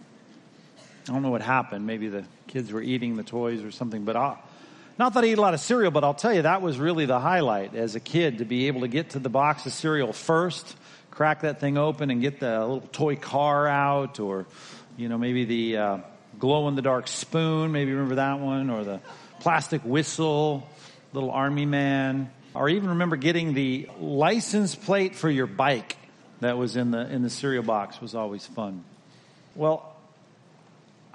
I 1.09 1.13
don't 1.13 1.23
know 1.23 1.31
what 1.31 1.43
happened. 1.43 1.87
Maybe 1.87 2.09
the 2.09 2.25
kids 2.47 2.73
were 2.73 2.83
eating 2.83 3.17
the 3.17 3.23
toys 3.23 3.63
or 3.63 3.71
something, 3.71 4.05
but 4.05 4.17
I'll, 4.17 4.39
not 4.99 5.15
that 5.15 5.25
I 5.25 5.29
eat 5.29 5.39
a 5.39 5.41
lot 5.41 5.55
of 5.55 5.61
cereal, 5.61 5.91
but 5.91 6.05
I'll 6.05 6.15
tell 6.15 6.35
you, 6.35 6.43
that 6.43 6.61
was 6.61 6.79
really 6.79 7.07
the 7.07 7.21
highlight 7.21 7.75
as 7.75 7.95
a 7.95 8.01
kid 8.01 8.39
to 8.39 8.45
be 8.45 8.67
able 8.67 8.81
to 8.81 8.89
get 8.89 9.11
to 9.11 9.19
the 9.19 9.29
box 9.29 9.65
of 9.65 9.73
cereal 9.73 10.13
first, 10.13 10.77
crack 11.11 11.43
that 11.43 11.61
thing 11.61 11.79
open 11.79 12.11
and 12.11 12.21
get 12.21 12.41
the 12.41 12.59
little 12.61 12.81
toy 12.93 13.17
car 13.17 13.67
out 13.67 14.21
or, 14.21 14.47
you 14.97 15.09
know, 15.09 15.17
maybe 15.17 15.45
the 15.45 15.77
uh, 15.77 15.99
glow 16.39 16.69
in 16.69 16.75
the 16.75 16.83
dark 16.83 17.09
spoon, 17.09 17.73
maybe 17.73 17.93
remember 17.93 18.17
that 18.17 18.41
one, 18.41 18.71
or 18.71 18.85
the 18.85 19.01
plastic 19.41 19.83
whistle, 19.85 20.69
little 21.13 21.31
army 21.31 21.67
man, 21.67 22.31
or 22.55 22.69
even 22.69 22.91
remember 22.91 23.17
getting 23.17 23.55
the 23.55 23.89
license 24.01 24.75
plate 24.75 25.15
for 25.15 25.31
your 25.31 25.47
bike 25.47 25.97
that 26.41 26.59
was 26.59 26.77
in 26.77 26.91
the, 26.91 27.09
in 27.09 27.23
the 27.23 27.31
cereal 27.31 27.63
box 27.63 28.01
was 28.01 28.15
always 28.15 28.47
fun. 28.47 28.85
Well, 29.55 29.88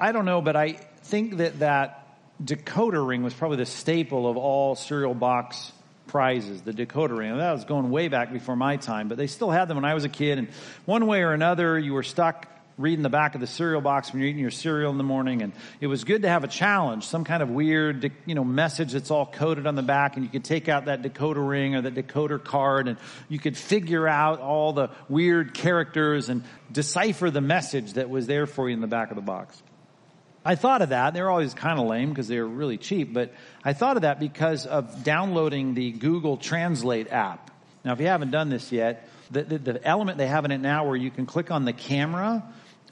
I 0.03 0.11
don't 0.11 0.25
know, 0.25 0.41
but 0.41 0.57
I 0.57 0.73
think 1.03 1.37
that 1.37 1.59
that 1.59 2.05
decoder 2.43 3.07
ring 3.07 3.23
was 3.23 3.33
probably 3.33 3.55
the 3.55 3.65
staple 3.65 4.29
of 4.29 4.35
all 4.35 4.75
cereal 4.75 5.13
box 5.13 5.71
prizes, 6.07 6.61
the 6.61 6.73
decoder 6.73 7.17
ring. 7.17 7.37
That 7.37 7.53
was 7.53 7.63
going 7.63 7.89
way 7.89 8.09
back 8.09 8.33
before 8.33 8.57
my 8.57 8.75
time, 8.75 9.07
but 9.07 9.17
they 9.17 9.27
still 9.27 9.49
had 9.49 9.69
them 9.69 9.77
when 9.77 9.85
I 9.85 9.93
was 9.93 10.03
a 10.03 10.09
kid. 10.09 10.39
And 10.39 10.49
one 10.83 11.07
way 11.07 11.21
or 11.21 11.31
another, 11.31 11.79
you 11.79 11.93
were 11.93 12.03
stuck 12.03 12.47
reading 12.77 13.01
the 13.01 13.09
back 13.09 13.33
of 13.33 13.39
the 13.39 13.47
cereal 13.47 13.79
box 13.79 14.11
when 14.11 14.19
you're 14.19 14.27
eating 14.27 14.41
your 14.41 14.51
cereal 14.51 14.91
in 14.91 14.97
the 14.97 15.05
morning 15.05 15.41
and 15.41 15.53
it 15.79 15.87
was 15.87 16.03
good 16.03 16.23
to 16.23 16.27
have 16.27 16.43
a 16.43 16.47
challenge 16.47 17.05
some 17.05 17.23
kind 17.23 17.43
of 17.43 17.49
weird 17.51 18.11
you 18.25 18.33
know 18.33 18.43
message 18.43 18.93
that's 18.93 19.11
all 19.11 19.27
coded 19.27 19.67
on 19.67 19.75
the 19.75 19.83
back 19.83 20.15
and 20.15 20.25
you 20.25 20.31
could 20.31 20.43
take 20.43 20.67
out 20.67 20.85
that 20.85 21.03
decoder 21.03 21.47
ring 21.47 21.75
or 21.75 21.81
that 21.83 21.93
decoder 21.93 22.43
card 22.43 22.87
and 22.87 22.97
you 23.29 23.37
could 23.37 23.55
figure 23.55 24.07
out 24.07 24.39
all 24.39 24.73
the 24.73 24.89
weird 25.07 25.53
characters 25.53 26.29
and 26.29 26.43
decipher 26.71 27.29
the 27.29 27.41
message 27.41 27.93
that 27.93 28.09
was 28.09 28.25
there 28.25 28.47
for 28.47 28.67
you 28.67 28.73
in 28.73 28.81
the 28.81 28.87
back 28.87 29.11
of 29.11 29.15
the 29.15 29.21
box 29.21 29.61
I 30.45 30.55
thought 30.55 30.81
of 30.81 30.89
that. 30.89 31.13
They 31.13 31.21
were 31.21 31.29
always 31.29 31.53
kind 31.53 31.79
of 31.79 31.87
lame 31.87 32.09
because 32.09 32.27
they 32.27 32.39
were 32.39 32.47
really 32.47 32.77
cheap, 32.77 33.13
but 33.13 33.33
I 33.63 33.73
thought 33.73 33.95
of 33.95 34.01
that 34.01 34.19
because 34.19 34.65
of 34.65 35.03
downloading 35.03 35.73
the 35.73 35.91
Google 35.91 36.37
Translate 36.37 37.11
app. 37.11 37.51
Now, 37.85 37.93
if 37.93 37.99
you 37.99 38.07
haven't 38.07 38.31
done 38.31 38.49
this 38.49 38.71
yet, 38.71 39.07
the, 39.31 39.43
the, 39.43 39.57
the 39.57 39.85
element 39.85 40.17
they 40.17 40.27
have 40.27 40.45
in 40.45 40.51
it 40.51 40.59
now 40.59 40.85
where 40.85 40.95
you 40.95 41.11
can 41.11 41.25
click 41.25 41.51
on 41.51 41.65
the 41.65 41.73
camera 41.73 42.43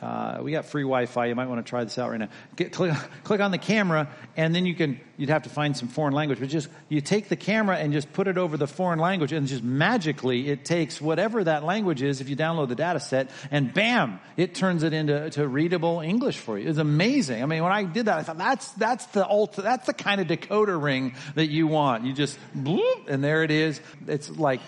uh, 0.02 0.40
we 0.42 0.52
got 0.52 0.66
free 0.66 0.82
Wi-Fi. 0.82 1.28
You 1.28 1.36
might 1.36 1.48
want 1.48 1.64
to 1.64 1.70
try 1.70 1.84
this 1.84 2.00
out 2.00 2.10
right 2.10 2.20
now. 2.20 2.30
Get, 2.56 2.72
click, 2.72 2.92
click 3.24 3.40
on 3.40 3.52
the 3.52 3.60
camera, 3.60 4.10
and 4.36 4.56
then 4.56 4.66
you 4.66 4.74
can. 4.74 5.00
You'd 5.18 5.30
have 5.30 5.44
to 5.44 5.50
find 5.50 5.78
some 5.78 5.88
foreign 5.88 6.16
language, 6.16 6.40
but 6.40 6.50
just 6.50 6.68
you 6.90 7.02
take 7.02 7.30
the 7.30 7.36
camera 7.36 7.78
and 7.78 7.94
just 7.94 8.12
put 8.12 8.28
it 8.28 8.40
over 8.40 8.58
the 8.58 8.68
foreign 8.68 8.98
language, 8.98 9.32
and 9.32 9.46
just 9.46 9.64
magically 9.64 10.50
it 10.50 10.66
takes 10.66 11.00
whatever 11.00 11.44
that 11.44 11.64
language 11.64 12.02
is. 12.02 12.20
If 12.20 12.30
you 12.30 12.36
download 12.36 12.70
the 12.70 12.76
data 12.76 13.00
set, 13.00 13.30
and 13.52 13.72
bam, 13.72 14.20
it 14.38 14.56
turns 14.56 14.82
it 14.82 14.94
into 14.94 15.30
to 15.32 15.48
readable 15.48 16.00
English 16.00 16.38
for 16.38 16.58
you. 16.58 16.67
It's 16.67 16.80
amazing. 16.80 17.44
I 17.44 17.45
mean, 17.45 17.61
when 17.61 17.72
I 17.72 17.84
did 17.84 18.08
that, 18.08 18.17
I 18.17 18.23
thought 18.23 18.40
that's 18.40 18.72
that's 18.72 19.06
the 19.08 19.28
ult- 19.28 19.56
that's 19.56 19.86
the 19.86 19.94
kind 19.94 20.20
of 20.20 20.26
decoder 20.26 20.82
ring 20.82 21.14
that 21.36 21.52
you 21.52 21.67
want. 21.67 22.06
You 22.06 22.14
just 22.14 22.40
bloop, 22.58 23.08
and 23.08 23.23
there 23.23 23.44
it 23.44 23.52
is. 23.52 23.80
It's 24.08 24.32
like 24.32 24.61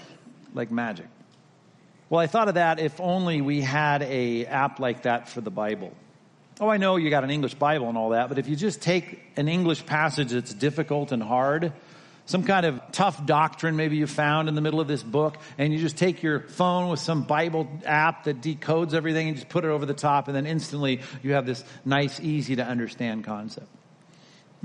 like 0.53 0.69
magic. 0.69 1.07
Well, 2.13 2.21
I 2.21 2.27
thought 2.27 2.47
of 2.47 2.53
that 2.53 2.79
if 2.79 3.01
only 3.01 3.41
we 3.41 3.61
had 3.61 4.03
a 4.03 4.45
app 4.45 4.79
like 4.79 5.01
that 5.01 5.29
for 5.29 5.41
the 5.41 5.49
Bible. 5.49 5.91
Oh, 6.59 6.69
I 6.69 6.77
know 6.77 6.97
you 6.97 7.09
got 7.09 7.23
an 7.23 7.31
English 7.31 7.55
Bible 7.55 7.89
and 7.89 7.97
all 7.97 8.09
that, 8.09 8.29
but 8.29 8.37
if 8.37 8.47
you 8.47 8.55
just 8.55 8.83
take 8.83 9.19
an 9.35 9.47
English 9.47 9.87
passage 9.87 10.29
that's 10.29 10.53
difficult 10.53 11.11
and 11.11 11.23
hard, 11.23 11.73
some 12.27 12.43
kind 12.43 12.67
of 12.67 12.79
tough 12.91 13.25
doctrine 13.25 13.77
maybe 13.77 13.95
you 13.95 14.05
found 14.05 14.47
in 14.47 14.53
the 14.53 14.61
middle 14.61 14.79
of 14.79 14.87
this 14.87 15.01
book, 15.01 15.37
and 15.57 15.73
you 15.73 15.79
just 15.79 15.97
take 15.97 16.21
your 16.21 16.41
phone 16.41 16.91
with 16.91 16.99
some 16.99 17.23
Bible 17.23 17.67
app 17.83 18.25
that 18.25 18.41
decodes 18.41 18.93
everything 18.93 19.29
and 19.29 19.37
just 19.37 19.49
put 19.49 19.65
it 19.65 19.69
over 19.69 19.87
the 19.87 19.95
top, 19.95 20.27
and 20.27 20.35
then 20.35 20.45
instantly 20.45 21.01
you 21.23 21.33
have 21.33 21.47
this 21.47 21.63
nice, 21.83 22.19
easy 22.19 22.57
to 22.57 22.63
understand 22.63 23.23
concept. 23.23 23.72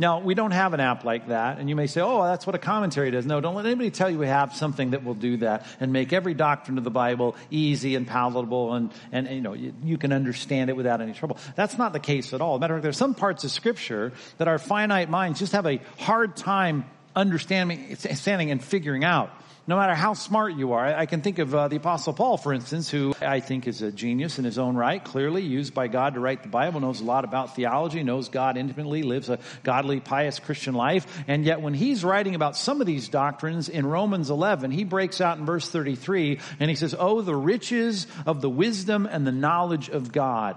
Now, 0.01 0.21
we 0.21 0.35
don't 0.35 0.53
have 0.53 0.75
an 0.75 0.81
app 0.81 1.03
like 1.03 1.27
that, 1.27 1.59
and 1.59 1.69
you 1.69 1.75
may 1.75 1.89
say, 1.89 2.01
oh, 2.01 2.23
that's 2.23 2.47
what 2.47 2.55
a 2.55 2.59
commentary 2.59 3.11
does. 3.11 3.27
No, 3.27 3.41
don't 3.41 3.57
let 3.57 3.67
anybody 3.67 3.91
tell 3.91 4.09
you 4.09 4.17
we 4.21 4.29
have 4.29 4.55
something 4.55 4.91
that 4.91 5.05
will 5.05 5.15
do 5.15 5.39
that 5.39 5.67
and 5.81 5.93
make 5.93 6.13
every 6.13 6.35
doctrine 6.35 6.79
of 6.79 6.85
the 6.85 6.91
Bible 6.91 7.35
easy 7.51 7.97
and 7.97 8.07
palatable 8.07 8.75
and, 8.75 8.93
and, 9.11 9.27
and 9.27 9.35
you 9.35 9.43
know, 9.43 9.55
you, 9.55 9.75
you, 9.83 9.99
can 9.99 10.13
understand 10.13 10.71
it 10.71 10.77
without 10.77 11.01
any 11.01 11.15
trouble. 11.15 11.37
That's 11.57 11.77
not 11.77 11.93
the 11.93 11.99
case 11.99 12.33
at 12.33 12.41
all. 12.41 12.61
Matter 12.61 12.75
of 12.75 12.79
fact, 12.79 12.83
there's 12.85 12.97
some 12.97 13.15
parts 13.15 13.43
of 13.43 13.51
Scripture 13.51 14.13
that 14.37 14.47
our 14.47 14.61
finite 14.61 15.11
minds 15.11 15.41
just 15.41 15.53
have 15.53 15.67
a 15.67 15.81
hard 15.99 16.37
time 16.37 16.85
understanding, 17.17 17.97
standing 17.97 18.53
and 18.53 18.63
figuring 18.63 19.03
out 19.03 19.33
no 19.69 19.77
matter 19.77 19.95
how 19.95 20.15
smart 20.15 20.55
you 20.55 20.73
are. 20.73 20.87
I 20.87 21.05
can 21.05 21.21
think 21.21 21.39
of 21.39 21.55
uh, 21.55 21.69
the 21.69 21.77
Apostle 21.77 22.15
Paul, 22.15 22.39
for 22.39 22.55
instance, 22.55 22.91
who 22.91 23.15
I 23.21 23.41
think 23.41 23.67
is 23.67 23.83
a 23.83 23.93
genius 23.93 24.39
in 24.39 24.47
his 24.47 24.59
own 24.59 24.77
right, 24.77 25.05
clearly 25.05 25.43
used 25.43 25.75
by 25.75 25.89
God 25.89 26.15
to 26.15 26.21
write 26.21 26.43
the 26.43 26.49
Bible, 26.49 26.81
knows 26.81 27.03
a 27.03 27.05
lot 27.05 27.25
about 27.25 27.55
theology, 27.55 28.03
knows 28.03 28.31
God 28.31 28.57
intimately, 28.57 29.03
lives 29.03 29.29
a 29.29 29.39
godly, 29.65 30.01
pious 30.01 30.39
Christian 30.39 30.75
life. 30.75 31.07
And 31.29 31.45
yet, 31.45 31.61
when 31.61 31.75
he's 31.75 32.03
writing 32.03 32.35
about 32.35 32.57
some 32.57 32.81
of 32.81 32.87
these 32.87 33.11
doctrines 33.11 33.69
in 33.69 33.85
Romans 33.85 34.31
11, 34.31 34.71
he 34.71 34.85
breaks 34.85 35.21
out 35.21 35.37
in 35.37 35.45
verse 35.45 35.69
33 35.69 36.41
and 36.59 36.71
he 36.71 36.75
says, 36.75 36.95
Oh, 36.99 37.21
the 37.21 37.37
riches 37.37 38.07
of 38.25 38.41
the 38.41 38.49
wisdom 38.49 39.05
and 39.05 39.27
the 39.27 39.33
knowledge 39.33 39.91
of 39.91 40.13
God. 40.13 40.57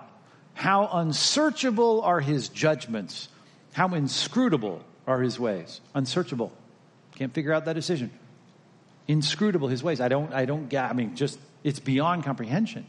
How 0.53 0.87
unsearchable 0.87 2.01
are 2.01 2.21
his 2.21 2.47
judgments. 2.47 3.27
How 3.73 3.93
inscrutable 3.93 4.85
are 5.05 5.19
his 5.19 5.37
ways. 5.37 5.81
Unsearchable. 5.93 6.53
Can't 7.15 7.33
figure 7.33 7.51
out 7.51 7.65
that 7.65 7.73
decision 7.73 8.09
inscrutable 9.07 9.67
his 9.67 9.83
ways. 9.83 10.01
I 10.01 10.07
don't, 10.07 10.33
I 10.33 10.45
don't 10.45 10.69
get, 10.69 10.85
I 10.85 10.93
mean, 10.93 11.15
just, 11.15 11.39
it's 11.63 11.79
beyond 11.79 12.23
comprehension. 12.23 12.85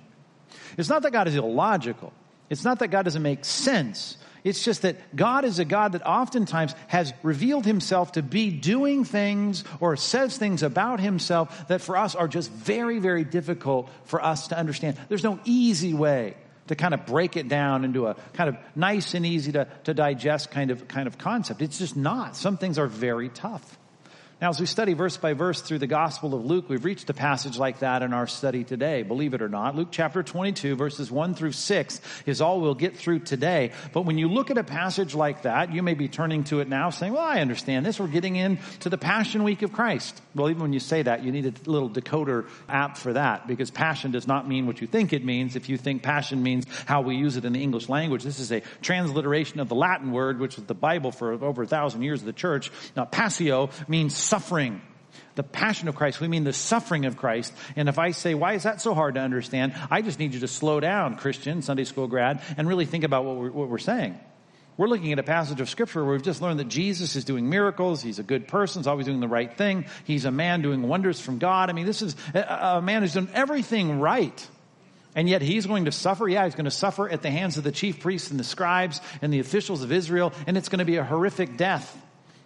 It's 0.77 0.89
not 0.89 1.03
that 1.03 1.13
God 1.13 1.29
is 1.29 1.35
illogical. 1.35 2.13
It's 2.51 2.65
not 2.65 2.79
that 2.81 2.89
God 2.89 3.03
doesn't 3.03 3.23
make 3.23 3.45
sense. 3.45 4.17
It's 4.45 4.65
just 4.65 4.83
that 4.83 5.15
God 5.15 5.45
is 5.45 5.59
a 5.59 5.65
God 5.65 5.93
that 5.93 6.05
oftentimes 6.05 6.75
has 6.89 7.13
revealed 7.23 7.65
himself 7.65 8.13
to 8.13 8.23
be 8.23 8.51
doing 8.51 9.05
things 9.05 9.65
or 9.81 9.97
says 9.97 10.37
things 10.37 10.63
about 10.63 11.01
himself 11.01 11.69
that 11.69 11.81
for 11.81 11.97
us 11.97 12.15
are 12.15 12.29
just 12.29 12.51
very, 12.51 12.99
very 12.99 13.25
difficult 13.25 13.89
for 14.05 14.23
us 14.23 14.49
to 14.49 14.59
understand. 14.59 14.97
There's 15.09 15.23
no 15.23 15.39
easy 15.45 15.95
way 15.95 16.35
to 16.67 16.75
kind 16.75 16.95
of 16.95 17.07
break 17.07 17.37
it 17.37 17.49
down 17.49 17.85
into 17.85 18.07
a 18.07 18.15
kind 18.33 18.49
of 18.49 18.57
nice 18.75 19.15
and 19.15 19.25
easy 19.25 19.53
to, 19.53 19.69
to 19.85 19.95
digest 19.95 20.51
kind 20.51 20.71
of, 20.71 20.89
kind 20.89 21.07
of 21.07 21.19
concept. 21.19 21.63
It's 21.63 21.79
just 21.79 21.97
not. 21.97 22.37
Some 22.37 22.57
things 22.57 22.79
are 22.79 22.87
very 22.87 23.29
tough. 23.29 23.79
Now, 24.43 24.49
as 24.49 24.59
we 24.59 24.67
study 24.67 24.95
verse 24.95 25.17
by 25.17 25.35
verse 25.35 25.61
through 25.61 25.79
the 25.79 25.87
Gospel 25.87 26.35
of 26.35 26.45
Luke, 26.45 26.69
we've 26.69 26.85
reached 26.85 27.09
a 27.09 27.15
passage 27.15 27.59
like 27.59 27.79
that 27.79 28.03
in 28.03 28.13
our 28.13 28.27
study 28.27 28.65
today, 28.65 29.05
believe 29.05 29.35
it 29.35 29.41
or 29.41 29.49
not. 29.49 29.77
Luke 29.77 29.91
chapter 29.93 30.25
22, 30.25 30.75
verses 30.75 31.13
1 31.13 31.35
through 31.35 31.53
6 31.53 32.01
is 32.27 32.41
all 32.41 32.61
we'll 32.61 32.75
get 32.75 32.97
through 32.97 33.21
today. 33.21 33.71
But 33.93 34.03
when 34.03 34.19
you 34.19 34.27
look 34.27 34.51
at 34.51 34.59
a 34.59 34.65
passage 34.65 35.15
like 35.15 35.43
that, 35.43 35.73
you 35.73 35.85
may 35.85 35.95
be 35.95 36.09
turning 36.09 36.43
to 36.45 36.59
it 36.59 36.69
now 36.69 36.91
saying, 36.91 37.13
well, 37.13 37.23
I 37.23 37.39
understand 37.39 37.87
this. 37.87 38.01
We're 38.01 38.09
getting 38.09 38.35
into 38.35 38.89
the 38.89 38.99
Passion 38.99 39.45
Week 39.45 39.63
of 39.63 39.73
Christ. 39.73 40.21
Well, 40.35 40.51
even 40.51 40.63
when 40.63 40.73
you 40.73 40.81
say 40.81 41.03
that, 41.03 41.23
you 41.23 41.31
need 41.31 41.47
a 41.47 41.71
little 41.71 41.89
decoder 41.89 42.49
app 42.69 42.97
for 42.97 43.13
that 43.13 43.47
because 43.47 43.71
passion 43.71 44.11
does 44.11 44.27
not 44.27 44.49
mean 44.49 44.67
what 44.67 44.81
you 44.81 44.89
think 44.89 45.13
it 45.13 45.25
means. 45.25 45.55
If 45.55 45.69
you 45.69 45.77
think 45.77 46.03
passion 46.03 46.43
means 46.43 46.67
how 46.87 47.03
we 47.03 47.15
use 47.15 47.37
it 47.37 47.45
in 47.45 47.53
the 47.53 47.63
English 47.63 47.89
language, 47.89 48.25
this 48.25 48.41
is 48.41 48.51
a 48.51 48.63
transliteration 48.81 49.61
of 49.61 49.69
the 49.69 49.77
Latin 49.77 50.11
word, 50.11 50.41
which 50.41 50.57
was 50.57 50.65
the 50.65 50.75
Bible 50.75 51.13
for 51.13 51.33
over 51.45 51.63
a 51.63 51.67
thousand 51.69 52.03
years 52.03 52.23
of 52.23 52.27
the 52.27 52.33
church. 52.33 52.73
Now, 52.97 53.05
passio 53.05 53.71
means 53.87 54.32
suffering. 54.33 54.81
The 55.35 55.43
passion 55.43 55.89
of 55.89 55.95
Christ, 55.95 56.19
we 56.19 56.27
mean 56.27 56.45
the 56.45 56.55
suffering 56.55 57.05
of 57.05 57.19
Christ. 57.19 57.53
And 57.77 57.87
if 57.91 57.99
I 57.99 58.13
say, 58.13 58.33
why 58.33 58.55
is 58.55 58.63
that 58.63 58.81
so 58.81 58.95
hard 58.95 59.17
to 59.17 59.21
understand? 59.21 59.75
I 59.91 60.01
just 60.01 60.19
need 60.19 60.33
you 60.33 60.41
to 60.41 60.49
slow 60.49 60.81
down, 60.81 61.17
Christian, 61.17 61.61
Sunday 61.61 61.85
school 61.85 62.07
grad, 62.07 62.41
and 62.57 62.67
really 62.67 62.87
think 62.87 63.05
about 63.05 63.27
what 63.27 63.37
we're, 63.37 63.51
what 63.51 63.69
we're 63.69 63.77
saying. 63.77 64.19
We're 64.79 64.87
looking 64.87 65.13
at 65.13 65.19
a 65.19 65.23
passage 65.23 65.61
of 65.61 65.69
scripture 65.69 66.03
where 66.03 66.15
we've 66.15 66.23
just 66.23 66.41
learned 66.41 66.61
that 66.61 66.69
Jesus 66.69 67.15
is 67.15 67.27
doing 67.27 67.51
miracles. 67.51 68.01
He's 68.01 68.19
a 68.19 68.23
good 68.23 68.49
person. 68.49 68.81
He's 68.81 68.87
always 68.87 69.05
doing 69.05 69.21
the 69.21 69.29
right 69.29 69.55
thing. 69.55 69.85
He's 70.05 70.25
a 70.25 70.31
man 70.31 70.63
doing 70.63 70.81
wonders 70.81 71.21
from 71.21 71.37
God. 71.37 71.69
I 71.69 71.75
mean, 71.75 71.85
this 71.85 72.01
is 72.01 72.17
a, 72.33 72.79
a 72.79 72.83
man 72.83 73.03
who's 73.03 73.13
done 73.13 73.29
everything 73.35 74.01
right. 74.01 74.49
And 75.15 75.29
yet 75.29 75.43
he's 75.43 75.67
going 75.67 75.85
to 75.85 75.93
suffer. 75.93 76.27
Yeah, 76.27 76.47
he's 76.47 76.55
going 76.55 76.65
to 76.65 76.71
suffer 76.71 77.07
at 77.07 77.21
the 77.21 77.31
hands 77.31 77.59
of 77.59 77.65
the 77.65 77.73
chief 77.73 78.01
priests 78.01 78.31
and 78.31 78.41
the 78.41 78.45
scribes 78.45 79.03
and 79.21 79.31
the 79.31 79.41
officials 79.41 79.83
of 79.83 79.93
Israel. 79.93 80.33
And 80.47 80.57
it's 80.57 80.71
going 80.71 80.79
to 80.79 80.87
be 80.87 80.97
a 80.97 81.05
horrific 81.05 81.59
death. 81.59 81.99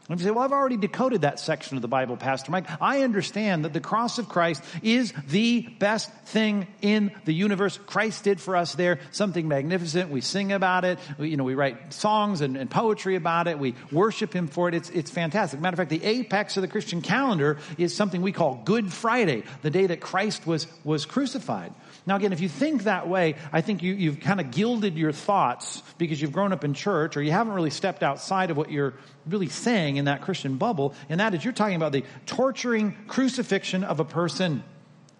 And 0.08 0.20
you 0.20 0.26
say, 0.26 0.31
well, 0.31 0.44
I've 0.44 0.53
already 0.53 0.76
decoded 0.76 1.23
that 1.23 1.41
section 1.41 1.76
of 1.76 1.82
the 1.82 1.88
Bible, 1.88 2.17
Pastor 2.17 2.53
Mike. 2.53 2.67
I 2.81 3.03
understand 3.03 3.64
that 3.64 3.73
the 3.73 3.81
cross 3.81 4.19
of 4.19 4.29
Christ 4.29 4.62
is 4.81 5.12
the 5.29 5.62
best 5.62 6.12
thing 6.26 6.69
in 6.81 7.11
the 7.25 7.32
universe. 7.32 7.76
Christ 7.87 8.23
did 8.23 8.41
for 8.41 8.55
us 8.55 8.76
there 8.76 9.00
something 9.11 9.49
magnificent. 9.49 10.11
We 10.11 10.20
sing 10.20 10.53
about 10.53 10.85
it. 10.85 11.00
We, 11.19 11.31
you 11.31 11.37
know, 11.37 11.43
we 11.43 11.56
write 11.56 11.93
songs 11.93 12.41
and, 12.41 12.56
and 12.56 12.70
poetry 12.70 13.17
about 13.17 13.49
it. 13.49 13.58
We 13.58 13.75
worship 13.91 14.32
Him 14.32 14.47
for 14.47 14.69
it. 14.69 14.75
It's, 14.75 14.91
it's 14.91 15.11
fantastic. 15.11 15.58
Matter 15.58 15.75
of 15.75 15.79
fact, 15.79 15.91
the 15.91 16.05
apex 16.05 16.56
of 16.56 16.62
the 16.62 16.69
Christian 16.69 17.02
calendar 17.02 17.59
is 17.76 17.93
something 17.94 18.23
we 18.23 18.32
call 18.32 18.62
Good 18.64 18.93
Friday, 18.93 19.43
the 19.62 19.70
day 19.70 19.88
that 19.88 20.00
Christ 20.00 20.47
was, 20.47 20.69
was 20.85 21.05
crucified. 21.05 21.75
Now, 22.06 22.14
again, 22.14 22.32
if 22.32 22.41
you 22.41 22.49
think 22.49 22.85
that 22.85 23.09
way, 23.09 23.35
I 23.52 23.61
think 23.61 23.82
you, 23.82 23.93
you've 23.93 24.20
kind 24.20 24.38
of 24.41 24.52
gilded 24.52 24.97
your 24.97 25.11
thoughts 25.11 25.82
because 25.99 26.23
you've 26.23 26.32
grown 26.32 26.52
up 26.52 26.62
in 26.62 26.73
church 26.73 27.17
or 27.17 27.23
you 27.23 27.32
haven't 27.32 27.55
really 27.55 27.70
stepped 27.70 28.05
outside 28.05 28.52
of 28.52 28.56
what 28.56 28.70
you're 28.70 28.94
really 29.26 29.49
saying 29.49 29.96
in 29.97 30.07
that 30.07 30.23
Christian 30.23 30.57
bubble. 30.57 30.95
And 31.09 31.21
that 31.21 31.35
is 31.35 31.45
you're 31.45 31.53
talking 31.53 31.77
about 31.77 31.93
the 31.93 32.05
torturing 32.27 32.97
crucifixion 33.07 33.85
of 33.85 34.01
a 34.01 34.05
person. 34.05 34.63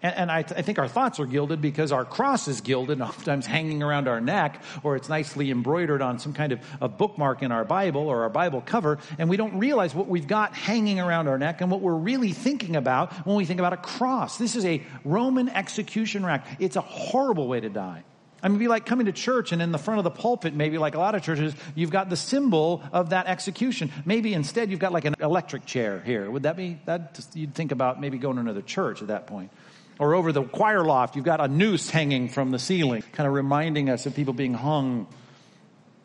And, 0.01 0.15
and 0.15 0.31
I, 0.31 0.43
th- 0.43 0.57
I, 0.57 0.61
think 0.61 0.77
our 0.77 0.87
thoughts 0.87 1.19
are 1.19 1.25
gilded 1.25 1.59
because 1.59 1.91
our 1.91 2.05
cross 2.05 2.47
is 2.47 2.61
gilded, 2.61 3.01
oftentimes 3.01 3.45
hanging 3.45 3.81
around 3.81 4.07
our 4.07 4.21
neck, 4.21 4.61
or 4.83 4.95
it's 4.95 5.09
nicely 5.09 5.49
embroidered 5.49 6.01
on 6.01 6.19
some 6.19 6.33
kind 6.33 6.51
of 6.51 6.59
a 6.79 6.87
bookmark 6.87 7.41
in 7.41 7.51
our 7.51 7.65
Bible 7.65 8.07
or 8.07 8.23
our 8.23 8.29
Bible 8.29 8.61
cover, 8.61 8.99
and 9.17 9.29
we 9.29 9.37
don't 9.37 9.57
realize 9.57 9.95
what 9.95 10.07
we've 10.07 10.27
got 10.27 10.53
hanging 10.53 10.99
around 10.99 11.27
our 11.27 11.37
neck 11.37 11.61
and 11.61 11.71
what 11.71 11.81
we're 11.81 11.95
really 11.95 12.31
thinking 12.31 12.75
about 12.75 13.11
when 13.25 13.35
we 13.35 13.45
think 13.45 13.59
about 13.59 13.73
a 13.73 13.77
cross. 13.77 14.37
This 14.37 14.55
is 14.55 14.65
a 14.65 14.83
Roman 15.03 15.49
execution 15.49 16.25
rack. 16.25 16.45
It's 16.59 16.75
a 16.75 16.81
horrible 16.81 17.47
way 17.47 17.59
to 17.59 17.69
die. 17.69 18.03
I 18.47 18.49
mean, 18.49 18.55
it'd 18.55 18.63
be 18.63 18.69
like 18.69 18.85
coming 18.85 19.07
to 19.07 19.11
church 19.11 19.51
and 19.51 19.61
in 19.61 19.73
the 19.73 19.77
front 19.77 19.97
of 19.97 20.05
the 20.05 20.09
pulpit, 20.09 20.53
maybe 20.53 20.77
like 20.77 20.95
a 20.95 20.99
lot 20.99 21.15
of 21.15 21.21
churches, 21.21 21.53
you've 21.75 21.89
got 21.89 22.09
the 22.09 22.15
symbol 22.15 22.81
of 22.93 23.09
that 23.09 23.27
execution. 23.27 23.91
Maybe 24.05 24.33
instead 24.33 24.71
you've 24.71 24.79
got 24.79 24.93
like 24.93 25.03
an 25.03 25.15
electric 25.19 25.65
chair 25.65 26.01
here. 26.05 26.31
Would 26.31 26.43
that 26.43 26.55
be, 26.55 26.79
that 26.85 27.19
you'd 27.33 27.53
think 27.53 27.73
about 27.73 27.99
maybe 27.99 28.17
going 28.17 28.35
to 28.35 28.41
another 28.41 28.61
church 28.61 29.01
at 29.01 29.09
that 29.09 29.27
point. 29.27 29.51
Or 29.99 30.15
over 30.15 30.31
the 30.31 30.43
choir 30.43 30.85
loft, 30.85 31.17
you've 31.17 31.25
got 31.25 31.41
a 31.41 31.49
noose 31.49 31.89
hanging 31.89 32.29
from 32.29 32.51
the 32.51 32.57
ceiling, 32.57 33.03
kind 33.11 33.27
of 33.27 33.33
reminding 33.33 33.89
us 33.89 34.05
of 34.05 34.15
people 34.15 34.33
being 34.33 34.53
hung. 34.53 35.07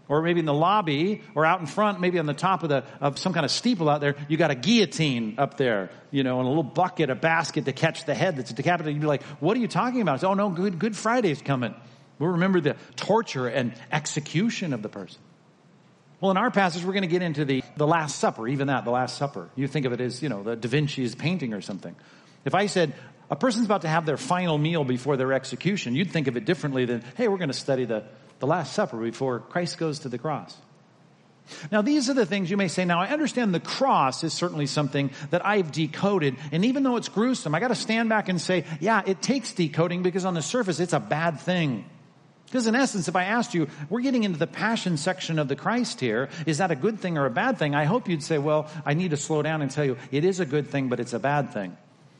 Or 0.08 0.20
maybe 0.20 0.40
in 0.40 0.46
the 0.46 0.52
lobby 0.52 1.22
or 1.36 1.46
out 1.46 1.60
in 1.60 1.66
front, 1.66 2.00
maybe 2.00 2.18
on 2.18 2.26
the 2.26 2.34
top 2.34 2.64
of 2.64 2.70
the 2.70 2.82
of 3.00 3.20
some 3.20 3.32
kind 3.32 3.44
of 3.44 3.52
steeple 3.52 3.88
out 3.88 4.00
there, 4.00 4.16
you 4.26 4.36
got 4.36 4.50
a 4.50 4.56
guillotine 4.56 5.36
up 5.38 5.58
there, 5.58 5.90
you 6.10 6.24
know, 6.24 6.40
and 6.40 6.46
a 6.46 6.48
little 6.48 6.64
bucket, 6.64 7.08
a 7.08 7.14
basket 7.14 7.66
to 7.66 7.72
catch 7.72 8.04
the 8.04 8.14
head 8.14 8.36
that's 8.36 8.52
decapitated. 8.52 8.96
You'd 8.96 9.00
be 9.00 9.06
like, 9.06 9.22
"What 9.38 9.56
are 9.56 9.60
you 9.60 9.68
talking 9.68 10.00
about?" 10.00 10.22
Say, 10.22 10.26
"Oh 10.26 10.34
no, 10.34 10.50
Good 10.50 10.80
Good 10.80 10.96
Friday's 10.96 11.40
coming." 11.40 11.72
We'll 12.18 12.30
remember 12.30 12.60
the 12.60 12.76
torture 12.96 13.48
and 13.48 13.72
execution 13.90 14.72
of 14.72 14.82
the 14.82 14.88
person. 14.88 15.20
Well, 16.20 16.30
in 16.30 16.36
our 16.36 16.52
passage, 16.52 16.84
we're 16.84 16.92
going 16.92 17.02
to 17.02 17.08
get 17.08 17.22
into 17.22 17.44
the, 17.44 17.64
the 17.76 17.86
Last 17.86 18.20
Supper, 18.20 18.46
even 18.46 18.68
that, 18.68 18.84
the 18.84 18.92
Last 18.92 19.18
Supper. 19.18 19.50
You 19.56 19.66
think 19.66 19.86
of 19.86 19.92
it 19.92 20.00
as, 20.00 20.22
you 20.22 20.28
know, 20.28 20.44
the 20.44 20.54
Da 20.54 20.68
Vinci's 20.68 21.16
painting 21.16 21.52
or 21.52 21.60
something. 21.60 21.96
If 22.44 22.54
I 22.54 22.66
said, 22.66 22.94
a 23.28 23.34
person's 23.34 23.64
about 23.64 23.82
to 23.82 23.88
have 23.88 24.06
their 24.06 24.16
final 24.16 24.56
meal 24.56 24.84
before 24.84 25.16
their 25.16 25.32
execution, 25.32 25.96
you'd 25.96 26.12
think 26.12 26.28
of 26.28 26.36
it 26.36 26.44
differently 26.44 26.84
than, 26.84 27.02
hey, 27.16 27.26
we're 27.26 27.38
going 27.38 27.50
to 27.50 27.54
study 27.54 27.86
the, 27.86 28.04
the 28.38 28.46
Last 28.46 28.72
Supper 28.72 28.98
before 28.98 29.40
Christ 29.40 29.78
goes 29.78 30.00
to 30.00 30.08
the 30.08 30.18
cross. 30.18 30.56
Now, 31.72 31.82
these 31.82 32.08
are 32.08 32.14
the 32.14 32.24
things 32.24 32.50
you 32.50 32.56
may 32.56 32.68
say. 32.68 32.84
Now, 32.84 33.00
I 33.00 33.08
understand 33.08 33.52
the 33.52 33.60
cross 33.60 34.22
is 34.22 34.32
certainly 34.32 34.66
something 34.66 35.10
that 35.30 35.44
I've 35.44 35.72
decoded. 35.72 36.36
And 36.52 36.64
even 36.64 36.82
though 36.82 36.96
it's 36.96 37.08
gruesome, 37.08 37.54
I 37.54 37.60
got 37.60 37.68
to 37.68 37.74
stand 37.74 38.08
back 38.08 38.28
and 38.28 38.40
say, 38.40 38.64
yeah, 38.80 39.02
it 39.04 39.22
takes 39.22 39.52
decoding 39.52 40.02
because 40.02 40.24
on 40.24 40.34
the 40.34 40.42
surface, 40.42 40.78
it's 40.78 40.92
a 40.92 41.00
bad 41.00 41.40
thing. 41.40 41.84
Because 42.52 42.66
in 42.66 42.74
essence, 42.74 43.08
if 43.08 43.16
I 43.16 43.24
asked 43.24 43.54
you, 43.54 43.66
we're 43.88 44.02
getting 44.02 44.24
into 44.24 44.38
the 44.38 44.46
passion 44.46 44.98
section 44.98 45.38
of 45.38 45.48
the 45.48 45.56
Christ 45.56 46.00
here, 46.00 46.28
is 46.44 46.58
that 46.58 46.70
a 46.70 46.76
good 46.76 47.00
thing 47.00 47.16
or 47.16 47.24
a 47.24 47.30
bad 47.30 47.56
thing? 47.56 47.74
I 47.74 47.84
hope 47.84 48.10
you'd 48.10 48.22
say, 48.22 48.36
well, 48.36 48.68
I 48.84 48.92
need 48.92 49.12
to 49.12 49.16
slow 49.16 49.40
down 49.40 49.62
and 49.62 49.70
tell 49.70 49.86
you, 49.86 49.96
it 50.10 50.22
is 50.22 50.38
a 50.38 50.44
good 50.44 50.68
thing, 50.68 50.90
but 50.90 51.00
it's 51.00 51.14
a 51.14 51.18
bad 51.18 51.54
thing. 51.54 51.74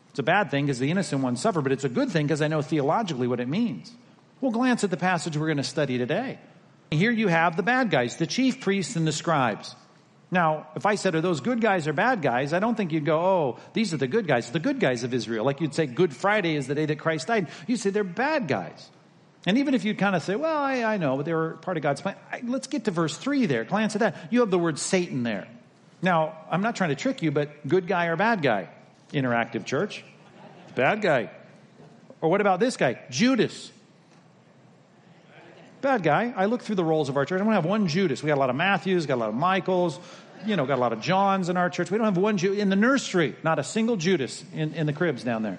It's 0.09 0.21
a 0.21 0.23
bad 0.23 0.51
thing 0.51 0.65
because 0.65 0.79
the 0.79 0.91
innocent 0.91 1.23
ones 1.23 1.39
suffer, 1.43 1.61
but 1.61 1.71
it's 1.71 1.85
a 1.85 1.91
good 1.91 2.09
thing 2.09 2.25
because 2.25 2.41
I 2.41 2.49
know 2.49 2.63
theologically 2.63 3.27
what 3.27 3.41
it 3.41 3.49
means. 3.49 3.93
We'll 4.41 4.53
glance 4.53 4.83
at 4.85 4.91
the 4.91 4.97
passage 4.97 5.37
we're 5.37 5.49
going 5.49 5.59
to 5.59 5.65
study 5.65 5.99
today. 5.99 6.39
Here 6.91 7.11
you 7.11 7.29
have 7.29 7.59
the 7.59 7.63
bad 7.63 7.91
guys, 7.91 8.17
the 8.17 8.27
chief 8.27 8.63
priests 8.63 8.97
and 8.97 9.07
the 9.07 9.13
scribes. 9.13 9.77
Now, 10.31 10.69
if 10.75 10.87
I 10.87 10.95
said, 10.95 11.15
are 11.15 11.21
those 11.21 11.41
good 11.41 11.61
guys 11.61 11.87
or 11.87 11.93
bad 11.93 12.23
guys? 12.23 12.55
I 12.55 12.59
don't 12.59 12.75
think 12.75 12.93
you'd 12.93 13.05
go, 13.05 13.21
oh, 13.21 13.59
these 13.75 13.93
are 13.93 13.99
the 13.99 14.07
good 14.07 14.27
guys, 14.27 14.51
the 14.51 14.61
good 14.61 14.81
guys 14.81 15.05
of 15.05 15.13
Israel. 15.13 15.45
Like 15.45 15.61
you'd 15.61 15.75
say, 15.75 15.85
Good 15.85 16.17
Friday 16.17 16.57
is 16.57 16.69
the 16.69 16.75
day 16.75 16.87
that 16.87 16.99
Christ 16.99 17.27
died. 17.27 17.49
You'd 17.67 17.81
say 17.81 17.91
they're 17.91 18.03
bad 18.03 18.49
guys. 18.49 18.91
And 19.47 19.59
even 19.59 19.75
if 19.75 19.85
you'd 19.85 19.99
kind 19.99 20.15
of 20.15 20.23
say, 20.23 20.37
well, 20.37 20.57
I, 20.57 20.85
I 20.85 20.97
know, 20.99 21.17
but 21.17 21.27
they 21.27 21.35
were 21.35 21.55
part 21.63 21.77
of 21.77 21.83
God's 21.83 22.01
plan. 22.01 22.17
I, 22.31 22.43
let's 22.45 22.69
get 22.69 22.85
to 22.85 22.91
verse 22.91 23.17
3 23.17 23.47
there. 23.47 23.65
Glance 23.65 23.97
at 23.97 24.01
that. 24.01 24.17
You 24.31 24.41
have 24.41 24.51
the 24.51 24.59
word 24.59 24.79
Satan 24.79 25.25
there. 25.25 25.49
Now, 26.01 26.37
I'm 26.51 26.63
not 26.63 26.77
trying 26.77 26.91
to 26.91 26.97
trick 26.97 27.23
you, 27.23 27.31
but 27.31 27.67
good 27.67 27.87
guy 27.87 28.07
or 28.07 28.17
bad 28.17 28.43
guy? 28.43 28.69
Interactive 29.13 29.65
church. 29.65 30.05
Bad 30.75 31.03
guy. 31.03 31.31
Or 32.21 32.31
what 32.31 32.41
about 32.41 32.61
this 32.61 32.77
guy? 32.77 33.01
Judas. 33.11 33.71
Bad 35.81 36.05
guy. 36.05 36.33
I 36.37 36.47
look 36.47 36.63
through 36.63 36.77
the 36.77 36.85
rolls 36.85 37.09
of 37.09 37.17
our 37.17 37.25
church. 37.25 37.41
I 37.41 37.45
don't 37.45 37.53
have 37.53 37.65
one 37.65 37.89
Judas. 37.89 38.23
We 38.23 38.29
got 38.29 38.39
a 38.39 38.41
lot 38.41 38.51
of 38.51 38.57
Matthews, 38.57 39.07
got 39.07 39.15
a 39.15 39.17
lot 39.17 39.29
of 39.29 39.35
Michaels, 39.35 39.99
you 40.47 40.55
know, 40.55 40.67
got 40.67 40.79
a 40.79 40.81
lot 40.81 40.93
of 40.93 41.01
Johns 41.01 41.49
in 41.49 41.57
our 41.57 41.69
church. 41.69 41.91
We 41.91 41.99
don't 41.99 42.05
have 42.05 42.17
one 42.17 42.37
Judas. 42.37 42.59
In 42.59 42.69
the 42.69 42.77
nursery, 42.77 43.35
not 43.43 43.59
a 43.59 43.65
single 43.65 43.97
Judas 43.97 44.45
in, 44.55 44.75
in 44.75 44.87
the 44.87 44.93
cribs 44.93 45.25
down 45.25 45.43
there. 45.43 45.59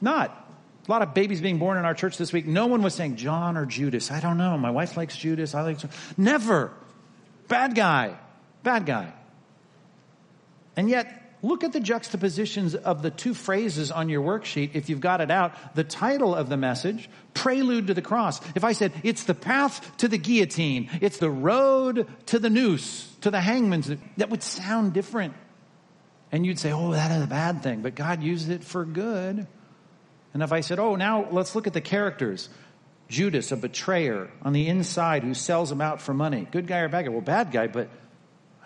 Not. 0.00 0.41
A 0.86 0.90
lot 0.90 1.02
of 1.02 1.14
babies 1.14 1.40
being 1.40 1.58
born 1.58 1.78
in 1.78 1.84
our 1.84 1.94
church 1.94 2.18
this 2.18 2.32
week. 2.32 2.46
No 2.46 2.66
one 2.66 2.82
was 2.82 2.94
saying 2.94 3.16
John 3.16 3.56
or 3.56 3.66
Judas. 3.66 4.10
I 4.10 4.20
don't 4.20 4.36
know. 4.36 4.58
My 4.58 4.70
wife 4.70 4.96
likes 4.96 5.16
Judas. 5.16 5.54
I 5.54 5.62
like 5.62 5.78
John. 5.78 5.90
Never. 6.16 6.72
Bad 7.46 7.74
guy. 7.74 8.16
Bad 8.64 8.84
guy. 8.86 9.12
And 10.76 10.88
yet, 10.90 11.36
look 11.42 11.62
at 11.62 11.72
the 11.72 11.80
juxtapositions 11.80 12.74
of 12.74 13.02
the 13.02 13.10
two 13.10 13.32
phrases 13.32 13.92
on 13.92 14.08
your 14.08 14.22
worksheet. 14.22 14.70
If 14.74 14.88
you've 14.88 15.00
got 15.00 15.20
it 15.20 15.30
out, 15.30 15.54
the 15.76 15.84
title 15.84 16.34
of 16.34 16.48
the 16.48 16.56
message, 16.56 17.08
Prelude 17.32 17.86
to 17.86 17.94
the 17.94 18.02
Cross. 18.02 18.40
If 18.56 18.64
I 18.64 18.72
said, 18.72 18.92
it's 19.04 19.24
the 19.24 19.34
path 19.34 19.96
to 19.98 20.08
the 20.08 20.18
guillotine, 20.18 20.90
it's 21.00 21.18
the 21.18 21.30
road 21.30 22.08
to 22.26 22.38
the 22.40 22.50
noose, 22.50 23.08
to 23.20 23.30
the 23.30 23.40
hangman's, 23.40 23.90
that 24.16 24.30
would 24.30 24.42
sound 24.42 24.94
different. 24.94 25.34
And 26.32 26.44
you'd 26.46 26.58
say, 26.58 26.72
oh, 26.72 26.92
that 26.92 27.10
is 27.10 27.22
a 27.22 27.26
bad 27.28 27.62
thing. 27.62 27.82
But 27.82 27.94
God 27.94 28.22
used 28.22 28.50
it 28.50 28.64
for 28.64 28.84
good. 28.84 29.46
And 30.34 30.42
if 30.42 30.52
I 30.52 30.60
said, 30.60 30.78
oh, 30.78 30.96
now 30.96 31.28
let's 31.30 31.54
look 31.54 31.66
at 31.66 31.72
the 31.72 31.80
characters. 31.80 32.48
Judas, 33.08 33.52
a 33.52 33.56
betrayer 33.56 34.30
on 34.42 34.52
the 34.52 34.68
inside 34.68 35.22
who 35.22 35.34
sells 35.34 35.70
him 35.70 35.80
out 35.80 36.00
for 36.00 36.14
money. 36.14 36.48
Good 36.50 36.66
guy 36.66 36.78
or 36.78 36.88
bad 36.88 37.04
guy? 37.04 37.08
Well, 37.10 37.20
bad 37.20 37.52
guy, 37.52 37.66
but 37.66 37.90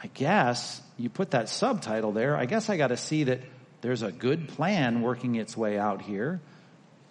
I 0.03 0.07
guess 0.09 0.81
you 0.97 1.11
put 1.11 1.33
that 1.33 1.49
subtitle 1.49 2.13
there. 2.13 2.37
I 2.37 2.47
guess 2.47 2.71
I 2.71 2.77
got 2.77 2.89
to 2.89 2.97
see 2.97 3.25
that 3.25 3.41
there's 3.81 4.03
a 4.03 4.13
good 4.13 4.49
plan 4.49 5.03
working 5.03 5.35
its 5.35 5.57
way 5.57 5.79
out 5.79 6.03
here. 6.03 6.41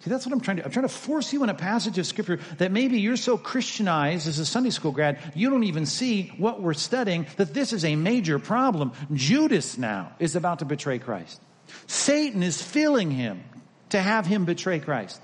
See, 0.00 0.10
that's 0.10 0.26
what 0.26 0.32
I'm 0.32 0.40
trying 0.40 0.58
to, 0.58 0.64
I'm 0.64 0.70
trying 0.70 0.86
to 0.86 0.92
force 0.92 1.32
you 1.32 1.42
in 1.42 1.48
a 1.48 1.54
passage 1.54 1.98
of 1.98 2.06
scripture 2.06 2.38
that 2.58 2.70
maybe 2.70 3.00
you're 3.00 3.16
so 3.16 3.36
Christianized 3.36 4.28
as 4.28 4.38
a 4.38 4.46
Sunday 4.46 4.70
school 4.70 4.92
grad, 4.92 5.18
you 5.34 5.50
don't 5.50 5.64
even 5.64 5.86
see 5.86 6.32
what 6.38 6.60
we're 6.60 6.74
studying, 6.74 7.26
that 7.36 7.54
this 7.54 7.72
is 7.72 7.84
a 7.84 7.96
major 7.96 8.38
problem. 8.38 8.92
Judas 9.12 9.78
now 9.78 10.12
is 10.18 10.36
about 10.36 10.60
to 10.60 10.64
betray 10.64 10.98
Christ. 10.98 11.40
Satan 11.86 12.42
is 12.42 12.62
filling 12.62 13.10
him 13.10 13.42
to 13.90 14.00
have 14.00 14.26
him 14.26 14.44
betray 14.44 14.80
Christ. 14.80 15.20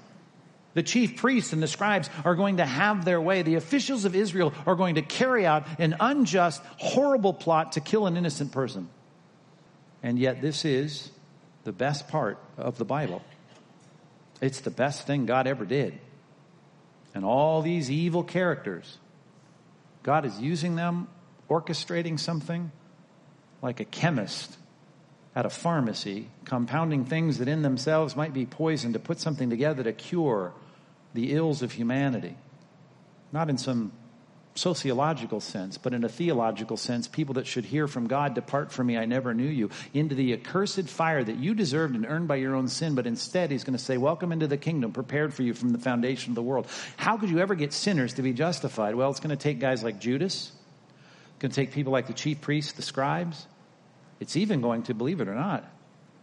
The 0.74 0.82
chief 0.82 1.16
priests 1.16 1.52
and 1.52 1.62
the 1.62 1.68
scribes 1.68 2.08
are 2.24 2.34
going 2.34 2.56
to 2.56 2.64
have 2.64 3.04
their 3.04 3.20
way. 3.20 3.42
The 3.42 3.56
officials 3.56 4.04
of 4.04 4.16
Israel 4.16 4.54
are 4.66 4.74
going 4.74 4.94
to 4.94 5.02
carry 5.02 5.44
out 5.44 5.66
an 5.78 5.96
unjust, 6.00 6.62
horrible 6.78 7.34
plot 7.34 7.72
to 7.72 7.80
kill 7.80 8.06
an 8.06 8.16
innocent 8.16 8.52
person. 8.52 8.88
And 10.02 10.18
yet, 10.18 10.40
this 10.40 10.64
is 10.64 11.10
the 11.64 11.72
best 11.72 12.08
part 12.08 12.38
of 12.56 12.78
the 12.78 12.84
Bible. 12.84 13.22
It's 14.40 14.60
the 14.60 14.70
best 14.70 15.06
thing 15.06 15.26
God 15.26 15.46
ever 15.46 15.64
did. 15.64 15.98
And 17.14 17.24
all 17.24 17.60
these 17.62 17.90
evil 17.90 18.24
characters, 18.24 18.98
God 20.02 20.24
is 20.24 20.40
using 20.40 20.74
them, 20.74 21.06
orchestrating 21.50 22.18
something 22.18 22.72
like 23.60 23.78
a 23.78 23.84
chemist 23.84 24.56
at 25.34 25.46
a 25.46 25.50
pharmacy, 25.50 26.28
compounding 26.44 27.04
things 27.04 27.38
that 27.38 27.48
in 27.48 27.62
themselves 27.62 28.14
might 28.14 28.34
be 28.34 28.44
poison 28.44 28.92
to 28.92 28.98
put 28.98 29.18
something 29.18 29.48
together 29.48 29.82
to 29.82 29.92
cure 29.92 30.52
the 31.14 31.32
ills 31.34 31.62
of 31.62 31.72
humanity. 31.72 32.36
Not 33.32 33.48
in 33.48 33.56
some 33.56 33.92
sociological 34.54 35.40
sense, 35.40 35.78
but 35.78 35.94
in 35.94 36.04
a 36.04 36.08
theological 36.08 36.76
sense, 36.76 37.08
people 37.08 37.34
that 37.34 37.46
should 37.46 37.64
hear 37.64 37.88
from 37.88 38.06
God, 38.06 38.34
depart 38.34 38.70
from 38.70 38.86
me, 38.86 38.98
I 38.98 39.06
never 39.06 39.32
knew 39.32 39.48
you, 39.48 39.70
into 39.94 40.14
the 40.14 40.34
accursed 40.34 40.88
fire 40.88 41.24
that 41.24 41.38
you 41.38 41.54
deserved 41.54 41.94
and 41.94 42.04
earned 42.04 42.28
by 42.28 42.36
your 42.36 42.54
own 42.54 42.68
sin, 42.68 42.94
but 42.94 43.06
instead 43.06 43.50
he's 43.50 43.64
going 43.64 43.78
to 43.78 43.82
say, 43.82 43.96
welcome 43.96 44.32
into 44.32 44.46
the 44.46 44.58
kingdom, 44.58 44.92
prepared 44.92 45.32
for 45.32 45.42
you 45.42 45.54
from 45.54 45.70
the 45.70 45.78
foundation 45.78 46.32
of 46.32 46.34
the 46.34 46.42
world. 46.42 46.66
How 46.98 47.16
could 47.16 47.30
you 47.30 47.38
ever 47.38 47.54
get 47.54 47.72
sinners 47.72 48.14
to 48.14 48.22
be 48.22 48.34
justified? 48.34 48.94
Well, 48.94 49.10
it's 49.10 49.20
going 49.20 49.30
to 49.30 49.42
take 49.42 49.58
guys 49.58 49.82
like 49.82 49.98
Judas. 49.98 50.52
It's 50.52 51.38
going 51.38 51.50
to 51.50 51.56
take 51.56 51.72
people 51.72 51.92
like 51.92 52.06
the 52.06 52.12
chief 52.12 52.42
priests, 52.42 52.72
the 52.72 52.82
scribes. 52.82 53.46
It's 54.22 54.36
even 54.36 54.60
going 54.60 54.84
to, 54.84 54.94
believe 54.94 55.20
it 55.20 55.26
or 55.26 55.34
not, 55.34 55.68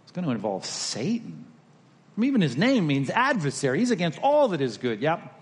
it's 0.03 0.13
going 0.13 0.24
to 0.24 0.32
involve 0.32 0.65
Satan. 0.65 1.46
I 2.15 2.20
mean, 2.20 2.29
even 2.29 2.39
his 2.39 2.56
name 2.56 2.88
means 2.88 3.10
adversary. 3.10 3.79
He's 3.79 3.91
against 3.91 4.20
all 4.20 4.48
that 4.48 4.62
is 4.62 4.77
good. 4.77 5.01
Yep. 5.01 5.36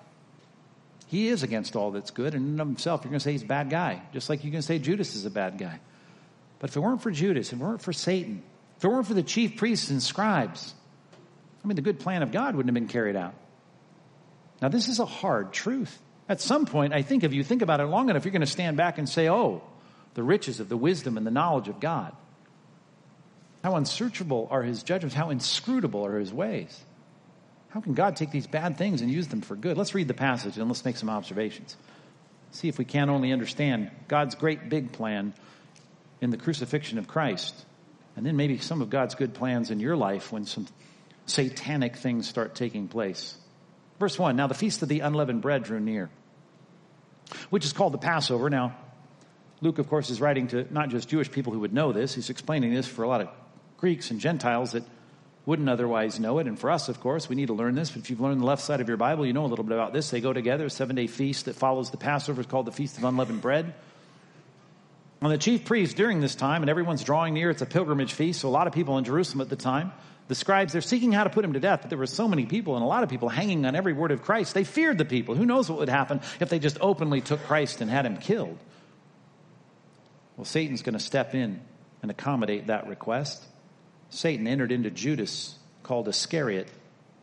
He 1.05 1.27
is 1.27 1.43
against 1.43 1.75
all 1.75 1.91
that's 1.91 2.09
good. 2.09 2.33
And 2.33 2.59
in 2.59 2.67
himself, 2.67 3.01
you're 3.03 3.11
going 3.11 3.19
to 3.19 3.23
say 3.23 3.31
he's 3.31 3.43
a 3.43 3.45
bad 3.45 3.69
guy. 3.69 4.01
Just 4.11 4.27
like 4.27 4.43
you 4.43 4.49
can 4.49 4.63
say 4.63 4.79
Judas 4.79 5.15
is 5.15 5.23
a 5.25 5.29
bad 5.29 5.59
guy. 5.59 5.79
But 6.57 6.71
if 6.71 6.75
it 6.75 6.79
weren't 6.79 7.03
for 7.03 7.11
Judas, 7.11 7.53
if 7.53 7.59
it 7.59 7.63
weren't 7.63 7.83
for 7.83 7.93
Satan, 7.93 8.41
if 8.75 8.83
it 8.83 8.87
weren't 8.87 9.05
for 9.05 9.13
the 9.13 9.21
chief 9.21 9.55
priests 9.57 9.91
and 9.91 10.01
scribes, 10.01 10.73
I 11.63 11.67
mean, 11.67 11.75
the 11.75 11.83
good 11.83 11.99
plan 11.99 12.23
of 12.23 12.31
God 12.31 12.55
wouldn't 12.55 12.69
have 12.69 12.73
been 12.73 12.91
carried 12.91 13.15
out. 13.15 13.35
Now, 14.63 14.69
this 14.69 14.87
is 14.87 14.99
a 14.99 15.05
hard 15.05 15.53
truth. 15.53 15.95
At 16.27 16.41
some 16.41 16.65
point, 16.65 16.91
I 16.91 17.03
think 17.03 17.23
if 17.23 17.33
you 17.33 17.43
think 17.43 17.61
about 17.61 17.81
it 17.81 17.85
long 17.85 18.09
enough, 18.09 18.25
you're 18.25 18.31
going 18.31 18.41
to 18.41 18.47
stand 18.47 18.77
back 18.77 18.97
and 18.97 19.07
say, 19.07 19.29
oh, 19.29 19.61
the 20.15 20.23
riches 20.23 20.59
of 20.59 20.69
the 20.69 20.77
wisdom 20.77 21.17
and 21.17 21.25
the 21.25 21.31
knowledge 21.31 21.67
of 21.67 21.79
God. 21.79 22.13
How 23.63 23.75
unsearchable 23.75 24.47
are 24.51 24.63
his 24.63 24.83
judgments, 24.83 25.15
how 25.15 25.29
inscrutable 25.29 26.05
are 26.05 26.19
his 26.19 26.33
ways. 26.33 26.79
How 27.69 27.81
can 27.81 27.93
God 27.93 28.15
take 28.15 28.31
these 28.31 28.47
bad 28.47 28.77
things 28.77 29.01
and 29.01 29.11
use 29.11 29.27
them 29.27 29.41
for 29.41 29.55
good? 29.55 29.77
Let's 29.77 29.93
read 29.93 30.07
the 30.07 30.13
passage 30.13 30.57
and 30.57 30.67
let's 30.67 30.85
make 30.85 30.97
some 30.97 31.09
observations. 31.09 31.75
See 32.51 32.69
if 32.69 32.77
we 32.77 32.85
can 32.85 33.09
only 33.09 33.31
understand 33.31 33.91
God's 34.07 34.35
great 34.35 34.69
big 34.69 34.93
plan 34.93 35.33
in 36.21 36.29
the 36.29 36.37
crucifixion 36.37 36.97
of 36.97 37.07
Christ, 37.07 37.53
and 38.15 38.25
then 38.25 38.35
maybe 38.35 38.57
some 38.57 38.81
of 38.81 38.89
God's 38.89 39.15
good 39.15 39.33
plans 39.33 39.69
in 39.69 39.79
your 39.79 39.95
life 39.95 40.31
when 40.31 40.45
some 40.45 40.67
satanic 41.25 41.97
things 41.97 42.27
start 42.27 42.55
taking 42.55 42.87
place. 42.87 43.35
Verse 43.99 44.17
1 44.17 44.35
Now 44.35 44.47
the 44.47 44.53
feast 44.53 44.81
of 44.81 44.89
the 44.89 45.01
unleavened 45.01 45.41
bread 45.41 45.63
drew 45.63 45.79
near, 45.79 46.09
which 47.49 47.65
is 47.65 47.73
called 47.73 47.93
the 47.93 47.99
Passover. 47.99 48.49
Now, 48.49 48.75
Luke, 49.61 49.77
of 49.77 49.89
course, 49.89 50.09
is 50.09 50.21
writing 50.21 50.47
to 50.47 50.65
not 50.73 50.89
just 50.89 51.09
Jewish 51.09 51.29
people 51.31 51.53
who 51.53 51.59
would 51.59 51.73
know 51.73 51.91
this, 51.91 52.15
he's 52.15 52.29
explaining 52.29 52.73
this 52.73 52.87
for 52.87 53.03
a 53.03 53.07
lot 53.07 53.21
of 53.21 53.29
Greeks 53.77 54.11
and 54.11 54.19
Gentiles 54.19 54.71
that 54.71 54.83
wouldn't 55.45 55.69
otherwise 55.69 56.19
know 56.19 56.39
it. 56.39 56.47
And 56.47 56.59
for 56.59 56.69
us, 56.69 56.89
of 56.89 56.99
course, 56.99 57.29
we 57.29 57.35
need 57.35 57.47
to 57.47 57.53
learn 57.53 57.73
this. 57.73 57.91
But 57.91 58.01
if 58.01 58.09
you've 58.09 58.19
learned 58.19 58.41
the 58.41 58.45
left 58.45 58.63
side 58.63 58.81
of 58.81 58.87
your 58.87 58.97
Bible, 58.97 59.25
you 59.25 59.33
know 59.33 59.45
a 59.45 59.47
little 59.47 59.63
bit 59.63 59.75
about 59.75 59.93
this. 59.93 60.09
They 60.09 60.19
go 60.19 60.33
together. 60.33 60.65
A 60.65 60.69
seven 60.69 60.95
day 60.95 61.07
feast 61.07 61.45
that 61.45 61.55
follows 61.55 61.89
the 61.89 61.97
Passover 61.97 62.41
is 62.41 62.47
called 62.47 62.65
the 62.65 62.71
Feast 62.71 62.97
of 62.97 63.03
Unleavened 63.05 63.41
Bread. 63.41 63.73
And 65.21 65.31
the 65.31 65.37
chief 65.37 65.65
priest 65.65 65.97
during 65.97 66.19
this 66.19 66.35
time, 66.35 66.61
and 66.61 66.69
everyone's 66.69 67.03
drawing 67.03 67.33
near, 67.33 67.49
it's 67.49 67.61
a 67.61 67.65
pilgrimage 67.65 68.13
feast, 68.13 68.41
so 68.41 68.49
a 68.49 68.51
lot 68.51 68.67
of 68.67 68.73
people 68.73 68.97
in 68.97 69.03
Jerusalem 69.03 69.41
at 69.41 69.49
the 69.49 69.55
time. 69.55 69.91
The 70.27 70.35
scribes, 70.35 70.73
they're 70.73 70.81
seeking 70.81 71.11
how 71.11 71.23
to 71.23 71.29
put 71.29 71.43
him 71.43 71.53
to 71.53 71.59
death, 71.59 71.79
but 71.81 71.89
there 71.89 71.97
were 71.97 72.05
so 72.05 72.27
many 72.27 72.45
people 72.45 72.75
and 72.75 72.83
a 72.83 72.87
lot 72.87 73.03
of 73.03 73.09
people 73.09 73.29
hanging 73.29 73.65
on 73.65 73.75
every 73.75 73.93
word 73.93 74.11
of 74.11 74.21
Christ. 74.21 74.53
They 74.53 74.65
feared 74.65 74.97
the 74.97 75.05
people. 75.05 75.33
Who 75.35 75.45
knows 75.45 75.69
what 75.69 75.79
would 75.79 75.89
happen 75.89 76.19
if 76.39 76.49
they 76.49 76.59
just 76.59 76.77
openly 76.81 77.21
took 77.21 77.41
Christ 77.45 77.81
and 77.81 77.89
had 77.89 78.05
him 78.05 78.17
killed? 78.17 78.57
Well, 80.35 80.45
Satan's 80.45 80.81
going 80.83 80.93
to 80.93 80.99
step 80.99 81.33
in 81.33 81.61
and 82.01 82.11
accommodate 82.11 82.67
that 82.67 82.87
request. 82.87 83.43
Satan 84.09 84.47
entered 84.47 84.71
into 84.71 84.89
Judas, 84.89 85.55
called 85.83 86.07
Iscariot, 86.07 86.67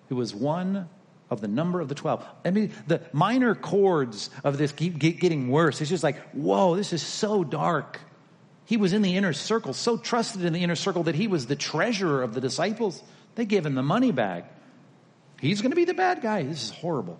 who 0.09 0.17
was 0.17 0.35
one 0.35 0.89
of 1.31 1.41
the 1.41 1.49
number 1.49 1.81
of 1.81 1.89
the 1.89 1.95
12. 1.95 2.25
I 2.45 2.51
mean, 2.51 2.73
the 2.87 3.01
minor 3.13 3.55
chords 3.55 4.31
of 4.43 4.59
this 4.59 4.73
keep 4.73 4.99
getting 4.99 5.49
worse. 5.49 5.81
It's 5.81 5.91
just 5.91 6.05
like, 6.05 6.17
whoa, 6.33 6.77
this 6.77 6.93
is 6.93 7.03
so 7.03 7.45
dark. 7.45 8.01
He 8.67 8.77
was 8.77 8.93
in 8.93 9.03
the 9.03 9.17
inner 9.17 9.33
circle, 9.33 9.73
so 9.73 9.97
trusted 9.97 10.45
in 10.45 10.53
the 10.53 10.63
inner 10.63 10.77
circle 10.77 11.05
that 11.05 11.15
he 11.15 11.27
was 11.27 11.47
the 11.47 11.57
treasurer 11.57 12.23
of 12.23 12.35
the 12.35 12.41
disciples. 12.41 13.03
They 13.35 13.45
gave 13.45 13.67
him 13.67 13.75
the 13.75 13.83
money 13.83 14.13
bag. 14.13 14.45
He's 15.41 15.61
going 15.61 15.73
to 15.73 15.77
be 15.77 15.85
the 15.85 15.95
bad 15.95 16.23
guy. 16.23 16.43
This 16.43 16.63
is 16.63 16.71
horrible. 16.71 17.19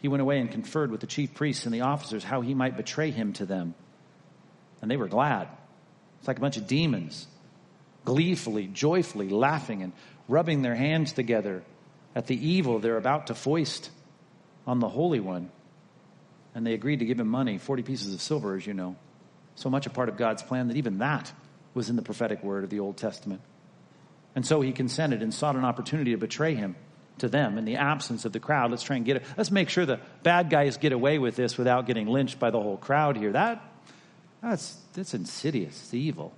He 0.00 0.08
went 0.08 0.22
away 0.22 0.38
and 0.38 0.50
conferred 0.50 0.90
with 0.90 1.00
the 1.00 1.06
chief 1.06 1.34
priests 1.34 1.66
and 1.66 1.74
the 1.74 1.80
officers 1.82 2.24
how 2.24 2.40
he 2.40 2.54
might 2.54 2.76
betray 2.76 3.10
him 3.10 3.32
to 3.34 3.44
them. 3.44 3.74
And 4.80 4.90
they 4.90 4.96
were 4.96 5.08
glad. 5.08 5.48
It's 6.20 6.28
like 6.28 6.38
a 6.38 6.40
bunch 6.40 6.56
of 6.56 6.66
demons, 6.66 7.26
gleefully, 8.08 8.66
joyfully 8.66 9.28
laughing 9.28 9.82
and 9.82 9.92
rubbing 10.28 10.62
their 10.62 10.74
hands 10.74 11.12
together 11.12 11.62
at 12.14 12.26
the 12.26 12.48
evil 12.48 12.78
they're 12.78 12.96
about 12.96 13.26
to 13.26 13.34
foist 13.34 13.90
on 14.66 14.80
the 14.80 14.88
Holy 14.88 15.20
One. 15.20 15.50
And 16.54 16.66
they 16.66 16.72
agreed 16.72 17.00
to 17.00 17.04
give 17.04 17.20
him 17.20 17.28
money, 17.28 17.58
40 17.58 17.82
pieces 17.82 18.14
of 18.14 18.22
silver, 18.22 18.56
as 18.56 18.66
you 18.66 18.72
know. 18.72 18.96
So 19.56 19.68
much 19.68 19.86
a 19.86 19.90
part 19.90 20.08
of 20.08 20.16
God's 20.16 20.42
plan 20.42 20.68
that 20.68 20.78
even 20.78 20.98
that 20.98 21.30
was 21.74 21.90
in 21.90 21.96
the 21.96 22.02
prophetic 22.02 22.42
word 22.42 22.64
of 22.64 22.70
the 22.70 22.80
Old 22.80 22.96
Testament. 22.96 23.42
And 24.34 24.46
so 24.46 24.62
he 24.62 24.72
consented 24.72 25.22
and 25.22 25.34
sought 25.34 25.56
an 25.56 25.66
opportunity 25.66 26.12
to 26.12 26.16
betray 26.16 26.54
him 26.54 26.76
to 27.18 27.28
them 27.28 27.58
in 27.58 27.66
the 27.66 27.76
absence 27.76 28.24
of 28.24 28.32
the 28.32 28.40
crowd. 28.40 28.70
Let's 28.70 28.82
try 28.82 28.96
and 28.96 29.04
get 29.04 29.18
it. 29.18 29.24
Let's 29.36 29.50
make 29.50 29.68
sure 29.68 29.84
the 29.84 30.00
bad 30.22 30.48
guys 30.48 30.78
get 30.78 30.92
away 30.92 31.18
with 31.18 31.36
this 31.36 31.58
without 31.58 31.86
getting 31.86 32.06
lynched 32.06 32.38
by 32.38 32.50
the 32.50 32.58
whole 32.58 32.78
crowd 32.78 33.18
here. 33.18 33.32
That 33.32 33.62
that's 34.40 34.78
that's 34.94 35.12
insidious. 35.12 35.78
It's 35.82 35.92
evil. 35.92 36.32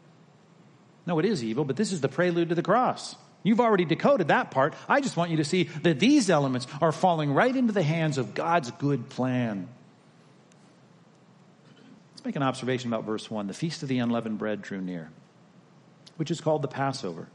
No, 1.07 1.19
it 1.19 1.25
is 1.25 1.43
evil, 1.43 1.65
but 1.65 1.77
this 1.77 1.93
is 1.93 2.01
the 2.01 2.09
prelude 2.09 2.51
to 2.51 2.55
the 2.55 2.63
cross. 2.63 3.17
You've 3.43 3.61
already 3.61 3.85
decoded 3.85 4.29
that 4.29 4.51
part. 4.51 4.75
I 4.89 5.01
just 5.01 5.17
want 5.17 5.31
you 5.31 5.39
to 5.39 5.45
see 5.45 5.65
that 5.83 5.99
these 5.99 6.29
elements 6.29 6.67
are 6.81 6.93
falling 6.93 7.33
right 7.33 7.55
into 7.55 7.73
the 7.73 7.83
hands 7.83 8.19
of 8.19 8.35
God's 8.35 8.71
good 8.73 9.09
plan. 9.09 9.69
Let's 12.13 12.25
make 12.27 12.37
an 12.37 12.43
observation 12.43 12.93
about 12.93 13.05
verse 13.05 13.31
1. 13.31 13.47
The 13.47 13.55
feast 13.55 13.83
of 13.83 13.89
the 13.89 13.99
unleavened 13.99 14.39
bread 14.39 14.61
drew 14.61 14.83
near, 14.83 15.11
which 16.17 16.31
is 16.31 16.43
called 16.43 16.61
the 16.61 16.69
Passover. 16.69 17.29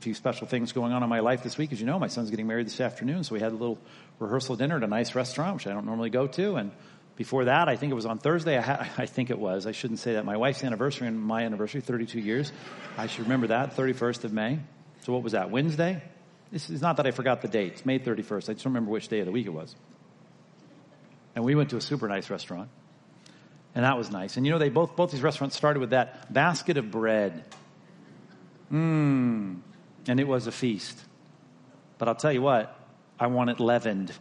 A 0.00 0.02
few 0.02 0.14
special 0.14 0.46
things 0.46 0.72
going 0.72 0.92
on 0.92 1.02
in 1.02 1.08
my 1.10 1.20
life 1.20 1.42
this 1.42 1.58
week. 1.58 1.70
As 1.72 1.80
you 1.80 1.86
know, 1.86 1.98
my 1.98 2.06
son's 2.06 2.30
getting 2.30 2.46
married 2.46 2.66
this 2.66 2.80
afternoon, 2.80 3.24
so 3.24 3.34
we 3.34 3.40
had 3.40 3.52
a 3.52 3.56
little 3.56 3.78
rehearsal 4.20 4.56
dinner 4.56 4.78
at 4.78 4.84
a 4.84 4.86
nice 4.86 5.14
restaurant, 5.14 5.56
which 5.56 5.66
I 5.66 5.72
don't 5.72 5.84
normally 5.84 6.08
go 6.08 6.26
to. 6.28 6.56
And 6.56 6.70
before 7.18 7.46
that, 7.46 7.68
I 7.68 7.74
think 7.74 7.90
it 7.90 7.96
was 7.96 8.06
on 8.06 8.18
Thursday. 8.18 8.56
I, 8.56 8.60
ha- 8.60 8.88
I 8.96 9.06
think 9.06 9.30
it 9.30 9.38
was. 9.40 9.66
I 9.66 9.72
shouldn't 9.72 9.98
say 9.98 10.12
that. 10.12 10.24
My 10.24 10.36
wife's 10.36 10.62
anniversary 10.62 11.08
and 11.08 11.20
my 11.20 11.42
anniversary, 11.42 11.80
32 11.80 12.20
years. 12.20 12.52
I 12.96 13.08
should 13.08 13.24
remember 13.24 13.48
that, 13.48 13.76
31st 13.76 14.22
of 14.22 14.32
May. 14.32 14.60
So 15.00 15.12
what 15.12 15.24
was 15.24 15.32
that, 15.32 15.50
Wednesday? 15.50 16.00
This 16.52 16.70
is 16.70 16.80
not 16.80 16.98
that 16.98 17.08
I 17.08 17.10
forgot 17.10 17.42
the 17.42 17.48
date. 17.48 17.72
It's 17.72 17.84
May 17.84 17.98
31st. 17.98 18.50
I 18.50 18.52
just 18.52 18.62
don't 18.62 18.66
remember 18.66 18.92
which 18.92 19.08
day 19.08 19.18
of 19.18 19.26
the 19.26 19.32
week 19.32 19.46
it 19.46 19.52
was. 19.52 19.74
And 21.34 21.44
we 21.44 21.56
went 21.56 21.70
to 21.70 21.76
a 21.76 21.80
super 21.80 22.06
nice 22.06 22.30
restaurant. 22.30 22.68
And 23.74 23.84
that 23.84 23.98
was 23.98 24.12
nice. 24.12 24.36
And 24.36 24.46
you 24.46 24.52
know, 24.52 24.60
they 24.60 24.68
both, 24.68 24.94
both 24.94 25.10
these 25.10 25.20
restaurants 25.20 25.56
started 25.56 25.80
with 25.80 25.90
that 25.90 26.32
basket 26.32 26.76
of 26.76 26.92
bread. 26.92 27.44
Mmm. 28.72 29.58
And 30.06 30.20
it 30.20 30.28
was 30.28 30.46
a 30.46 30.52
feast. 30.52 30.96
But 31.98 32.06
I'll 32.06 32.14
tell 32.14 32.32
you 32.32 32.42
what, 32.42 32.78
I 33.18 33.26
want 33.26 33.50
it 33.50 33.58
leavened. 33.58 34.12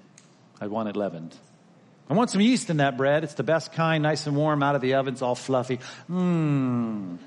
I 0.59 0.65
want 0.65 0.89
it 0.89 0.95
leavened. 0.95 1.35
I 2.09 2.13
want 2.13 2.29
some 2.29 2.41
yeast 2.41 2.69
in 2.69 2.77
that 2.77 2.95
bread. 2.95 3.23
It's 3.23 3.33
the 3.33 3.43
best 3.43 3.73
kind, 3.73 4.03
nice 4.03 4.27
and 4.27 4.35
warm 4.35 4.63
out 4.63 4.75
of 4.75 4.81
the 4.81 4.93
oven. 4.93 5.13
It's 5.13 5.21
all 5.21 5.35
fluffy. 5.35 5.79
Mmm. 6.09 7.17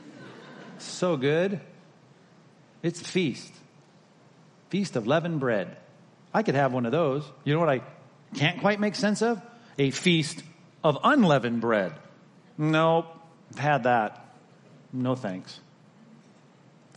So 0.79 1.17
good. 1.17 1.61
It's 2.83 3.03
a 3.03 3.05
feast. 3.05 3.53
Feast 4.71 4.97
of 4.97 5.07
leavened 5.07 5.41
bread. 5.41 5.77
I 6.33 6.43
could 6.43 6.55
have 6.55 6.73
one 6.73 6.87
of 6.87 6.93
those. 6.93 7.25
You 7.45 7.55
know 7.55 7.61
what 7.61 7.69
I 7.69 7.83
can't 8.35 8.61
quite 8.61 8.81
make 8.81 8.95
sense 8.95 9.21
of? 9.21 9.43
A 9.79 9.91
feast 9.91 10.43
of 10.83 10.99
unleavened 11.05 11.61
bread. 11.61 11.93
Nope. 12.57 13.07
I've 13.53 13.59
had 13.59 13.83
that. 13.83 14.35
No 14.93 15.15
thanks. 15.15 15.61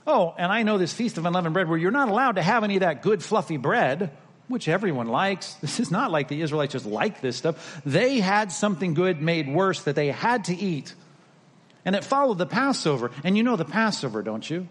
Oh, 0.05 0.33
and 0.37 0.51
I 0.51 0.63
know 0.63 0.77
this 0.77 0.93
feast 0.93 1.17
of 1.17 1.25
unleavened 1.25 1.53
bread 1.53 1.67
where 1.67 1.77
you're 1.77 1.91
not 1.91 2.09
allowed 2.09 2.35
to 2.35 2.41
have 2.41 2.63
any 2.63 2.75
of 2.75 2.81
that 2.81 3.01
good 3.01 3.23
fluffy 3.23 3.57
bread 3.57 4.11
which 4.53 4.69
everyone 4.69 5.07
likes. 5.07 5.53
This 5.61 5.79
is 5.79 5.91
not 5.91 6.11
like 6.11 6.27
the 6.27 6.41
Israelites 6.41 6.73
just 6.73 6.85
like 6.85 7.19
this 7.19 7.35
stuff. 7.35 7.81
They 7.85 8.19
had 8.19 8.51
something 8.51 8.93
good 8.93 9.21
made 9.21 9.47
worse 9.49 9.81
that 9.83 9.95
they 9.95 10.09
had 10.09 10.45
to 10.45 10.55
eat. 10.55 10.93
And 11.83 11.95
it 11.95 12.03
followed 12.03 12.37
the 12.37 12.45
Passover. 12.45 13.11
And 13.23 13.35
you 13.35 13.43
know 13.43 13.55
the 13.55 13.65
Passover, 13.65 14.21
don't 14.21 14.47
you? 14.49 14.67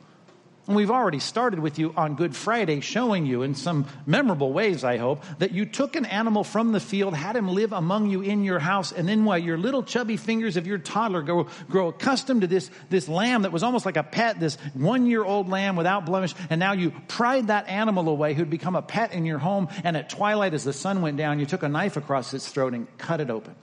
And 0.68 0.76
we've 0.76 0.92
already 0.92 1.18
started 1.18 1.58
with 1.58 1.80
you 1.80 1.92
on 1.96 2.14
Good 2.14 2.36
Friday, 2.36 2.78
showing 2.80 3.26
you 3.26 3.42
in 3.42 3.56
some 3.56 3.84
memorable 4.06 4.52
ways, 4.52 4.84
I 4.84 4.96
hope, 4.96 5.24
that 5.38 5.50
you 5.50 5.66
took 5.66 5.96
an 5.96 6.04
animal 6.04 6.44
from 6.44 6.70
the 6.70 6.78
field, 6.78 7.14
had 7.14 7.34
him 7.34 7.48
live 7.48 7.72
among 7.72 8.10
you 8.10 8.20
in 8.20 8.44
your 8.44 8.60
house, 8.60 8.92
and 8.92 9.08
then 9.08 9.24
while 9.24 9.38
your 9.38 9.58
little 9.58 9.82
chubby 9.82 10.16
fingers 10.16 10.56
of 10.56 10.68
your 10.68 10.78
toddler 10.78 11.22
grow, 11.22 11.48
grow 11.68 11.88
accustomed 11.88 12.42
to 12.42 12.46
this, 12.46 12.70
this 12.90 13.08
lamb 13.08 13.42
that 13.42 13.50
was 13.50 13.64
almost 13.64 13.84
like 13.84 13.96
a 13.96 14.04
pet, 14.04 14.38
this 14.38 14.56
one 14.74 15.06
year 15.06 15.24
old 15.24 15.48
lamb 15.48 15.74
without 15.74 16.06
blemish, 16.06 16.32
and 16.48 16.60
now 16.60 16.74
you 16.74 16.92
pried 17.08 17.48
that 17.48 17.68
animal 17.68 18.08
away 18.08 18.32
who'd 18.32 18.48
become 18.48 18.76
a 18.76 18.82
pet 18.82 19.12
in 19.12 19.26
your 19.26 19.38
home, 19.38 19.68
and 19.82 19.96
at 19.96 20.10
twilight 20.10 20.54
as 20.54 20.62
the 20.62 20.72
sun 20.72 21.02
went 21.02 21.16
down, 21.16 21.40
you 21.40 21.46
took 21.46 21.64
a 21.64 21.68
knife 21.68 21.96
across 21.96 22.32
its 22.34 22.46
throat 22.46 22.72
and 22.72 22.86
cut 22.98 23.20
it 23.20 23.30
open 23.30 23.56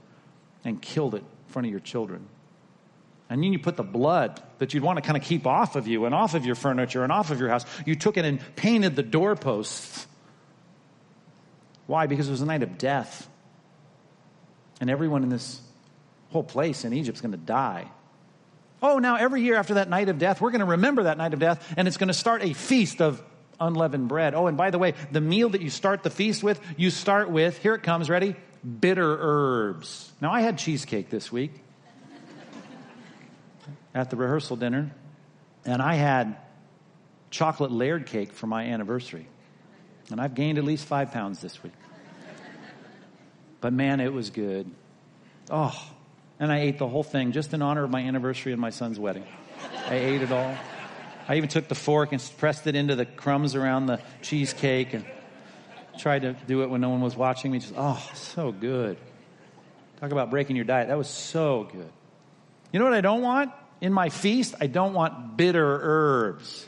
and 0.65 0.81
killed 0.81 1.15
it 1.15 1.23
in 1.23 1.53
front 1.53 1.65
of 1.65 1.71
your 1.71 1.79
children. 1.79 2.27
And 3.29 3.43
then 3.43 3.53
you 3.53 3.59
put 3.59 3.77
the 3.77 3.83
blood 3.83 4.41
that 4.57 4.73
you'd 4.73 4.81
want 4.81 4.97
to 4.97 5.01
kind 5.01 5.15
of 5.15 5.23
keep 5.23 5.45
off 5.45 5.75
of 5.75 5.87
you 5.87 6.05
and 6.05 6.15
off 6.15 6.33
of 6.33 6.45
your 6.45 6.55
furniture 6.55 7.03
and 7.03 7.11
off 7.11 7.29
of 7.29 7.39
your 7.39 7.49
house. 7.49 7.63
You 7.85 7.95
took 7.95 8.17
it 8.17 8.25
and 8.25 8.39
painted 8.55 8.95
the 8.95 9.03
doorposts. 9.03 10.07
Why? 11.85 12.07
Because 12.07 12.27
it 12.27 12.31
was 12.31 12.41
a 12.41 12.45
night 12.45 12.63
of 12.63 12.77
death. 12.77 13.29
And 14.81 14.89
everyone 14.89 15.23
in 15.23 15.29
this 15.29 15.61
whole 16.29 16.43
place 16.43 16.85
in 16.85 16.93
Egypt 16.93 17.17
is 17.17 17.21
going 17.21 17.31
to 17.31 17.37
die. 17.37 17.87
Oh, 18.81 18.97
now 18.97 19.17
every 19.17 19.41
year 19.41 19.55
after 19.55 19.75
that 19.75 19.89
night 19.89 20.09
of 20.09 20.17
death, 20.17 20.41
we're 20.41 20.51
going 20.51 20.59
to 20.59 20.65
remember 20.65 21.03
that 21.03 21.17
night 21.17 21.33
of 21.33 21.39
death, 21.39 21.73
and 21.75 21.87
it's 21.87 21.97
going 21.97 22.07
to 22.07 22.13
start 22.13 22.43
a 22.43 22.53
feast 22.53 23.01
of 23.01 23.21
unleavened 23.59 24.07
bread. 24.07 24.33
Oh, 24.33 24.47
and 24.47 24.57
by 24.57 24.71
the 24.71 24.79
way, 24.79 24.93
the 25.11 25.21
meal 25.21 25.49
that 25.49 25.61
you 25.61 25.69
start 25.69 26.01
the 26.01 26.09
feast 26.09 26.43
with, 26.43 26.61
you 26.77 26.89
start 26.89 27.29
with, 27.29 27.57
here 27.57 27.75
it 27.75 27.83
comes, 27.83 28.09
ready? 28.09 28.35
Bitter 28.79 29.17
herbs. 29.19 30.11
Now, 30.21 30.31
I 30.31 30.41
had 30.41 30.57
cheesecake 30.57 31.09
this 31.09 31.31
week 31.31 31.51
at 33.93 34.09
the 34.09 34.15
rehearsal 34.15 34.55
dinner, 34.55 34.91
and 35.65 35.81
I 35.81 35.95
had 35.95 36.37
chocolate 37.29 37.71
layered 37.71 38.05
cake 38.05 38.33
for 38.33 38.47
my 38.47 38.65
anniversary. 38.65 39.27
And 40.11 40.19
I've 40.19 40.33
gained 40.33 40.57
at 40.57 40.63
least 40.63 40.85
five 40.85 41.11
pounds 41.11 41.39
this 41.41 41.61
week. 41.61 41.73
But 43.61 43.73
man, 43.73 43.99
it 43.99 44.13
was 44.13 44.29
good. 44.29 44.69
Oh, 45.51 45.75
And 46.39 46.51
I 46.51 46.59
ate 46.61 46.77
the 46.77 46.87
whole 46.87 47.03
thing 47.03 47.31
just 47.31 47.53
in 47.53 47.61
honor 47.61 47.83
of 47.83 47.89
my 47.89 48.01
anniversary 48.01 48.53
and 48.53 48.61
my 48.61 48.69
son's 48.69 48.97
wedding. 48.97 49.25
I 49.87 49.95
ate 49.95 50.21
it 50.21 50.31
all. 50.31 50.55
I 51.27 51.35
even 51.35 51.49
took 51.49 51.67
the 51.67 51.75
fork 51.75 52.11
and 52.11 52.31
pressed 52.37 52.65
it 52.65 52.75
into 52.75 52.95
the 52.95 53.05
crumbs 53.05 53.55
around 53.55 53.87
the 53.87 53.99
cheesecake 54.21 54.93
and 54.93 55.05
tried 55.99 56.21
to 56.21 56.33
do 56.47 56.63
it 56.63 56.69
when 56.69 56.81
no 56.81 56.89
one 56.89 57.01
was 57.01 57.15
watching 57.15 57.51
me. 57.51 57.59
Just, 57.59 57.73
oh, 57.77 58.01
so 58.13 58.51
good. 58.51 58.97
Talk 59.99 60.11
about 60.11 60.29
breaking 60.29 60.55
your 60.55 60.65
diet. 60.65 60.87
That 60.87 60.97
was 60.97 61.09
so 61.09 61.69
good. 61.71 61.91
You 62.71 62.79
know 62.79 62.85
what 62.85 62.93
I 62.93 63.01
don't 63.01 63.21
want? 63.21 63.51
In 63.81 63.93
my 63.93 64.09
feast, 64.09 64.55
I 64.59 64.67
don't 64.67 64.93
want 64.93 65.37
bitter 65.37 65.79
herbs. 65.81 66.65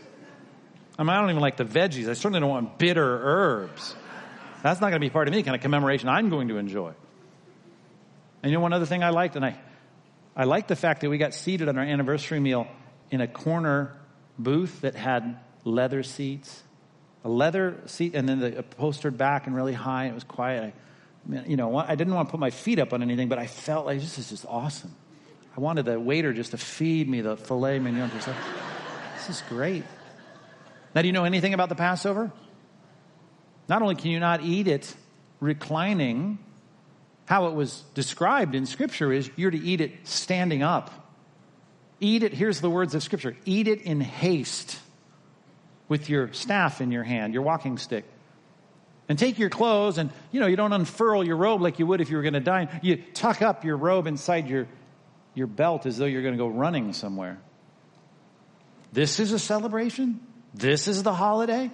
I 0.98 1.04
mean, 1.04 1.10
I 1.10 1.20
don't 1.20 1.30
even 1.30 1.42
like 1.42 1.58
the 1.58 1.66
veggies. 1.66 2.10
I 2.10 2.14
certainly 2.14 2.40
don't 2.40 2.50
want 2.50 2.78
bitter 2.78 3.20
herbs. 3.24 3.96
That's 4.64 4.80
not 4.80 4.90
going 4.90 5.02
to 5.02 5.06
be 5.06 5.10
part 5.10 5.28
of 5.28 5.34
any 5.34 5.44
kind 5.44 5.56
of 5.56 5.62
commemoration 5.62 6.08
I'm 6.08 6.30
going 6.30 6.50
to 6.50 6.58
enjoy. 6.58 6.94
And 8.44 8.52
you 8.52 8.58
know 8.58 8.62
one 8.62 8.74
other 8.74 8.86
thing 8.86 9.04
I 9.04 9.10
liked, 9.10 9.36
and 9.36 9.46
I, 9.46 9.60
I 10.36 10.46
liked 10.46 10.68
the 10.68 10.76
fact 10.76 11.02
that 11.02 11.10
we 11.10 11.18
got 11.18 11.34
seated 11.34 11.68
on 11.68 11.78
our 11.78 11.84
anniversary 11.84 12.40
meal 12.40 12.68
in 13.10 13.22
a 13.22 13.28
corner 13.28 13.98
booth 14.38 14.82
that 14.82 14.96
had 14.96 15.38
leather 15.64 16.04
seats, 16.04 16.64
a 17.24 17.30
leather 17.30 17.82
seat, 17.86 18.16
and 18.16 18.28
then 18.28 18.40
the 18.40 18.60
upholstered 18.60 19.18
back 19.18 19.48
and 19.48 19.56
really 19.56 19.74
high. 19.74 20.04
And 20.04 20.12
it 20.12 20.16
was 20.16 20.24
quiet. 20.24 20.74
I, 21.30 21.44
you 21.46 21.56
know, 21.56 21.76
I 21.76 21.96
didn't 21.96 22.14
want 22.14 22.30
to 22.30 22.32
put 22.32 22.40
my 22.40 22.50
feet 22.50 22.80
up 22.80 22.94
on 22.94 23.02
anything, 23.02 23.28
but 23.28 23.38
I 23.38 23.48
felt 23.48 23.86
like 23.86 24.00
this 24.00 24.18
is 24.18 24.30
just 24.30 24.46
awesome. 24.48 24.96
I 25.56 25.60
wanted 25.60 25.86
the 25.86 26.00
waiter 26.00 26.34
just 26.34 26.52
to 26.52 26.58
feed 26.58 27.10
me 27.10 27.22
the 27.22 27.38
filet 27.38 27.80
mignon. 27.80 28.10
This 29.16 29.30
is 29.30 29.44
great. 29.50 29.84
Now, 30.96 31.02
do 31.02 31.08
you 31.08 31.14
know 31.14 31.26
anything 31.26 31.54
about 31.54 31.70
the 31.70 31.76
Passover? 31.76 32.32
Not 33.68 33.82
only 33.82 33.96
can 33.96 34.12
you 34.12 34.20
not 34.20 34.44
eat 34.44 34.68
it 34.68 34.94
reclining, 35.40 36.40
how 37.26 37.48
it 37.48 37.54
was 37.54 37.84
described 37.94 38.56
in 38.56 38.66
Scripture 38.66 39.12
is 39.12 39.30
you're 39.36 39.52
to 39.52 39.60
eat 39.60 39.82
it 39.82 39.94
standing 40.04 40.64
up. 40.64 40.92
Eat 42.00 42.24
it, 42.24 42.34
here's 42.34 42.62
the 42.62 42.70
words 42.70 42.96
of 42.96 43.04
Scripture 43.04 43.38
eat 43.46 43.68
it 43.68 43.82
in 43.84 44.02
haste 44.02 44.80
with 45.88 46.10
your 46.10 46.32
staff 46.34 46.82
in 46.82 46.92
your 46.92 47.04
hand, 47.04 47.34
your 47.34 47.44
walking 47.44 47.78
stick. 47.78 48.06
And 49.10 49.20
take 49.20 49.38
your 49.38 49.50
clothes 49.50 49.98
and, 49.98 50.10
you 50.32 50.40
know, 50.40 50.48
you 50.48 50.56
don't 50.56 50.72
unfurl 50.72 51.26
your 51.26 51.36
robe 51.36 51.62
like 51.62 51.80
you 51.80 51.88
would 51.88 52.00
if 52.00 52.10
you 52.10 52.16
were 52.16 52.24
going 52.24 52.34
to 52.34 52.40
dine. 52.40 52.70
You 52.82 52.96
tuck 52.96 53.42
up 53.42 53.66
your 53.66 53.76
robe 53.76 54.08
inside 54.08 54.48
your, 54.48 54.68
your 55.34 55.48
belt 55.48 55.86
as 55.86 55.98
though 55.98 56.06
you're 56.06 56.22
going 56.22 56.34
to 56.34 56.38
go 56.38 56.48
running 56.48 56.94
somewhere. 56.94 57.40
This 58.92 59.20
is 59.20 59.32
a 59.32 59.40
celebration? 59.40 60.20
This 60.54 60.88
is 60.88 61.04
the 61.04 61.14
holiday? 61.14 61.72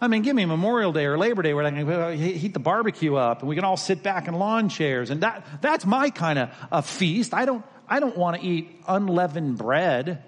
I 0.00 0.08
mean, 0.08 0.22
give 0.22 0.34
me 0.34 0.44
Memorial 0.46 0.92
Day 0.92 1.04
or 1.04 1.16
Labor 1.16 1.42
Day 1.42 1.54
where 1.54 1.64
I 1.64 1.70
can 1.70 2.18
heat 2.18 2.54
the 2.54 2.58
barbecue 2.58 3.14
up 3.14 3.40
and 3.40 3.48
we 3.48 3.54
can 3.54 3.64
all 3.64 3.76
sit 3.76 4.02
back 4.02 4.26
in 4.26 4.34
lawn 4.34 4.68
chairs. 4.68 5.10
And 5.10 5.22
that, 5.22 5.46
that's 5.60 5.86
my 5.86 6.10
kind 6.10 6.38
of 6.38 6.50
a 6.72 6.82
feast. 6.82 7.34
I 7.34 7.44
don't, 7.44 7.64
I 7.88 8.00
don't 8.00 8.16
want 8.16 8.40
to 8.40 8.46
eat 8.46 8.82
unleavened 8.88 9.58
bread 9.58 10.24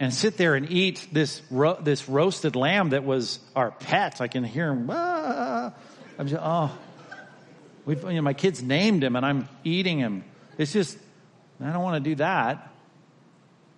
and 0.00 0.14
sit 0.14 0.36
there 0.36 0.54
and 0.54 0.70
eat 0.70 1.08
this, 1.12 1.42
ro- 1.50 1.78
this 1.78 2.08
roasted 2.08 2.56
lamb 2.56 2.90
that 2.90 3.04
was 3.04 3.40
our 3.54 3.72
pet. 3.72 4.20
I 4.20 4.28
can 4.28 4.44
hear 4.44 4.70
him, 4.70 4.88
ah. 4.90 5.72
I'm 6.18 6.28
just, 6.28 6.42
oh, 6.42 6.76
you 7.86 7.94
know, 7.96 8.22
my 8.22 8.32
kids 8.32 8.62
named 8.62 9.04
him 9.04 9.16
and 9.16 9.26
I'm 9.26 9.48
eating 9.64 9.98
him. 9.98 10.24
It's 10.56 10.72
just, 10.72 10.96
I 11.60 11.72
don't 11.72 11.82
want 11.82 12.02
to 12.02 12.10
do 12.10 12.16
that. 12.16 12.72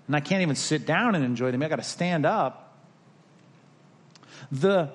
And 0.07 0.17
I 0.17 0.21
can't 0.21 0.43
even 0.43 0.57
sit 0.57 0.87
down 0.87 1.15
and 1.15 1.25
enjoy 1.25 1.51
them. 1.51 1.63
I 1.63 1.69
got 1.69 1.77
to 1.77 1.83
stand 1.83 2.27
up. 2.27 2.77
The 4.51 4.91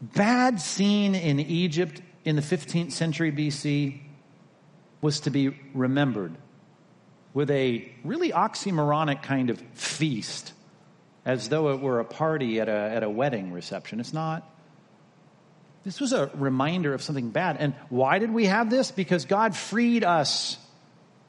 bad 0.00 0.60
scene 0.60 1.14
in 1.14 1.40
Egypt 1.40 2.00
in 2.24 2.36
the 2.36 2.42
15th 2.42 2.92
century 2.92 3.32
BC 3.32 4.00
was 5.00 5.20
to 5.20 5.30
be 5.30 5.56
remembered 5.74 6.36
with 7.34 7.50
a 7.50 7.92
really 8.02 8.30
oxymoronic 8.30 9.22
kind 9.22 9.50
of 9.50 9.60
feast, 9.74 10.52
as 11.24 11.48
though 11.48 11.70
it 11.70 11.80
were 11.80 12.00
a 12.00 12.04
party 12.04 12.60
at 12.60 12.68
a, 12.68 12.72
at 12.72 13.02
a 13.02 13.10
wedding 13.10 13.52
reception. 13.52 14.00
It's 14.00 14.12
not. 14.12 14.48
This 15.84 16.00
was 16.00 16.12
a 16.12 16.30
reminder 16.34 16.94
of 16.94 17.02
something 17.02 17.30
bad. 17.30 17.58
And 17.58 17.74
why 17.90 18.18
did 18.18 18.30
we 18.30 18.46
have 18.46 18.70
this? 18.70 18.90
Because 18.90 19.24
God 19.24 19.54
freed 19.54 20.02
us 20.02 20.56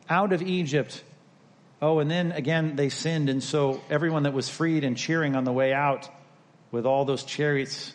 out 0.09 0.33
of 0.33 0.41
Egypt. 0.41 1.03
Oh, 1.81 1.99
and 1.99 2.09
then 2.09 2.31
again, 2.31 2.75
they 2.75 2.89
sinned. 2.89 3.29
And 3.29 3.43
so 3.43 3.81
everyone 3.89 4.23
that 4.23 4.33
was 4.33 4.49
freed 4.49 4.83
and 4.83 4.97
cheering 4.97 5.35
on 5.35 5.43
the 5.43 5.53
way 5.53 5.73
out 5.73 6.09
with 6.71 6.85
all 6.85 7.05
those 7.05 7.23
chariots 7.23 7.93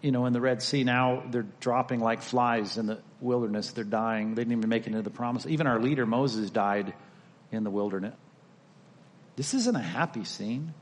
you 0.00 0.12
know, 0.12 0.26
in 0.26 0.32
the 0.32 0.40
Red 0.40 0.62
Sea 0.62 0.84
now, 0.84 1.22
they're 1.30 1.46
dropping 1.60 2.00
like 2.00 2.22
flies 2.22 2.78
in 2.78 2.86
the 2.86 2.98
wilderness. 3.20 3.72
They're 3.72 3.84
dying. 3.84 4.34
They 4.34 4.42
didn't 4.42 4.58
even 4.58 4.68
make 4.68 4.82
it 4.82 4.88
into 4.88 5.02
the 5.02 5.10
promise. 5.10 5.46
Even 5.46 5.66
our 5.66 5.80
leader, 5.80 6.06
Moses, 6.06 6.50
died 6.50 6.94
in 7.50 7.64
the 7.64 7.70
wilderness. 7.70 8.14
This 9.36 9.54
isn't 9.54 9.74
a 9.74 9.82
happy 9.82 10.24
scene. 10.24 10.74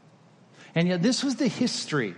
And 0.74 0.88
yet, 0.88 1.02
this 1.02 1.24
was 1.24 1.36
the 1.36 1.48
history 1.48 2.14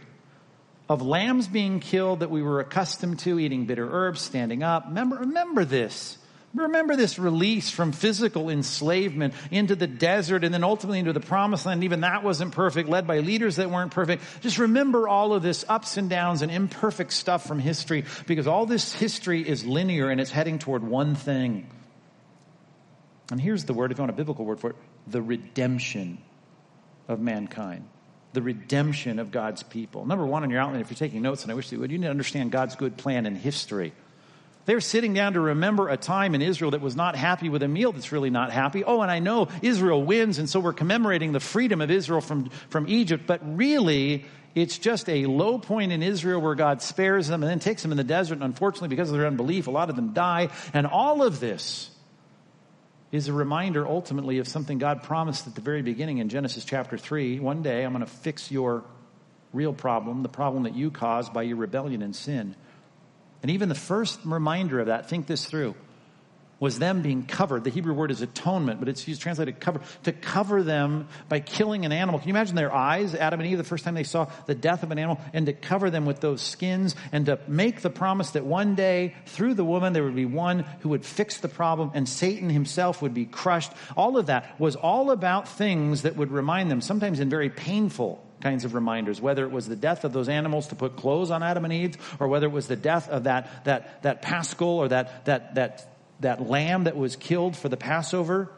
of 0.88 1.03
lambs 1.03 1.46
being 1.46 1.81
killed 1.81 2.20
that 2.20 2.31
we 2.31 2.42
were 2.42 2.61
accustomed 2.61 3.20
to, 3.20 3.38
eating 3.38 3.66
bitter 3.66 3.88
herbs, 3.88 4.20
standing 4.20 4.62
up. 4.62 4.87
Remember, 4.88 5.16
remember 5.16 5.64
this. 5.64 6.17
Remember 6.55 6.97
this 6.97 7.19
release 7.19 7.71
from 7.71 7.93
physical 7.93 8.49
enslavement 8.49 9.35
into 9.51 9.77
the 9.77 9.87
desert 9.87 10.45
and 10.45 10.55
then 10.55 10.65
ultimately 10.65 10.99
into 10.99 11.13
the 11.13 11.21
promised 11.21 11.67
land. 11.67 11.85
Even 11.85 12.01
that 12.01 12.25
wasn't 12.25 12.53
perfect, 12.53 12.89
led 12.89 13.07
by 13.07 13.19
leaders 13.19 13.57
that 13.57 13.71
weren't 13.71 13.93
perfect. 13.93 14.23
Just 14.41 14.59
remember 14.59 15.07
all 15.07 15.35
of 15.35 15.43
this 15.43 15.65
ups 15.69 15.99
and 15.99 16.09
downs 16.09 16.41
and 16.41 16.51
imperfect 16.51 17.13
stuff 17.13 17.47
from 17.47 17.59
history 17.59 18.05
because 18.27 18.47
all 18.47 18.65
this 18.65 18.95
history 18.95 19.47
is 19.47 19.67
linear 19.67 20.09
and 20.09 20.21
it's 20.21 20.31
heading 20.31 20.59
toward 20.59 20.83
one 20.83 21.15
thing. 21.15 21.69
And 23.31 23.39
here's 23.39 23.65
the 23.65 23.75
word, 23.75 23.93
if 23.93 23.99
you 23.99 24.03
want 24.03 24.11
a 24.11 24.17
biblical 24.17 24.47
word 24.47 24.59
for 24.59 24.71
it, 24.71 24.77
the 25.07 25.21
redemption 25.21 26.19
of 27.09 27.21
mankind. 27.21 27.87
The 28.33 28.43
redemption 28.43 29.19
of 29.19 29.31
God's 29.31 29.63
people. 29.63 30.07
Number 30.07 30.25
one 30.25 30.45
on 30.45 30.51
your 30.51 30.61
outline, 30.61 30.81
if 30.81 30.91
you're 30.91 30.97
taking 30.97 31.23
notes, 31.23 31.43
and 31.43 31.53
I 31.53 31.55
wish 31.55 31.71
you 31.73 31.79
would, 31.81 31.91
you 31.91 31.99
need 31.99 32.07
to 32.07 32.11
understand 32.11 32.53
God's 32.53 32.77
good 32.77 32.97
plan 32.97 33.27
in 33.27 33.35
history. 33.35 33.93
They're 34.68 34.83
sitting 34.83 35.14
down 35.14 35.33
to 35.33 35.40
remember 35.40 35.88
a 35.88 35.96
time 35.96 36.35
in 36.35 36.42
Israel 36.42 36.72
that 36.72 36.83
was 36.83 36.94
not 36.94 37.16
happy 37.16 37.48
with 37.48 37.62
a 37.62 37.68
meal 37.68 37.90
that's 37.90 38.12
really 38.12 38.28
not 38.28 38.52
happy. 38.52 38.85
Oh, 38.85 39.00
and 39.00 39.11
I 39.11 39.18
know 39.18 39.48
Israel 39.62 40.02
wins, 40.02 40.38
and 40.38 40.46
so 40.46 40.61
we're 40.61 40.74
commemorating 40.74 41.33
the 41.33 41.40
freedom 41.40 41.81
of 41.81 41.90
Israel 41.90 42.20
from, 42.20 42.50
from 42.68 42.87
Egypt, 42.87 43.24
but 43.26 43.40
really, 43.57 44.26
it's 44.54 44.76
just 44.76 45.09
a 45.09 45.24
low 45.24 45.59
point 45.59 45.90
in 45.92 46.02
Israel 46.02 46.42
where 46.42 46.54
God 46.54 46.83
spares 46.83 47.28
them 47.28 47.42
and 47.42 47.50
then 47.50 47.61
takes 47.61 47.81
them 47.81 47.92
in 47.92 47.96
the 47.96 48.04
desert. 48.04 48.35
And 48.35 48.42
unfortunately, 48.42 48.88
because 48.88 49.11
of 49.11 49.16
their 49.16 49.26
unbelief, 49.26 49.68
a 49.68 49.70
lot 49.70 49.88
of 49.88 49.96
them 49.96 50.12
die. 50.12 50.50
And 50.74 50.87
all 50.87 51.22
of 51.22 51.40
this 51.40 51.90
is 53.11 53.28
a 53.28 53.33
reminder 53.33 53.88
ultimately 53.88 54.37
of 54.37 54.46
something 54.46 54.76
God 54.76 55.02
promised 55.02 55.46
at 55.46 55.54
the 55.54 55.62
very 55.62 55.81
beginning 55.81 56.18
in 56.18 56.28
Genesis 56.28 56.66
chapter 56.66 56.98
3. 56.98 57.40
One 57.40 57.62
day 57.62 57.85
I'm 57.85 57.94
going 57.94 58.04
to 58.04 58.12
fix 58.12 58.50
your 58.50 58.85
real 59.54 59.72
problem, 59.72 60.22
the 60.22 60.28
problem 60.28 60.64
that 60.64 60.76
you 60.76 60.90
caused 60.90 61.33
by 61.33 61.44
your 61.44 61.57
rebellion 61.57 62.02
and 62.02 62.14
sin. 62.14 62.54
And 63.42 63.51
even 63.51 63.68
the 63.68 63.74
first 63.74 64.20
reminder 64.24 64.81
of 64.81 64.87
that, 64.87 65.09
think 65.09 65.27
this 65.27 65.44
through, 65.44 65.74
was 66.61 66.81
them 66.81 67.03
being 67.03 67.24
covered. 67.24 67.62
The 67.62 67.70
Hebrew 67.70 67.94
word 67.94 68.11
is 68.11 68.20
atonement, 68.20 68.81
but 68.81 68.88
it's 68.88 69.07
used 69.07 69.22
translated 69.22 69.61
cover, 69.61 69.81
to 70.03 70.12
cover 70.12 70.64
them 70.64 71.07
by 71.29 71.38
killing 71.38 71.85
an 71.85 71.92
animal. 71.92 72.18
Can 72.18 72.29
you 72.29 72.35
imagine 72.35 72.57
their 72.57 72.74
eyes, 72.74 73.14
Adam 73.14 73.38
and 73.38 73.48
Eve, 73.48 73.59
the 73.59 73.64
first 73.64 73.85
time 73.85 73.94
they 73.94 74.03
saw 74.03 74.29
the 74.46 74.57
death 74.57 74.83
of 74.83 74.90
an 74.90 74.98
animal, 74.98 75.20
and 75.33 75.46
to 75.46 75.53
cover 75.53 75.88
them 75.88 76.05
with 76.05 76.20
those 76.20 76.40
skins, 76.40 76.96
and 77.12 77.27
to 77.27 77.38
make 77.46 77.81
the 77.81 77.90
promise 77.90 78.31
that 78.31 78.44
one 78.44 78.74
day, 78.74 79.14
through 79.27 79.55
the 79.55 79.64
woman, 79.64 79.92
there 79.92 80.03
would 80.03 80.16
be 80.16 80.27
one 80.27 80.64
who 80.81 80.88
would 80.88 81.07
fix 81.07 81.38
the 81.38 81.48
problem, 81.48 81.92
and 81.94 82.09
Satan 82.09 82.51
himself 82.51 83.03
would 83.03 83.14
be 83.14 83.24
crushed. 83.24 83.70
All 83.96 84.16
of 84.16 84.27
that 84.27 84.59
was 84.59 84.74
all 84.74 85.12
about 85.12 85.48
things 85.48 86.03
that 86.03 86.16
would 86.16 86.33
remind 86.33 86.72
them, 86.72 86.81
sometimes 86.81 87.20
in 87.20 87.31
very 87.31 87.51
painful 87.51 88.24
kinds 88.40 88.64
of 88.64 88.74
reminders, 88.74 89.20
whether 89.20 89.44
it 89.44 89.51
was 89.51 89.66
the 89.66 89.77
death 89.77 90.05
of 90.05 90.12
those 90.12 90.29
animals 90.29 90.68
to 90.68 90.74
put 90.74 90.96
clothes 90.96 91.31
on 91.31 91.42
Adam 91.42 91.64
and 91.64 91.72
Eve, 91.72 92.16
or 92.20 92.29
whether 92.29 92.46
it 92.46 92.53
was 92.53 92.68
the 92.68 92.77
death 92.77 93.09
of 93.09 93.24
that, 93.24 93.64
that, 93.64 94.03
that 94.03 94.22
paschal 94.22 94.68
or 94.68 94.88
that, 94.88 95.24
that, 95.27 95.55
that, 95.57 95.94
that 96.20 96.48
lamb 96.48 96.85
that 96.85 96.96
was 96.96 97.16
killed 97.16 97.57
for 97.57 97.68
the 97.68 97.77
Passover 97.77 98.51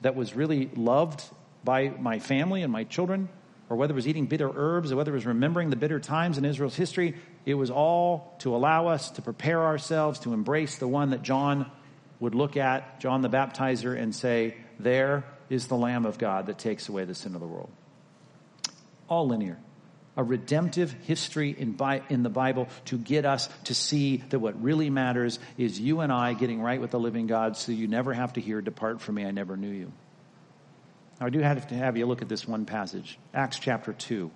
that 0.00 0.14
was 0.14 0.34
really 0.34 0.70
loved 0.74 1.22
by 1.64 1.88
my 1.88 2.18
family 2.18 2.62
and 2.62 2.72
my 2.72 2.84
children, 2.84 3.28
or 3.68 3.76
whether 3.76 3.92
it 3.92 3.96
was 3.96 4.08
eating 4.08 4.26
bitter 4.26 4.50
herbs, 4.54 4.92
or 4.92 4.96
whether 4.96 5.12
it 5.12 5.14
was 5.14 5.26
remembering 5.26 5.70
the 5.70 5.76
bitter 5.76 6.00
times 6.00 6.38
in 6.38 6.44
Israel's 6.44 6.74
history, 6.74 7.14
it 7.46 7.54
was 7.54 7.70
all 7.70 8.34
to 8.40 8.54
allow 8.54 8.88
us 8.88 9.10
to 9.12 9.22
prepare 9.22 9.62
ourselves 9.62 10.18
to 10.20 10.32
embrace 10.32 10.78
the 10.78 10.88
one 10.88 11.10
that 11.10 11.22
John 11.22 11.70
would 12.20 12.34
look 12.34 12.56
at, 12.56 13.00
John 13.00 13.22
the 13.22 13.30
baptizer, 13.30 13.96
and 13.98 14.14
say, 14.14 14.56
There 14.78 15.24
is 15.48 15.68
the 15.68 15.76
Lamb 15.76 16.04
of 16.04 16.18
God 16.18 16.46
that 16.46 16.58
takes 16.58 16.88
away 16.88 17.04
the 17.04 17.14
sin 17.14 17.34
of 17.34 17.40
the 17.40 17.46
world 17.46 17.70
all 19.12 19.28
linear. 19.28 19.58
A 20.16 20.24
redemptive 20.24 20.92
history 21.04 21.50
in, 21.50 21.78
in 22.08 22.22
the 22.22 22.30
Bible 22.30 22.68
to 22.86 22.98
get 22.98 23.24
us 23.24 23.48
to 23.64 23.74
see 23.74 24.18
that 24.30 24.38
what 24.38 24.62
really 24.62 24.90
matters 24.90 25.38
is 25.56 25.78
you 25.78 26.00
and 26.00 26.12
I 26.12 26.34
getting 26.34 26.60
right 26.60 26.80
with 26.80 26.90
the 26.90 26.98
living 26.98 27.26
God 27.26 27.56
so 27.56 27.72
you 27.72 27.88
never 27.88 28.12
have 28.12 28.34
to 28.34 28.40
hear, 28.40 28.60
Depart 28.60 29.00
from 29.00 29.14
me, 29.16 29.24
I 29.24 29.30
never 29.30 29.56
knew 29.56 29.70
you. 29.70 29.92
Now, 31.20 31.26
I 31.26 31.30
do 31.30 31.40
have 31.40 31.68
to 31.68 31.74
have 31.74 31.96
you 31.96 32.06
look 32.06 32.20
at 32.20 32.28
this 32.28 32.48
one 32.48 32.66
passage, 32.66 33.18
Acts 33.32 33.58
chapter 33.58 33.92
2. 33.92 34.30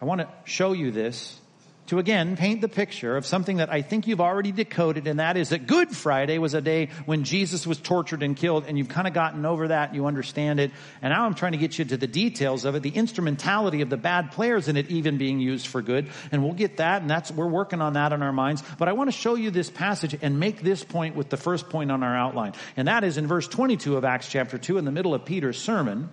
I 0.00 0.04
want 0.04 0.20
to 0.20 0.28
show 0.44 0.72
you 0.72 0.90
this 0.90 1.40
to 1.86 1.98
again 1.98 2.36
paint 2.36 2.60
the 2.60 2.68
picture 2.68 3.16
of 3.16 3.26
something 3.26 3.56
that 3.56 3.70
I 3.70 3.82
think 3.82 4.06
you've 4.06 4.20
already 4.20 4.52
decoded, 4.52 5.06
and 5.06 5.18
that 5.18 5.36
is 5.36 5.48
that 5.48 5.66
Good 5.66 5.90
Friday 5.90 6.38
was 6.38 6.54
a 6.54 6.60
day 6.60 6.90
when 7.06 7.24
Jesus 7.24 7.66
was 7.66 7.78
tortured 7.78 8.22
and 8.22 8.36
killed, 8.36 8.64
and 8.66 8.78
you've 8.78 8.88
kind 8.88 9.08
of 9.08 9.14
gotten 9.14 9.44
over 9.44 9.68
that, 9.68 9.88
and 9.88 9.96
you 9.96 10.06
understand 10.06 10.60
it. 10.60 10.70
And 11.02 11.12
now 11.12 11.24
I'm 11.24 11.34
trying 11.34 11.52
to 11.52 11.58
get 11.58 11.78
you 11.78 11.84
to 11.86 11.96
the 11.96 12.06
details 12.06 12.64
of 12.64 12.76
it, 12.76 12.82
the 12.82 12.90
instrumentality 12.90 13.82
of 13.82 13.90
the 13.90 13.96
bad 13.96 14.30
players 14.32 14.68
in 14.68 14.76
it 14.76 14.90
even 14.90 15.18
being 15.18 15.40
used 15.40 15.66
for 15.66 15.82
good. 15.82 16.08
And 16.30 16.44
we'll 16.44 16.54
get 16.54 16.76
that, 16.76 17.02
and 17.02 17.10
that's, 17.10 17.30
we're 17.30 17.48
working 17.48 17.80
on 17.80 17.94
that 17.94 18.12
in 18.12 18.22
our 18.22 18.32
minds. 18.32 18.62
But 18.78 18.88
I 18.88 18.92
want 18.92 19.08
to 19.08 19.16
show 19.16 19.34
you 19.34 19.50
this 19.50 19.68
passage 19.68 20.16
and 20.22 20.38
make 20.38 20.62
this 20.62 20.84
point 20.84 21.16
with 21.16 21.30
the 21.30 21.36
first 21.36 21.68
point 21.68 21.90
on 21.90 22.02
our 22.02 22.16
outline. 22.16 22.52
And 22.76 22.86
that 22.88 23.02
is 23.02 23.18
in 23.18 23.26
verse 23.26 23.48
22 23.48 23.96
of 23.96 24.04
Acts 24.04 24.28
chapter 24.28 24.56
2, 24.56 24.78
in 24.78 24.84
the 24.84 24.92
middle 24.92 25.14
of 25.14 25.24
Peter's 25.24 25.58
sermon. 25.58 26.10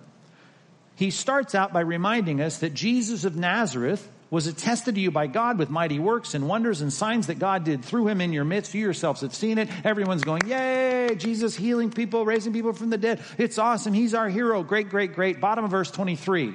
He 0.96 1.10
starts 1.10 1.54
out 1.54 1.72
by 1.72 1.80
reminding 1.80 2.42
us 2.42 2.58
that 2.58 2.74
Jesus 2.74 3.24
of 3.24 3.36
Nazareth 3.36 4.06
was 4.30 4.46
attested 4.46 4.94
to 4.94 5.00
you 5.00 5.10
by 5.10 5.26
God 5.26 5.58
with 5.58 5.70
mighty 5.70 5.98
works 5.98 6.34
and 6.34 6.48
wonders 6.48 6.80
and 6.80 6.92
signs 6.92 7.26
that 7.26 7.38
God 7.38 7.64
did 7.64 7.84
through 7.84 8.08
him 8.08 8.20
in 8.20 8.32
your 8.32 8.44
midst. 8.44 8.72
You 8.74 8.80
yourselves 8.80 9.22
have 9.22 9.34
seen 9.34 9.58
it. 9.58 9.68
Everyone's 9.84 10.24
going, 10.24 10.46
yay, 10.46 11.16
Jesus 11.16 11.56
healing 11.56 11.90
people, 11.90 12.24
raising 12.24 12.52
people 12.52 12.72
from 12.72 12.90
the 12.90 12.98
dead. 12.98 13.20
It's 13.38 13.58
awesome. 13.58 13.92
He's 13.92 14.14
our 14.14 14.28
hero. 14.28 14.62
Great, 14.62 14.88
great, 14.88 15.14
great. 15.14 15.40
Bottom 15.40 15.64
of 15.64 15.70
verse 15.70 15.90
23. 15.90 16.54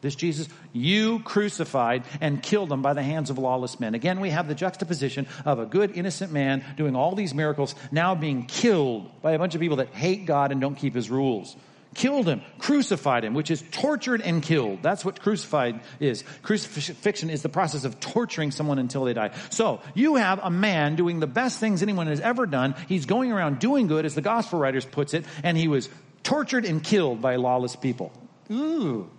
This 0.00 0.16
Jesus, 0.16 0.48
you 0.72 1.20
crucified 1.20 2.02
and 2.20 2.42
killed 2.42 2.72
him 2.72 2.82
by 2.82 2.92
the 2.92 3.04
hands 3.04 3.30
of 3.30 3.38
lawless 3.38 3.78
men. 3.78 3.94
Again, 3.94 4.18
we 4.18 4.30
have 4.30 4.48
the 4.48 4.54
juxtaposition 4.54 5.28
of 5.44 5.60
a 5.60 5.66
good, 5.66 5.96
innocent 5.96 6.32
man 6.32 6.64
doing 6.76 6.96
all 6.96 7.14
these 7.14 7.32
miracles 7.32 7.76
now 7.92 8.16
being 8.16 8.46
killed 8.46 9.08
by 9.22 9.30
a 9.30 9.38
bunch 9.38 9.54
of 9.54 9.60
people 9.60 9.76
that 9.76 9.90
hate 9.90 10.26
God 10.26 10.50
and 10.50 10.60
don't 10.60 10.74
keep 10.74 10.96
his 10.96 11.08
rules 11.08 11.54
killed 11.94 12.26
him, 12.26 12.42
crucified 12.58 13.24
him, 13.24 13.34
which 13.34 13.50
is 13.50 13.62
tortured 13.70 14.20
and 14.20 14.42
killed. 14.42 14.82
That's 14.82 15.04
what 15.04 15.20
crucified 15.20 15.80
is. 16.00 16.24
Crucifixion 16.42 17.30
is 17.30 17.42
the 17.42 17.48
process 17.48 17.84
of 17.84 18.00
torturing 18.00 18.50
someone 18.50 18.78
until 18.78 19.04
they 19.04 19.12
die. 19.12 19.30
So 19.50 19.80
you 19.94 20.16
have 20.16 20.40
a 20.42 20.50
man 20.50 20.96
doing 20.96 21.20
the 21.20 21.26
best 21.26 21.58
things 21.58 21.82
anyone 21.82 22.06
has 22.06 22.20
ever 22.20 22.46
done. 22.46 22.74
He's 22.88 23.06
going 23.06 23.32
around 23.32 23.58
doing 23.58 23.86
good, 23.86 24.04
as 24.06 24.14
the 24.14 24.22
gospel 24.22 24.58
writers 24.58 24.84
puts 24.84 25.14
it, 25.14 25.24
and 25.42 25.56
he 25.56 25.68
was 25.68 25.88
tortured 26.22 26.64
and 26.64 26.82
killed 26.82 27.20
by 27.20 27.36
lawless 27.36 27.76
people. 27.76 28.12
Ooh. 28.50 29.10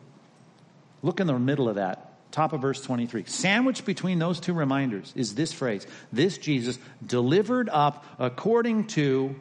Look 1.02 1.20
in 1.20 1.28
the 1.28 1.38
middle 1.38 1.70
of 1.70 1.76
that. 1.76 2.10
Top 2.32 2.54
of 2.54 2.62
verse 2.62 2.82
23. 2.82 3.26
Sandwiched 3.26 3.86
between 3.86 4.18
those 4.18 4.40
two 4.40 4.54
reminders 4.54 5.14
is 5.16 5.36
this 5.36 5.54
phrase. 5.54 5.86
This 6.12 6.40
Jesus 6.40 6.80
delivered 7.06 7.70
up 7.70 8.04
according 8.18 8.88
to 8.88 9.36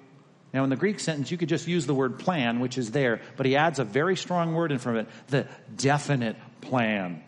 now, 0.52 0.64
in 0.64 0.70
the 0.70 0.76
Greek 0.76 1.00
sentence, 1.00 1.30
you 1.30 1.38
could 1.38 1.48
just 1.48 1.66
use 1.66 1.86
the 1.86 1.94
word 1.94 2.18
plan, 2.18 2.60
which 2.60 2.76
is 2.76 2.90
there, 2.90 3.22
but 3.36 3.46
he 3.46 3.56
adds 3.56 3.78
a 3.78 3.84
very 3.84 4.16
strong 4.16 4.54
word 4.54 4.70
in 4.70 4.78
front 4.78 4.98
of 4.98 5.06
it 5.06 5.12
the 5.28 5.46
definite 5.76 6.36
plan. 6.60 7.22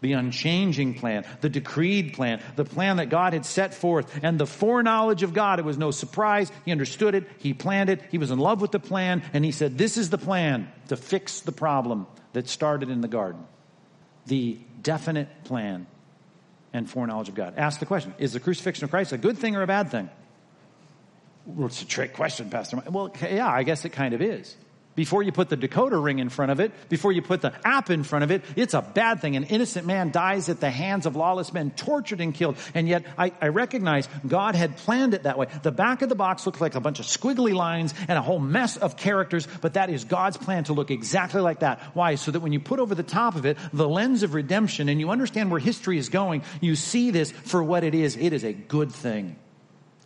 The 0.00 0.14
unchanging 0.14 0.94
plan, 0.94 1.26
the 1.42 1.50
decreed 1.50 2.14
plan, 2.14 2.42
the 2.56 2.64
plan 2.64 2.96
that 2.96 3.10
God 3.10 3.34
had 3.34 3.44
set 3.44 3.74
forth, 3.74 4.20
and 4.22 4.40
the 4.40 4.46
foreknowledge 4.46 5.22
of 5.22 5.34
God. 5.34 5.58
It 5.58 5.66
was 5.66 5.76
no 5.76 5.90
surprise. 5.90 6.50
He 6.64 6.72
understood 6.72 7.14
it. 7.14 7.28
He 7.36 7.52
planned 7.52 7.90
it. 7.90 8.00
He 8.10 8.16
was 8.16 8.30
in 8.30 8.38
love 8.38 8.62
with 8.62 8.70
the 8.70 8.78
plan, 8.78 9.22
and 9.34 9.44
he 9.44 9.52
said, 9.52 9.76
This 9.76 9.98
is 9.98 10.08
the 10.08 10.16
plan 10.16 10.72
to 10.88 10.96
fix 10.96 11.40
the 11.40 11.52
problem 11.52 12.06
that 12.32 12.48
started 12.48 12.88
in 12.88 13.02
the 13.02 13.08
garden. 13.08 13.44
The 14.24 14.58
definite 14.80 15.44
plan 15.44 15.86
and 16.72 16.88
foreknowledge 16.88 17.28
of 17.28 17.34
God. 17.34 17.58
Ask 17.58 17.78
the 17.78 17.84
question 17.84 18.14
Is 18.16 18.32
the 18.32 18.40
crucifixion 18.40 18.84
of 18.84 18.90
Christ 18.90 19.12
a 19.12 19.18
good 19.18 19.36
thing 19.36 19.54
or 19.54 19.60
a 19.60 19.66
bad 19.66 19.90
thing? 19.90 20.08
Well, 21.46 21.66
it's 21.66 21.82
a 21.82 21.86
trick 21.86 22.12
question, 22.14 22.50
Pastor. 22.50 22.76
Mike. 22.76 22.90
Well, 22.90 23.12
yeah, 23.22 23.48
I 23.48 23.62
guess 23.62 23.84
it 23.84 23.90
kind 23.90 24.14
of 24.14 24.22
is. 24.22 24.56
Before 24.96 25.22
you 25.22 25.30
put 25.30 25.48
the 25.48 25.56
decoder 25.56 26.02
ring 26.02 26.18
in 26.18 26.28
front 26.28 26.50
of 26.50 26.58
it, 26.58 26.72
before 26.88 27.12
you 27.12 27.22
put 27.22 27.40
the 27.40 27.54
app 27.64 27.90
in 27.90 28.02
front 28.02 28.24
of 28.24 28.30
it, 28.32 28.44
it's 28.56 28.74
a 28.74 28.82
bad 28.82 29.20
thing. 29.20 29.36
An 29.36 29.44
innocent 29.44 29.86
man 29.86 30.10
dies 30.10 30.48
at 30.48 30.60
the 30.60 30.68
hands 30.68 31.06
of 31.06 31.14
lawless 31.14 31.52
men, 31.52 31.70
tortured 31.70 32.20
and 32.20 32.34
killed. 32.34 32.56
And 32.74 32.88
yet, 32.88 33.04
I, 33.16 33.32
I 33.40 33.48
recognize 33.48 34.08
God 34.26 34.56
had 34.56 34.76
planned 34.76 35.14
it 35.14 35.22
that 35.22 35.38
way. 35.38 35.46
The 35.62 35.70
back 35.70 36.02
of 36.02 36.08
the 36.08 36.16
box 36.16 36.44
looks 36.44 36.60
like 36.60 36.74
a 36.74 36.80
bunch 36.80 36.98
of 36.98 37.06
squiggly 37.06 37.54
lines 37.54 37.94
and 38.08 38.18
a 38.18 38.22
whole 38.22 38.40
mess 38.40 38.76
of 38.76 38.96
characters, 38.96 39.46
but 39.60 39.74
that 39.74 39.90
is 39.90 40.04
God's 40.04 40.36
plan 40.36 40.64
to 40.64 40.72
look 40.72 40.90
exactly 40.90 41.40
like 41.40 41.60
that. 41.60 41.80
Why? 41.94 42.16
So 42.16 42.32
that 42.32 42.40
when 42.40 42.52
you 42.52 42.60
put 42.60 42.80
over 42.80 42.94
the 42.94 43.04
top 43.04 43.36
of 43.36 43.46
it 43.46 43.56
the 43.72 43.88
lens 43.88 44.24
of 44.24 44.34
redemption 44.34 44.88
and 44.88 44.98
you 44.98 45.10
understand 45.10 45.52
where 45.52 45.60
history 45.60 45.98
is 45.98 46.08
going, 46.08 46.42
you 46.60 46.74
see 46.74 47.10
this 47.12 47.30
for 47.30 47.62
what 47.62 47.84
it 47.84 47.94
is. 47.94 48.16
It 48.16 48.32
is 48.32 48.44
a 48.44 48.52
good 48.52 48.92
thing. 48.92 49.36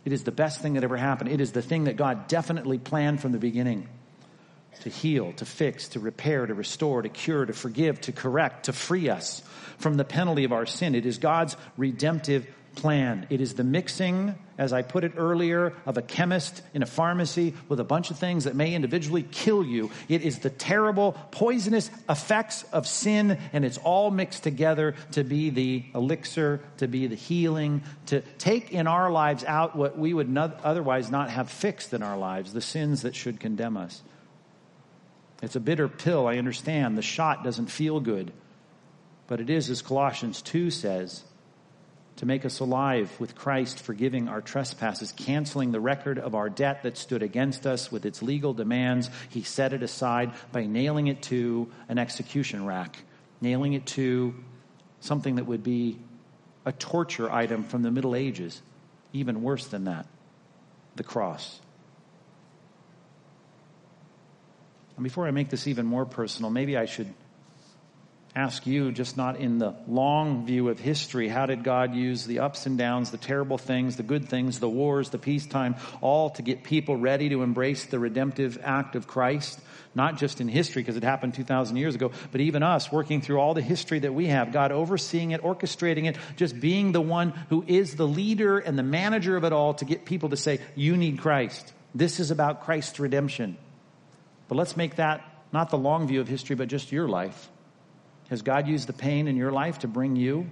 It 0.05 0.13
is 0.13 0.23
the 0.23 0.31
best 0.31 0.61
thing 0.61 0.73
that 0.75 0.83
ever 0.83 0.97
happened. 0.97 1.31
It 1.31 1.41
is 1.41 1.51
the 1.51 1.63
thing 1.63 1.85
that 1.85 1.97
God 1.97 2.27
definitely 2.27 2.77
planned 2.77 3.21
from 3.21 3.31
the 3.31 3.39
beginning 3.39 3.89
to 4.81 4.89
heal, 4.89 5.33
to 5.33 5.45
fix, 5.45 5.89
to 5.89 5.99
repair, 5.99 6.45
to 6.45 6.53
restore, 6.53 7.01
to 7.01 7.09
cure, 7.09 7.45
to 7.45 7.53
forgive, 7.53 7.99
to 8.01 8.11
correct, 8.11 8.65
to 8.65 8.73
free 8.73 9.09
us 9.09 9.41
from 9.77 9.95
the 9.95 10.05
penalty 10.05 10.43
of 10.43 10.51
our 10.51 10.65
sin. 10.65 10.95
It 10.95 11.05
is 11.05 11.17
God's 11.17 11.57
redemptive 11.75 12.47
plan. 12.75 13.27
It 13.29 13.41
is 13.41 13.55
the 13.55 13.63
mixing, 13.63 14.35
as 14.57 14.73
I 14.73 14.81
put 14.81 15.03
it 15.03 15.13
earlier, 15.17 15.73
of 15.85 15.97
a 15.97 16.01
chemist 16.01 16.61
in 16.73 16.83
a 16.83 16.85
pharmacy 16.85 17.53
with 17.67 17.79
a 17.79 17.83
bunch 17.83 18.11
of 18.11 18.19
things 18.19 18.43
that 18.43 18.55
may 18.55 18.73
individually 18.73 19.23
kill 19.23 19.63
you. 19.63 19.91
It 20.07 20.21
is 20.21 20.39
the 20.39 20.49
terrible, 20.49 21.13
poisonous 21.31 21.89
effects 22.09 22.63
of 22.71 22.87
sin, 22.87 23.39
and 23.53 23.65
it's 23.65 23.77
all 23.79 24.11
mixed 24.11 24.43
together 24.43 24.95
to 25.11 25.23
be 25.23 25.49
the 25.49 25.83
elixir, 25.93 26.61
to 26.77 26.87
be 26.87 27.07
the 27.07 27.15
healing, 27.15 27.83
to 28.07 28.21
take 28.37 28.71
in 28.71 28.87
our 28.87 29.11
lives 29.11 29.43
out 29.43 29.75
what 29.75 29.97
we 29.97 30.13
would 30.13 30.29
not, 30.29 30.59
otherwise 30.63 31.09
not 31.09 31.29
have 31.29 31.49
fixed 31.49 31.93
in 31.93 32.03
our 32.03 32.17
lives, 32.17 32.53
the 32.53 32.61
sins 32.61 33.01
that 33.03 33.15
should 33.15 33.39
condemn 33.39 33.77
us. 33.77 34.01
It's 35.41 35.55
a 35.55 35.59
bitter 35.59 35.87
pill, 35.87 36.27
I 36.27 36.37
understand. 36.37 36.97
The 36.97 37.01
shot 37.01 37.43
doesn't 37.43 37.67
feel 37.67 37.99
good. 37.99 38.31
But 39.27 39.41
it 39.41 39.49
is, 39.49 39.69
as 39.69 39.81
Colossians 39.81 40.41
2 40.41 40.69
says, 40.71 41.23
to 42.17 42.25
make 42.25 42.45
us 42.45 42.59
alive 42.59 43.11
with 43.19 43.35
Christ, 43.35 43.79
forgiving 43.79 44.29
our 44.29 44.41
trespasses, 44.41 45.11
canceling 45.11 45.71
the 45.71 45.79
record 45.79 46.17
of 46.17 46.33
our 46.33 46.49
debt 46.49 46.83
that 46.83 46.97
stood 46.97 47.21
against 47.21 47.65
us 47.65 47.91
with 47.91 48.05
its 48.05 48.21
legal 48.21 48.53
demands. 48.53 49.09
He 49.29 49.43
set 49.43 49.73
it 49.73 49.83
aside 49.83 50.33
by 50.51 50.65
nailing 50.65 51.07
it 51.07 51.21
to 51.23 51.69
an 51.89 51.97
execution 51.97 52.65
rack, 52.65 52.97
nailing 53.41 53.73
it 53.73 53.85
to 53.87 54.33
something 55.01 55.35
that 55.35 55.45
would 55.45 55.63
be 55.63 55.99
a 56.65 56.71
torture 56.71 57.29
item 57.29 57.63
from 57.63 57.83
the 57.83 57.91
Middle 57.91 58.15
Ages, 58.15 58.61
even 59.13 59.43
worse 59.43 59.67
than 59.67 59.85
that 59.85 60.07
the 60.95 61.03
cross. 61.03 61.59
And 64.95 65.03
before 65.03 65.27
I 65.27 65.31
make 65.31 65.49
this 65.49 65.67
even 65.67 65.85
more 65.85 66.05
personal, 66.05 66.49
maybe 66.49 66.77
I 66.77 66.85
should 66.85 67.13
ask 68.35 68.67
you, 68.67 68.91
just 68.91 69.15
not 69.15 69.37
in 69.37 69.59
the 69.59 69.73
long 69.87 70.45
view 70.45 70.67
of 70.67 70.77
history, 70.77 71.29
how 71.29 71.45
did 71.45 71.63
God 71.63 71.95
use 71.95 72.25
the 72.25 72.39
ups 72.39 72.65
and 72.65 72.77
downs, 72.77 73.09
the 73.09 73.17
terrible 73.17 73.57
things, 73.57 73.95
the 73.95 74.03
good 74.03 74.27
things, 74.27 74.59
the 74.59 74.67
wars, 74.67 75.09
the 75.09 75.17
peacetime, 75.17 75.75
all 76.01 76.29
to 76.31 76.41
get 76.41 76.63
people 76.63 76.97
ready 76.97 77.29
to 77.29 77.43
embrace 77.43 77.85
the 77.85 77.97
redemptive 77.97 78.59
act 78.61 78.97
of 78.97 79.07
Christ? 79.07 79.61
Not 79.95 80.17
just 80.17 80.41
in 80.41 80.49
history, 80.49 80.81
because 80.81 80.97
it 80.97 81.03
happened 81.03 81.33
2,000 81.35 81.77
years 81.77 81.95
ago, 81.95 82.11
but 82.33 82.41
even 82.41 82.61
us 82.61 82.91
working 82.91 83.21
through 83.21 83.39
all 83.39 83.53
the 83.53 83.61
history 83.61 83.99
that 83.99 84.13
we 84.13 84.27
have, 84.27 84.51
God 84.51 84.73
overseeing 84.73 85.31
it, 85.31 85.41
orchestrating 85.41 86.05
it, 86.05 86.17
just 86.35 86.59
being 86.59 86.91
the 86.91 86.99
one 86.99 87.29
who 87.47 87.63
is 87.65 87.95
the 87.95 88.07
leader 88.07 88.59
and 88.59 88.77
the 88.77 88.83
manager 88.83 89.37
of 89.37 89.45
it 89.45 89.53
all 89.53 89.75
to 89.75 89.85
get 89.85 90.03
people 90.03 90.29
to 90.29 90.37
say, 90.37 90.59
You 90.75 90.97
need 90.97 91.19
Christ. 91.19 91.71
This 91.93 92.19
is 92.19 92.31
about 92.31 92.65
Christ's 92.65 92.99
redemption. 92.99 93.55
But 94.49 94.55
let's 94.55 94.75
make 94.75 94.97
that 94.97 95.23
not 95.53 95.69
the 95.69 95.77
long 95.77 96.05
view 96.09 96.19
of 96.19 96.27
history, 96.27 96.57
but 96.57 96.67
just 96.67 96.91
your 96.91 97.07
life. 97.07 97.49
Has 98.29 98.41
God 98.41 98.67
used 98.67 98.87
the 98.87 98.93
pain 98.93 99.27
in 99.27 99.35
your 99.35 99.51
life 99.51 99.79
to 99.79 99.87
bring 99.87 100.15
you 100.15 100.47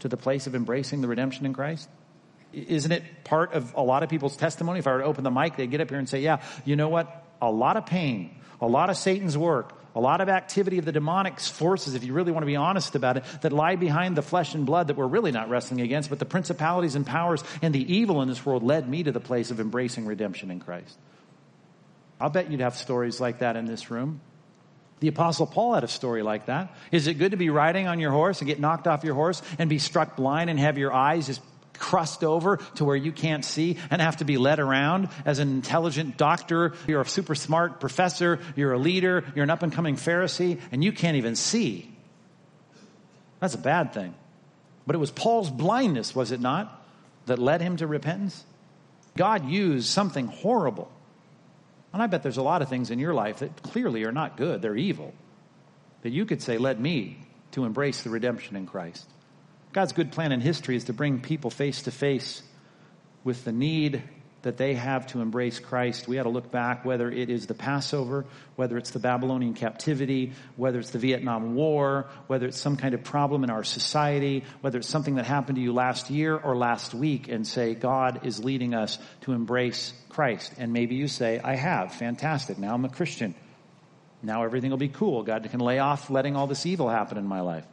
to 0.00 0.08
the 0.08 0.16
place 0.16 0.46
of 0.46 0.54
embracing 0.54 1.00
the 1.00 1.08
redemption 1.08 1.46
in 1.46 1.52
Christ? 1.52 1.88
Isn't 2.52 2.92
it 2.92 3.02
part 3.24 3.54
of 3.54 3.74
a 3.74 3.82
lot 3.82 4.02
of 4.02 4.10
people's 4.10 4.36
testimony? 4.36 4.80
If 4.80 4.86
I 4.86 4.92
were 4.92 4.98
to 4.98 5.04
open 5.04 5.24
the 5.24 5.30
mic, 5.30 5.56
they'd 5.56 5.70
get 5.70 5.80
up 5.80 5.88
here 5.88 5.98
and 5.98 6.08
say, 6.08 6.20
Yeah, 6.20 6.42
you 6.64 6.76
know 6.76 6.88
what? 6.88 7.24
A 7.40 7.50
lot 7.50 7.76
of 7.76 7.86
pain, 7.86 8.36
a 8.60 8.66
lot 8.66 8.90
of 8.90 8.96
Satan's 8.96 9.38
work, 9.38 9.72
a 9.94 10.00
lot 10.00 10.20
of 10.20 10.28
activity 10.28 10.78
of 10.78 10.84
the 10.84 10.92
demonic 10.92 11.38
forces, 11.38 11.94
if 11.94 12.04
you 12.04 12.12
really 12.12 12.32
want 12.32 12.42
to 12.42 12.46
be 12.46 12.56
honest 12.56 12.94
about 12.94 13.16
it, 13.16 13.24
that 13.42 13.52
lie 13.52 13.76
behind 13.76 14.16
the 14.16 14.22
flesh 14.22 14.54
and 14.54 14.64
blood 14.64 14.88
that 14.88 14.96
we're 14.96 15.06
really 15.06 15.32
not 15.32 15.48
wrestling 15.48 15.80
against, 15.80 16.08
but 16.08 16.18
the 16.18 16.24
principalities 16.24 16.94
and 16.94 17.06
powers 17.06 17.44
and 17.60 17.74
the 17.74 17.92
evil 17.94 18.22
in 18.22 18.28
this 18.28 18.44
world 18.44 18.62
led 18.62 18.88
me 18.88 19.02
to 19.02 19.12
the 19.12 19.20
place 19.20 19.50
of 19.50 19.60
embracing 19.60 20.06
redemption 20.06 20.50
in 20.50 20.60
Christ. 20.60 20.96
I'll 22.20 22.30
bet 22.30 22.50
you'd 22.50 22.60
have 22.60 22.76
stories 22.76 23.20
like 23.20 23.40
that 23.40 23.56
in 23.56 23.66
this 23.66 23.90
room. 23.90 24.20
The 25.02 25.08
apostle 25.08 25.48
Paul 25.48 25.74
had 25.74 25.82
a 25.82 25.88
story 25.88 26.22
like 26.22 26.46
that. 26.46 26.76
Is 26.92 27.08
it 27.08 27.14
good 27.14 27.32
to 27.32 27.36
be 27.36 27.50
riding 27.50 27.88
on 27.88 27.98
your 27.98 28.12
horse 28.12 28.40
and 28.40 28.46
get 28.46 28.60
knocked 28.60 28.86
off 28.86 29.02
your 29.02 29.16
horse 29.16 29.42
and 29.58 29.68
be 29.68 29.80
struck 29.80 30.14
blind 30.14 30.48
and 30.48 30.60
have 30.60 30.78
your 30.78 30.92
eyes 30.92 31.26
just 31.26 31.42
crust 31.76 32.22
over 32.22 32.58
to 32.76 32.84
where 32.84 32.94
you 32.94 33.10
can't 33.10 33.44
see 33.44 33.78
and 33.90 34.00
have 34.00 34.18
to 34.18 34.24
be 34.24 34.38
led 34.38 34.60
around 34.60 35.08
as 35.24 35.40
an 35.40 35.48
intelligent 35.50 36.16
doctor. 36.16 36.74
You're 36.86 37.00
a 37.00 37.04
super 37.04 37.34
smart 37.34 37.80
professor. 37.80 38.38
You're 38.54 38.74
a 38.74 38.78
leader. 38.78 39.24
You're 39.34 39.42
an 39.42 39.50
up 39.50 39.64
and 39.64 39.72
coming 39.72 39.96
Pharisee 39.96 40.60
and 40.70 40.84
you 40.84 40.92
can't 40.92 41.16
even 41.16 41.34
see. 41.34 41.92
That's 43.40 43.56
a 43.56 43.58
bad 43.58 43.92
thing. 43.94 44.14
But 44.86 44.94
it 44.94 45.00
was 45.00 45.10
Paul's 45.10 45.50
blindness, 45.50 46.14
was 46.14 46.30
it 46.30 46.40
not, 46.40 46.86
that 47.26 47.40
led 47.40 47.60
him 47.60 47.76
to 47.78 47.88
repentance? 47.88 48.44
God 49.16 49.48
used 49.48 49.88
something 49.88 50.28
horrible 50.28 50.92
and 51.92 52.02
I 52.02 52.06
bet 52.06 52.22
there's 52.22 52.36
a 52.36 52.42
lot 52.42 52.62
of 52.62 52.68
things 52.68 52.90
in 52.90 52.98
your 52.98 53.14
life 53.14 53.38
that 53.38 53.62
clearly 53.62 54.04
are 54.04 54.12
not 54.12 54.36
good, 54.36 54.62
they're 54.62 54.76
evil. 54.76 55.14
That 56.02 56.10
you 56.10 56.24
could 56.24 56.42
say, 56.42 56.58
led 56.58 56.80
me 56.80 57.18
to 57.52 57.64
embrace 57.64 58.02
the 58.02 58.10
redemption 58.10 58.56
in 58.56 58.66
Christ. 58.66 59.06
God's 59.72 59.92
good 59.92 60.12
plan 60.12 60.32
in 60.32 60.40
history 60.40 60.76
is 60.76 60.84
to 60.84 60.92
bring 60.92 61.20
people 61.20 61.50
face 61.50 61.82
to 61.82 61.90
face 61.90 62.42
with 63.24 63.44
the 63.44 63.52
need 63.52 64.02
that 64.42 64.56
they 64.56 64.74
have 64.74 65.06
to 65.08 65.20
embrace 65.20 65.58
Christ. 65.60 66.08
We 66.08 66.16
had 66.16 66.24
to 66.24 66.28
look 66.28 66.50
back 66.50 66.84
whether 66.84 67.10
it 67.10 67.30
is 67.30 67.46
the 67.46 67.54
Passover, 67.54 68.24
whether 68.56 68.76
it's 68.76 68.90
the 68.90 68.98
Babylonian 68.98 69.54
captivity, 69.54 70.32
whether 70.56 70.80
it's 70.80 70.90
the 70.90 70.98
Vietnam 70.98 71.54
War, 71.54 72.08
whether 72.26 72.46
it's 72.46 72.60
some 72.60 72.76
kind 72.76 72.94
of 72.94 73.04
problem 73.04 73.44
in 73.44 73.50
our 73.50 73.64
society, 73.64 74.44
whether 74.60 74.78
it's 74.78 74.88
something 74.88 75.14
that 75.14 75.26
happened 75.26 75.56
to 75.56 75.62
you 75.62 75.72
last 75.72 76.10
year 76.10 76.36
or 76.36 76.56
last 76.56 76.92
week 76.92 77.28
and 77.28 77.46
say, 77.46 77.74
God 77.74 78.26
is 78.26 78.44
leading 78.44 78.74
us 78.74 78.98
to 79.22 79.32
embrace 79.32 79.92
Christ. 80.08 80.52
And 80.58 80.72
maybe 80.72 80.96
you 80.96 81.08
say, 81.08 81.40
I 81.42 81.54
have. 81.54 81.94
Fantastic. 81.94 82.58
Now 82.58 82.74
I'm 82.74 82.84
a 82.84 82.88
Christian. 82.88 83.34
Now 84.22 84.44
everything 84.44 84.70
will 84.70 84.78
be 84.78 84.88
cool. 84.88 85.22
God 85.22 85.48
can 85.50 85.60
lay 85.60 85.78
off 85.78 86.10
letting 86.10 86.36
all 86.36 86.46
this 86.46 86.66
evil 86.66 86.88
happen 86.88 87.18
in 87.18 87.26
my 87.26 87.40
life. 87.40 87.64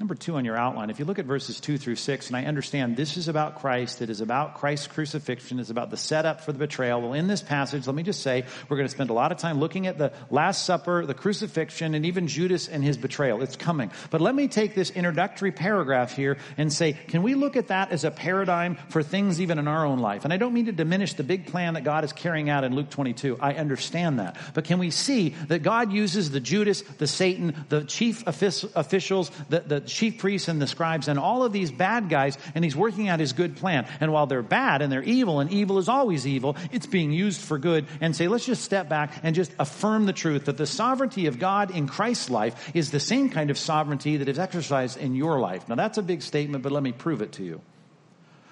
Number 0.00 0.14
two 0.14 0.36
on 0.36 0.46
your 0.46 0.56
outline, 0.56 0.88
if 0.88 0.98
you 0.98 1.04
look 1.04 1.18
at 1.18 1.26
verses 1.26 1.60
two 1.60 1.76
through 1.76 1.96
six, 1.96 2.28
and 2.28 2.36
I 2.36 2.46
understand 2.46 2.96
this 2.96 3.18
is 3.18 3.28
about 3.28 3.60
Christ, 3.60 4.00
it 4.00 4.08
is 4.08 4.22
about 4.22 4.54
Christ's 4.54 4.86
crucifixion, 4.86 5.60
it's 5.60 5.68
about 5.68 5.90
the 5.90 5.98
setup 5.98 6.40
for 6.40 6.52
the 6.52 6.58
betrayal. 6.58 7.02
Well, 7.02 7.12
in 7.12 7.26
this 7.26 7.42
passage, 7.42 7.86
let 7.86 7.94
me 7.94 8.02
just 8.02 8.22
say, 8.22 8.46
we're 8.70 8.78
going 8.78 8.88
to 8.88 8.94
spend 8.94 9.10
a 9.10 9.12
lot 9.12 9.30
of 9.30 9.36
time 9.36 9.60
looking 9.60 9.86
at 9.86 9.98
the 9.98 10.14
Last 10.30 10.64
Supper, 10.64 11.04
the 11.04 11.12
crucifixion, 11.12 11.94
and 11.94 12.06
even 12.06 12.28
Judas 12.28 12.66
and 12.66 12.82
his 12.82 12.96
betrayal. 12.96 13.42
It's 13.42 13.56
coming. 13.56 13.90
But 14.08 14.22
let 14.22 14.34
me 14.34 14.48
take 14.48 14.74
this 14.74 14.88
introductory 14.88 15.52
paragraph 15.52 16.16
here 16.16 16.38
and 16.56 16.72
say, 16.72 16.94
can 17.08 17.22
we 17.22 17.34
look 17.34 17.56
at 17.58 17.68
that 17.68 17.92
as 17.92 18.04
a 18.04 18.10
paradigm 18.10 18.78
for 18.88 19.02
things 19.02 19.38
even 19.38 19.58
in 19.58 19.68
our 19.68 19.84
own 19.84 19.98
life? 19.98 20.24
And 20.24 20.32
I 20.32 20.38
don't 20.38 20.54
mean 20.54 20.64
to 20.64 20.72
diminish 20.72 21.12
the 21.12 21.24
big 21.24 21.48
plan 21.48 21.74
that 21.74 21.84
God 21.84 22.04
is 22.04 22.14
carrying 22.14 22.48
out 22.48 22.64
in 22.64 22.74
Luke 22.74 22.88
22. 22.88 23.36
I 23.38 23.52
understand 23.52 24.18
that. 24.18 24.38
But 24.54 24.64
can 24.64 24.78
we 24.78 24.92
see 24.92 25.34
that 25.48 25.62
God 25.62 25.92
uses 25.92 26.30
the 26.30 26.40
Judas, 26.40 26.80
the 26.80 27.06
Satan, 27.06 27.66
the 27.68 27.84
chief 27.84 28.26
officials, 28.26 29.30
the, 29.50 29.60
the 29.60 29.89
chief 29.90 30.18
priests 30.18 30.48
and 30.48 30.60
the 30.60 30.66
scribes 30.66 31.08
and 31.08 31.18
all 31.18 31.44
of 31.44 31.52
these 31.52 31.70
bad 31.70 32.08
guys, 32.08 32.38
and 32.54 32.64
he's 32.64 32.76
working 32.76 33.08
out 33.08 33.20
his 33.20 33.32
good 33.32 33.56
plan. 33.56 33.86
And 34.00 34.12
while 34.12 34.26
they're 34.26 34.42
bad 34.42 34.82
and 34.82 34.92
they're 34.92 35.02
evil, 35.02 35.40
and 35.40 35.50
evil 35.50 35.78
is 35.78 35.88
always 35.88 36.26
evil, 36.26 36.56
it's 36.72 36.86
being 36.86 37.12
used 37.12 37.40
for 37.40 37.58
good. 37.58 37.86
And 38.00 38.14
say, 38.14 38.28
let's 38.28 38.46
just 38.46 38.62
step 38.62 38.88
back 38.88 39.12
and 39.22 39.34
just 39.34 39.52
affirm 39.58 40.06
the 40.06 40.12
truth 40.12 40.46
that 40.46 40.56
the 40.56 40.66
sovereignty 40.66 41.26
of 41.26 41.38
God 41.38 41.70
in 41.70 41.86
Christ's 41.86 42.30
life 42.30 42.70
is 42.74 42.90
the 42.90 43.00
same 43.00 43.30
kind 43.30 43.50
of 43.50 43.58
sovereignty 43.58 44.18
that 44.18 44.28
is 44.28 44.38
exercised 44.38 44.98
in 44.98 45.14
your 45.14 45.40
life. 45.40 45.68
Now, 45.68 45.74
that's 45.74 45.98
a 45.98 46.02
big 46.02 46.22
statement, 46.22 46.62
but 46.62 46.72
let 46.72 46.82
me 46.82 46.92
prove 46.92 47.22
it 47.22 47.32
to 47.32 47.44
you. 47.44 47.60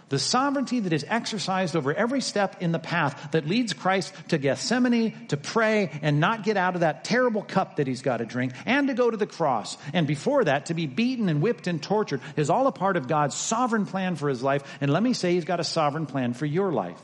The 0.09 0.19
sovereignty 0.19 0.81
that 0.81 0.93
is 0.93 1.05
exercised 1.07 1.77
over 1.77 1.93
every 1.93 2.23
step 2.23 2.63
in 2.63 2.73
the 2.73 2.79
path 2.79 3.33
that 3.33 3.47
leads 3.47 3.75
Christ 3.75 4.15
to 4.29 4.39
Gethsemane, 4.39 5.27
to 5.29 5.37
pray 5.37 5.91
and 6.01 6.19
not 6.19 6.45
get 6.45 6.57
out 6.57 6.75
of 6.75 6.81
that 6.81 7.05
terrible 7.05 7.43
cup 7.43 7.77
that 7.77 7.87
he's 7.87 8.01
got 8.01 8.19
to 8.19 8.25
drink, 8.25 8.53
and 8.65 8.89
to 8.89 8.95
go 8.95 9.11
to 9.11 9.17
the 9.17 9.27
cross. 9.27 9.77
And 9.93 10.07
before 10.07 10.45
that, 10.45 10.67
to 10.67 10.75
be 10.75 10.87
beaten 10.87 11.29
and 11.29 11.43
whipped 11.43 11.67
and 11.67 11.83
tortured 11.83 12.23
is 12.37 12.49
all 12.49 12.67
a 12.67 12.73
part 12.73 12.97
of 12.97 13.07
God's 13.07 13.35
sovereign 13.35 13.85
plan 13.85 14.17
for 14.17 14.31
his 14.31 14.43
life. 14.43 14.63
And 14.81 14.91
let 14.91 15.03
me 15.03 15.13
say, 15.13 15.35
he's 15.35 15.45
got 15.45 15.61
a 15.61 15.65
sovereign 15.65 16.07
plan 16.07 16.33
for 16.33 16.47
your 16.47 16.73
life. 16.73 17.01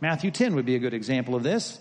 Matthew 0.00 0.30
10 0.30 0.54
would 0.54 0.66
be 0.66 0.76
a 0.76 0.80
good 0.80 0.94
example 0.94 1.34
of 1.34 1.42
this. 1.42 1.80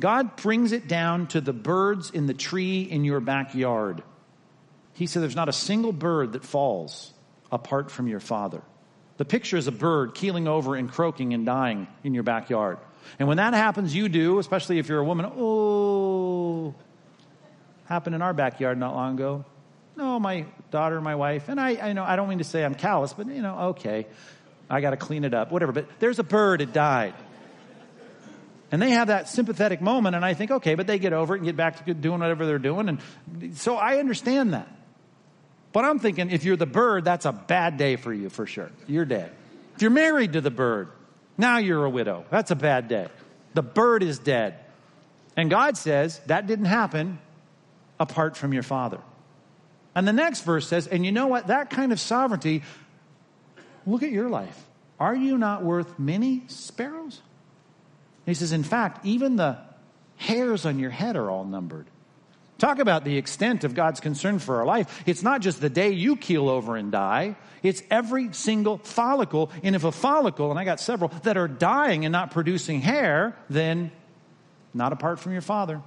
God 0.00 0.36
brings 0.36 0.70
it 0.70 0.86
down 0.86 1.26
to 1.28 1.40
the 1.40 1.52
birds 1.52 2.10
in 2.10 2.26
the 2.26 2.34
tree 2.34 2.82
in 2.82 3.04
your 3.04 3.20
backyard. 3.20 4.04
He 4.92 5.06
said, 5.06 5.22
There's 5.22 5.34
not 5.34 5.48
a 5.48 5.52
single 5.52 5.92
bird 5.92 6.34
that 6.34 6.44
falls 6.44 7.12
apart 7.50 7.90
from 7.90 8.06
your 8.06 8.20
Father. 8.20 8.62
The 9.16 9.24
picture 9.24 9.56
is 9.56 9.66
a 9.66 9.72
bird 9.72 10.14
keeling 10.14 10.48
over 10.48 10.74
and 10.74 10.90
croaking 10.90 11.34
and 11.34 11.46
dying 11.46 11.86
in 12.02 12.14
your 12.14 12.24
backyard. 12.24 12.78
And 13.18 13.28
when 13.28 13.36
that 13.36 13.54
happens, 13.54 13.94
you 13.94 14.08
do, 14.08 14.38
especially 14.38 14.78
if 14.78 14.88
you're 14.88 14.98
a 14.98 15.04
woman, 15.04 15.30
oh, 15.36 16.74
happened 17.86 18.14
in 18.14 18.22
our 18.22 18.32
backyard 18.32 18.78
not 18.78 18.94
long 18.94 19.14
ago. 19.14 19.44
No, 19.96 20.18
my 20.18 20.46
daughter, 20.70 21.00
my 21.00 21.14
wife, 21.14 21.48
and 21.48 21.60
I, 21.60 21.90
I 21.90 21.92
know 21.92 22.02
I 22.02 22.16
don't 22.16 22.28
mean 22.28 22.38
to 22.38 22.44
say 22.44 22.64
I'm 22.64 22.74
callous, 22.74 23.12
but 23.12 23.28
you 23.28 23.42
know, 23.42 23.58
okay, 23.70 24.06
I 24.68 24.80
got 24.80 24.90
to 24.90 24.96
clean 24.96 25.24
it 25.24 25.34
up, 25.34 25.52
whatever. 25.52 25.70
But 25.70 25.86
there's 26.00 26.18
a 26.18 26.24
bird, 26.24 26.60
it 26.60 26.72
died. 26.72 27.14
And 28.72 28.82
they 28.82 28.90
have 28.90 29.06
that 29.06 29.28
sympathetic 29.28 29.80
moment, 29.80 30.16
and 30.16 30.24
I 30.24 30.34
think, 30.34 30.50
okay, 30.50 30.74
but 30.74 30.88
they 30.88 30.98
get 30.98 31.12
over 31.12 31.36
it 31.36 31.38
and 31.38 31.46
get 31.46 31.56
back 31.56 31.84
to 31.84 31.94
doing 31.94 32.18
whatever 32.18 32.44
they're 32.44 32.58
doing. 32.58 32.88
And 32.88 33.56
so 33.56 33.76
I 33.76 33.98
understand 33.98 34.54
that. 34.54 34.68
But 35.74 35.84
I'm 35.84 35.98
thinking 35.98 36.30
if 36.30 36.44
you're 36.44 36.56
the 36.56 36.66
bird, 36.66 37.04
that's 37.04 37.26
a 37.26 37.32
bad 37.32 37.76
day 37.76 37.96
for 37.96 38.14
you 38.14 38.30
for 38.30 38.46
sure. 38.46 38.70
You're 38.86 39.04
dead. 39.04 39.32
If 39.74 39.82
you're 39.82 39.90
married 39.90 40.34
to 40.34 40.40
the 40.40 40.52
bird, 40.52 40.88
now 41.36 41.58
you're 41.58 41.84
a 41.84 41.90
widow. 41.90 42.24
That's 42.30 42.52
a 42.52 42.56
bad 42.56 42.86
day. 42.86 43.08
The 43.54 43.62
bird 43.62 44.04
is 44.04 44.20
dead. 44.20 44.54
And 45.36 45.50
God 45.50 45.76
says 45.76 46.20
that 46.26 46.46
didn't 46.46 46.66
happen 46.66 47.18
apart 47.98 48.36
from 48.36 48.52
your 48.52 48.62
father. 48.62 49.00
And 49.96 50.06
the 50.06 50.12
next 50.12 50.42
verse 50.42 50.68
says, 50.68 50.86
and 50.86 51.04
you 51.04 51.10
know 51.10 51.26
what? 51.26 51.48
That 51.48 51.70
kind 51.70 51.90
of 51.90 51.98
sovereignty, 51.98 52.62
look 53.84 54.04
at 54.04 54.12
your 54.12 54.28
life. 54.28 54.64
Are 55.00 55.14
you 55.14 55.36
not 55.36 55.64
worth 55.64 55.98
many 55.98 56.44
sparrows? 56.46 57.20
He 58.26 58.34
says, 58.34 58.52
in 58.52 58.62
fact, 58.62 59.04
even 59.04 59.34
the 59.34 59.58
hairs 60.18 60.66
on 60.66 60.78
your 60.78 60.90
head 60.90 61.16
are 61.16 61.28
all 61.28 61.44
numbered. 61.44 61.86
Talk 62.64 62.78
about 62.78 63.04
the 63.04 63.18
extent 63.18 63.64
of 63.64 63.74
God's 63.74 64.00
concern 64.00 64.38
for 64.38 64.60
our 64.60 64.64
life. 64.64 65.02
It's 65.04 65.22
not 65.22 65.42
just 65.42 65.60
the 65.60 65.68
day 65.68 65.90
you 65.90 66.16
keel 66.16 66.48
over 66.48 66.76
and 66.76 66.90
die. 66.90 67.36
It's 67.62 67.82
every 67.90 68.32
single 68.32 68.78
follicle. 68.78 69.50
And 69.62 69.76
if 69.76 69.84
a 69.84 69.92
follicle, 69.92 70.48
and 70.50 70.58
I 70.58 70.64
got 70.64 70.80
several, 70.80 71.10
that 71.24 71.36
are 71.36 71.46
dying 71.46 72.06
and 72.06 72.12
not 72.12 72.30
producing 72.30 72.80
hair, 72.80 73.36
then 73.50 73.92
not 74.72 74.94
apart 74.94 75.20
from 75.20 75.32
your 75.32 75.42
father. 75.42 75.82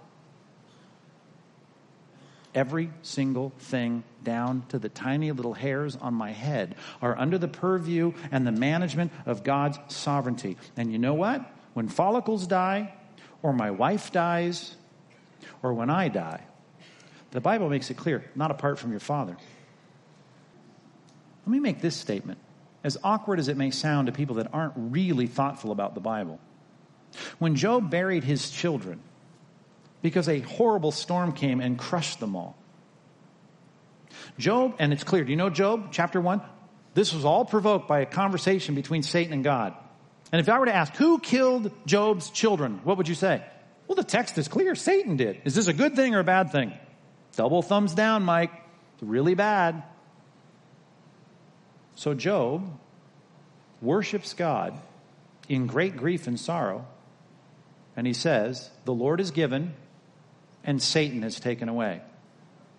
Every 2.53 2.91
single 3.01 3.53
thing 3.57 4.03
down 4.23 4.63
to 4.69 4.77
the 4.77 4.89
tiny 4.89 5.31
little 5.31 5.55
hairs 5.55 5.95
on 5.95 6.13
my 6.13 6.31
head 6.31 6.75
are 7.01 7.17
under 7.17 7.39
the 7.39 7.47
purview 7.47 8.13
and 8.31 8.45
the 8.45 8.51
management 8.51 9.11
of 9.25 9.43
God's 9.43 9.79
sovereignty. 9.87 10.57
And 10.75 10.91
you 10.91 10.99
know 10.99 11.15
what? 11.15 11.43
When 11.73 11.87
follicles 11.87 12.45
die, 12.45 12.93
or 13.41 13.51
my 13.51 13.71
wife 13.71 14.11
dies, 14.11 14.75
or 15.63 15.73
when 15.73 15.89
I 15.89 16.09
die, 16.09 16.43
the 17.31 17.41
Bible 17.41 17.69
makes 17.69 17.89
it 17.89 17.97
clear, 17.97 18.29
not 18.35 18.51
apart 18.51 18.79
from 18.79 18.91
your 18.91 18.99
father. 18.99 19.37
Let 21.45 21.51
me 21.51 21.59
make 21.59 21.81
this 21.81 21.95
statement, 21.95 22.39
as 22.83 22.97
awkward 23.03 23.39
as 23.39 23.47
it 23.47 23.57
may 23.57 23.71
sound 23.71 24.07
to 24.07 24.11
people 24.11 24.35
that 24.35 24.53
aren't 24.53 24.73
really 24.75 25.27
thoughtful 25.27 25.71
about 25.71 25.93
the 25.95 26.01
Bible. 26.01 26.39
When 27.39 27.55
Job 27.55 27.89
buried 27.89 28.23
his 28.23 28.49
children, 28.49 28.99
because 30.01 30.29
a 30.29 30.39
horrible 30.39 30.91
storm 30.91 31.31
came 31.31 31.59
and 31.59 31.77
crushed 31.77 32.19
them 32.19 32.35
all. 32.35 32.57
Job, 34.37 34.75
and 34.79 34.93
it's 34.93 35.03
clear, 35.03 35.23
do 35.23 35.31
you 35.31 35.37
know 35.37 35.49
Job, 35.49 35.89
chapter 35.91 36.21
1? 36.21 36.41
This 36.93 37.13
was 37.13 37.25
all 37.25 37.45
provoked 37.45 37.87
by 37.87 38.01
a 38.01 38.05
conversation 38.05 38.75
between 38.75 39.03
Satan 39.03 39.33
and 39.33 39.43
God. 39.43 39.73
And 40.31 40.39
if 40.39 40.49
I 40.49 40.59
were 40.59 40.65
to 40.65 40.75
ask, 40.75 40.95
who 40.95 41.19
killed 41.19 41.71
Job's 41.85 42.29
children? 42.29 42.81
What 42.83 42.97
would 42.97 43.07
you 43.07 43.15
say? 43.15 43.43
Well, 43.87 43.95
the 43.95 44.03
text 44.03 44.37
is 44.37 44.47
clear. 44.47 44.75
Satan 44.75 45.15
did. 45.15 45.41
Is 45.45 45.55
this 45.55 45.67
a 45.67 45.73
good 45.73 45.95
thing 45.95 46.15
or 46.15 46.19
a 46.19 46.23
bad 46.23 46.51
thing? 46.51 46.73
Double 47.37 47.61
thumbs 47.61 47.93
down, 47.93 48.23
Mike. 48.23 48.51
It's 48.95 49.03
really 49.03 49.35
bad. 49.35 49.83
So 51.95 52.15
Job 52.15 52.67
worships 53.79 54.33
God 54.33 54.73
in 55.47 55.67
great 55.67 55.95
grief 55.95 56.25
and 56.25 56.39
sorrow. 56.39 56.85
And 57.95 58.07
he 58.07 58.13
says, 58.13 58.69
The 58.85 58.93
Lord 58.93 59.21
is 59.21 59.31
given 59.31 59.75
and 60.63 60.81
Satan 60.81 61.23
is 61.23 61.39
taken 61.39 61.69
away. 61.69 62.01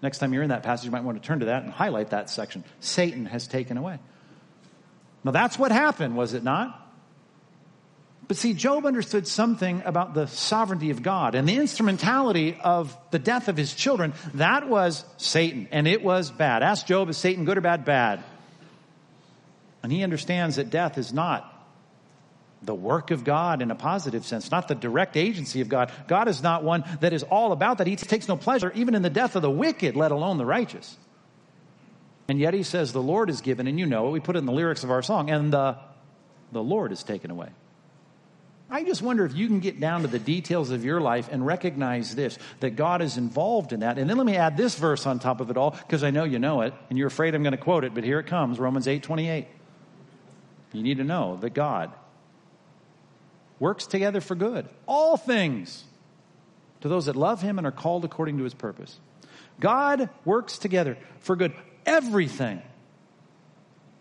Next 0.03 0.19
time 0.19 0.35
you're 0.35 0.43
in 0.43 0.51
that 0.51 0.65
passage, 0.65 0.87
you 0.87 0.91
might 0.91 1.05
want 1.05 1.23
to 1.23 1.27
turn 1.27 1.39
to 1.41 1.47
that 1.47 1.63
and 1.63 1.73
highlight 1.73 2.11
that 2.11 2.29
section. 2.29 2.65
Satan 2.81 3.27
has 3.27 3.47
taken 3.47 3.77
away. 3.79 4.01
Now 5.23 5.31
that's 5.31 5.57
what 5.57 5.71
happened, 5.71 6.17
was 6.17 6.35
it 6.35 6.43
not? 6.43 6.88
But 8.29 8.37
see, 8.37 8.53
Job 8.53 8.85
understood 8.85 9.27
something 9.27 9.83
about 9.87 10.13
the 10.13 10.27
sovereignty 10.27 10.91
of 10.91 11.03
God 11.03 11.35
and 11.35 11.49
the 11.49 11.57
instrumentality 11.57 12.59
of 12.63 12.95
the 13.11 13.19
death 13.19 13.49
of 13.49 13.57
his 13.57 13.73
children. 13.75 14.13
That 14.35 14.69
was 14.69 15.03
Satan, 15.17 15.67
and 15.73 15.89
it 15.89 16.03
was 16.03 16.31
bad. 16.31 16.63
Ask 16.63 16.87
Job, 16.87 17.09
is 17.09 17.17
Satan 17.17 17.47
good 17.47 17.57
or 17.57 17.63
bad? 17.63 17.87
Bad. 17.87 18.23
And 19.83 19.91
he 19.91 20.03
understands 20.03 20.57
that 20.57 20.69
death 20.69 20.99
is 20.99 21.11
not 21.11 21.55
the 22.61 22.75
work 22.75 23.11
of 23.11 23.25
God 23.25 23.63
in 23.63 23.71
a 23.71 23.75
positive 23.75 24.27
sense, 24.27 24.51
not 24.51 24.69
the 24.69 24.75
direct 24.75 25.17
agency 25.17 25.63
of 25.63 25.71
God. 25.71 25.91
God 26.07 26.29
is 26.29 26.43
not 26.43 26.65
one 26.65 26.85
that 27.01 27.15
is 27.15 27.23
all 27.23 27.53
about 27.53 27.79
that. 27.79 27.87
He 27.87 27.97
takes 27.97 28.29
no 28.29 28.37
pleasure 28.37 28.71
even 28.75 28.95
in 28.95 29.01
the 29.01 29.11
death 29.11 29.37
of 29.37 29.43
the 29.43 29.51
wicked, 29.51 29.97
let 29.97 30.11
alone 30.11 30.37
the 30.37 30.45
righteous. 30.45 30.99
And 32.29 32.39
yet 32.39 32.53
he 32.53 32.63
says, 32.63 32.93
The 32.93 33.01
Lord 33.01 33.31
is 33.31 33.41
given, 33.41 33.67
and 33.67 33.79
you 33.79 33.87
know 33.87 34.09
it. 34.09 34.11
We 34.11 34.21
put 34.21 34.37
it 34.37 34.41
in 34.41 34.47
the 34.47 34.53
lyrics 34.53 34.85
of 34.85 34.91
our 34.91 35.01
song, 35.01 35.31
and 35.31 35.51
the, 35.51 35.79
the 36.53 36.63
Lord 36.63 36.93
is 36.93 37.03
taken 37.03 37.31
away. 37.31 37.49
I 38.71 38.85
just 38.85 39.01
wonder 39.01 39.25
if 39.25 39.35
you 39.35 39.47
can 39.47 39.61
get 39.61 39.81
down 39.81 40.03
to 40.03 40.09
the 40.09 40.19
details 40.19 40.71
of 40.71 40.85
your 40.85 41.01
life 41.01 41.29
and 41.33 41.47
recognize 41.47 42.15
this, 42.15 42.39
that 42.61 42.77
God 42.77 43.01
is 43.01 43.17
involved 43.17 43.73
in 43.73 43.81
that. 43.81 43.99
And 43.99 44.11
then 44.11 44.19
let 44.19 44.27
me 44.27 44.37
add 44.37 44.57
this 44.57 44.79
verse 44.79 45.07
on 45.07 45.19
top 45.19 45.41
of 45.41 45.51
it 45.51 45.57
all, 45.57 45.71
because 45.71 46.05
I 46.05 46.11
know 46.11 46.25
you 46.25 46.39
know 46.39 46.61
it, 46.61 46.75
and 46.91 46.99
you're 46.99 47.09
afraid 47.09 47.35
I'm 47.35 47.43
going 47.43 47.53
to 47.53 47.57
quote 47.57 47.85
it, 47.85 47.95
but 47.95 48.05
here 48.05 48.19
it 48.19 48.27
comes, 48.27 48.59
Romans 48.59 48.87
8, 48.87 49.03
28. 49.03 49.47
You 50.73 50.83
need 50.83 50.99
to 50.99 51.05
know 51.05 51.39
that 51.41 51.55
God 51.55 51.93
works 53.59 53.87
together 53.87 54.21
for 54.21 54.35
good, 54.35 54.69
all 54.87 55.17
things, 55.17 55.85
to 56.83 56.89
those 56.89 57.07
that 57.07 57.17
love 57.17 57.41
him 57.41 57.59
and 57.59 57.67
are 57.67 57.73
called 57.73 58.05
according 58.05 58.37
to 58.39 58.45
his 58.45 58.55
purpose. 58.55 59.01
God 59.61 60.11
works 60.25 60.59
together 60.59 60.99
for 61.21 61.37
good 61.37 61.53
everything. 61.87 62.63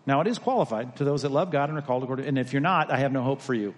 Now, 0.06 0.20
it 0.20 0.26
is 0.26 0.38
qualified 0.38 0.96
to 0.96 1.04
those 1.04 1.22
that 1.22 1.32
love 1.32 1.50
God 1.50 1.70
and 1.70 1.78
are 1.78 1.82
called 1.82 2.02
according. 2.02 2.26
And 2.26 2.38
if 2.38 2.52
you're 2.52 2.60
not, 2.60 2.90
I 2.90 2.98
have 2.98 3.12
no 3.12 3.22
hope 3.22 3.40
for 3.40 3.54
you. 3.54 3.74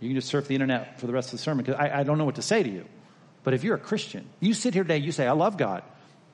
You 0.00 0.08
can 0.08 0.16
just 0.16 0.28
surf 0.28 0.48
the 0.48 0.54
internet 0.54 0.98
for 0.98 1.06
the 1.06 1.12
rest 1.12 1.28
of 1.28 1.38
the 1.38 1.42
sermon 1.42 1.64
because 1.64 1.78
I, 1.78 2.00
I 2.00 2.02
don't 2.02 2.18
know 2.18 2.24
what 2.24 2.36
to 2.36 2.42
say 2.42 2.62
to 2.62 2.68
you. 2.68 2.86
But 3.42 3.54
if 3.54 3.64
you're 3.64 3.76
a 3.76 3.80
Christian, 3.80 4.28
you 4.40 4.54
sit 4.54 4.74
here 4.74 4.82
today, 4.82 4.98
you 4.98 5.12
say, 5.12 5.26
I 5.26 5.32
love 5.32 5.56
God. 5.56 5.82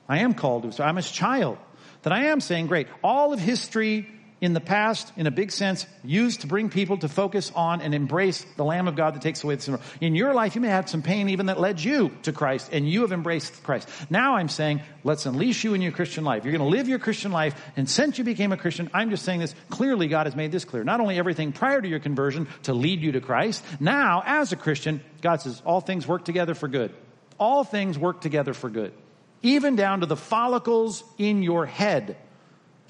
I 0.09 0.19
am 0.19 0.33
called 0.33 0.63
to, 0.63 0.71
so 0.71 0.83
I'm 0.83 0.95
his 0.95 1.09
child. 1.09 1.57
Then 2.03 2.13
I 2.13 2.25
am 2.25 2.39
saying, 2.39 2.67
great. 2.67 2.87
All 3.03 3.33
of 3.33 3.39
history 3.39 4.07
in 4.39 4.53
the 4.53 4.59
past, 4.59 5.11
in 5.17 5.25
a 5.25 5.31
big 5.31 5.51
sense, 5.51 5.85
used 6.03 6.41
to 6.41 6.47
bring 6.47 6.69
people 6.69 6.97
to 6.97 7.09
focus 7.09 7.51
on 7.55 7.81
and 7.81 7.95
embrace 7.95 8.45
the 8.55 8.63
Lamb 8.63 8.87
of 8.87 8.95
God 8.95 9.15
that 9.15 9.21
takes 9.21 9.43
away 9.43 9.55
the 9.55 9.61
sin. 9.61 9.79
In 9.99 10.15
your 10.15 10.33
life, 10.33 10.53
you 10.53 10.61
may 10.61 10.67
have 10.67 10.89
some 10.89 11.01
pain 11.01 11.29
even 11.29 11.47
that 11.47 11.59
led 11.59 11.79
you 11.79 12.11
to 12.23 12.31
Christ, 12.31 12.69
and 12.71 12.87
you 12.87 13.01
have 13.01 13.11
embraced 13.11 13.63
Christ. 13.63 13.89
Now 14.09 14.35
I'm 14.35 14.49
saying, 14.49 14.81
let's 15.03 15.25
unleash 15.25 15.63
you 15.63 15.73
in 15.73 15.81
your 15.81 15.91
Christian 15.91 16.23
life. 16.23 16.45
You're 16.45 16.55
going 16.55 16.69
to 16.69 16.77
live 16.77 16.87
your 16.87 16.99
Christian 16.99 17.31
life, 17.31 17.59
and 17.75 17.89
since 17.89 18.17
you 18.17 18.23
became 18.23 18.51
a 18.51 18.57
Christian, 18.57 18.89
I'm 18.93 19.09
just 19.09 19.25
saying 19.25 19.39
this 19.39 19.55
clearly. 19.69 20.07
God 20.07 20.27
has 20.27 20.35
made 20.35 20.51
this 20.51 20.65
clear. 20.65 20.83
Not 20.83 20.99
only 20.99 21.17
everything 21.17 21.51
prior 21.51 21.81
to 21.81 21.87
your 21.87 21.99
conversion 21.99 22.47
to 22.63 22.73
lead 22.73 23.01
you 23.01 23.13
to 23.13 23.21
Christ, 23.21 23.63
now 23.79 24.21
as 24.25 24.51
a 24.51 24.55
Christian, 24.55 25.01
God 25.21 25.41
says 25.41 25.61
all 25.65 25.81
things 25.81 26.07
work 26.07 26.25
together 26.25 26.53
for 26.53 26.67
good. 26.67 26.93
All 27.39 27.63
things 27.63 27.99
work 27.99 28.21
together 28.21 28.53
for 28.53 28.69
good, 28.69 28.93
even 29.41 29.75
down 29.75 29.99
to 29.99 30.05
the 30.05 30.15
follicles 30.15 31.03
in 31.17 31.43
your 31.43 31.65
head 31.65 32.17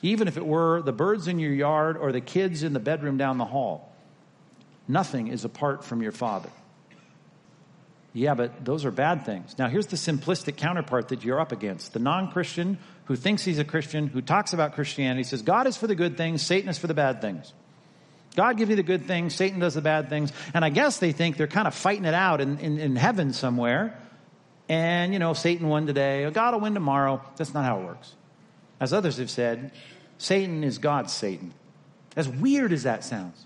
even 0.02 0.28
if 0.28 0.38
it 0.38 0.46
were 0.46 0.82
the 0.82 0.92
birds 0.92 1.28
in 1.28 1.40
your 1.40 1.54
yard 1.54 1.98
or 1.98 2.12
the 2.12 2.22
kids 2.22 2.64
in 2.64 2.74
the 2.74 2.80
bedroom 2.80 3.18
down 3.18 3.38
the 3.38 3.46
hall. 3.46 3.94
Nothing 4.88 5.28
is 5.28 5.44
apart 5.44 5.84
from 5.84 6.02
your 6.02 6.12
Father. 6.12 6.50
Yeah, 8.14 8.34
but 8.34 8.66
those 8.66 8.86
are 8.86 8.92
bad 8.92 9.26
things. 9.26 9.56
Now, 9.60 9.68
here's 9.68 9.88
the 9.88 9.98
simplistic 9.98 10.58
counterpart 10.58 11.10
that 11.10 11.24
you're 11.24 11.40
up 11.40 11.52
against. 11.52 11.94
The 11.94 12.00
non 12.00 12.32
Christian 12.32 12.80
who 13.06 13.16
thinks 13.16 13.44
he's 13.44 13.60
a 13.60 13.64
Christian, 13.64 14.08
who 14.08 14.22
talks 14.22 14.54
about 14.54 14.74
Christianity, 14.74 15.24
says 15.24 15.42
God 15.42 15.66
is 15.66 15.78
for 15.78 15.88
the 15.88 15.96
good 15.96 16.18
things, 16.18 16.42
Satan 16.42 16.70
is 16.70 16.78
for 16.78 16.88
the 16.88 16.94
bad 16.94 17.22
things. 17.22 17.54
God 18.36 18.58
gives 18.58 18.70
you 18.70 18.76
the 18.76 18.84
good 18.84 19.06
things, 19.06 19.34
Satan 19.34 19.60
does 19.60 19.76
the 19.76 19.82
bad 19.82 20.10
things. 20.10 20.32
And 20.54 20.64
I 20.64 20.70
guess 20.70 21.00
they 21.00 21.12
think 21.12 21.38
they're 21.38 21.48
kind 21.48 21.68
of 21.68 21.74
fighting 21.74 22.06
it 22.06 22.14
out 22.14 22.42
in, 22.42 22.60
in, 22.60 22.80
in 22.80 22.96
heaven 22.96 23.34
somewhere. 23.34 23.98
And, 24.68 25.14
you 25.14 25.20
know, 25.20 25.34
Satan 25.34 25.70
won 25.70 25.88
today, 25.88 26.30
God 26.32 26.54
will 26.54 26.62
win 26.62 26.74
tomorrow. 26.74 27.22
That's 27.38 27.54
not 27.54 27.64
how 27.64 27.80
it 27.80 27.86
works. 27.86 28.14
As 28.80 28.94
others 28.94 29.18
have 29.18 29.30
said, 29.30 29.72
Satan 30.18 30.64
is 30.64 30.78
God's 30.78 31.14
Satan. 31.14 31.54
As 32.16 32.28
weird 32.28 32.74
as 32.74 32.84
that 32.84 33.04
sounds. 33.04 33.46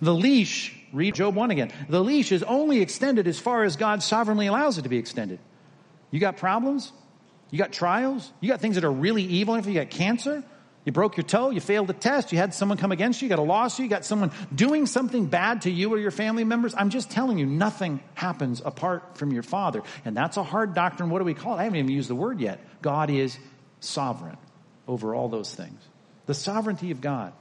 The 0.00 0.14
leash, 0.14 0.74
read 0.92 1.14
Job 1.14 1.34
1 1.34 1.50
again. 1.50 1.72
The 1.88 2.02
leash 2.02 2.32
is 2.32 2.42
only 2.42 2.80
extended 2.80 3.26
as 3.28 3.38
far 3.38 3.64
as 3.64 3.76
God 3.76 4.02
sovereignly 4.02 4.46
allows 4.46 4.78
it 4.78 4.82
to 4.82 4.88
be 4.88 4.98
extended. 4.98 5.38
You 6.10 6.20
got 6.20 6.36
problems? 6.36 6.92
You 7.50 7.58
got 7.58 7.72
trials? 7.72 8.32
You 8.40 8.48
got 8.48 8.60
things 8.60 8.76
that 8.76 8.84
are 8.84 8.92
really 8.92 9.22
evil. 9.22 9.54
If 9.54 9.66
you 9.66 9.74
got 9.74 9.90
cancer, 9.90 10.42
you 10.84 10.92
broke 10.92 11.16
your 11.16 11.24
toe, 11.24 11.50
you 11.50 11.60
failed 11.60 11.90
a 11.90 11.92
test, 11.92 12.32
you 12.32 12.38
had 12.38 12.54
someone 12.54 12.78
come 12.78 12.92
against 12.92 13.20
you, 13.20 13.26
you 13.26 13.28
got 13.28 13.38
a 13.38 13.42
lawsuit, 13.42 13.84
you 13.84 13.90
got 13.90 14.04
someone 14.04 14.30
doing 14.54 14.86
something 14.86 15.26
bad 15.26 15.62
to 15.62 15.70
you 15.70 15.92
or 15.92 15.98
your 15.98 16.10
family 16.10 16.44
members. 16.44 16.74
I'm 16.76 16.90
just 16.90 17.10
telling 17.10 17.38
you, 17.38 17.46
nothing 17.46 18.00
happens 18.14 18.62
apart 18.64 19.18
from 19.18 19.32
your 19.32 19.42
Father. 19.42 19.82
And 20.04 20.16
that's 20.16 20.36
a 20.36 20.42
hard 20.42 20.74
doctrine. 20.74 21.10
What 21.10 21.18
do 21.18 21.24
we 21.24 21.34
call 21.34 21.54
it? 21.54 21.60
I 21.60 21.64
haven't 21.64 21.78
even 21.78 21.90
used 21.90 22.08
the 22.08 22.14
word 22.14 22.40
yet. 22.40 22.60
God 22.82 23.10
is 23.10 23.38
sovereign 23.80 24.38
over 24.88 25.14
all 25.14 25.28
those 25.28 25.54
things. 25.54 25.80
The 26.26 26.34
sovereignty 26.34 26.90
of 26.90 27.00
God. 27.00 27.32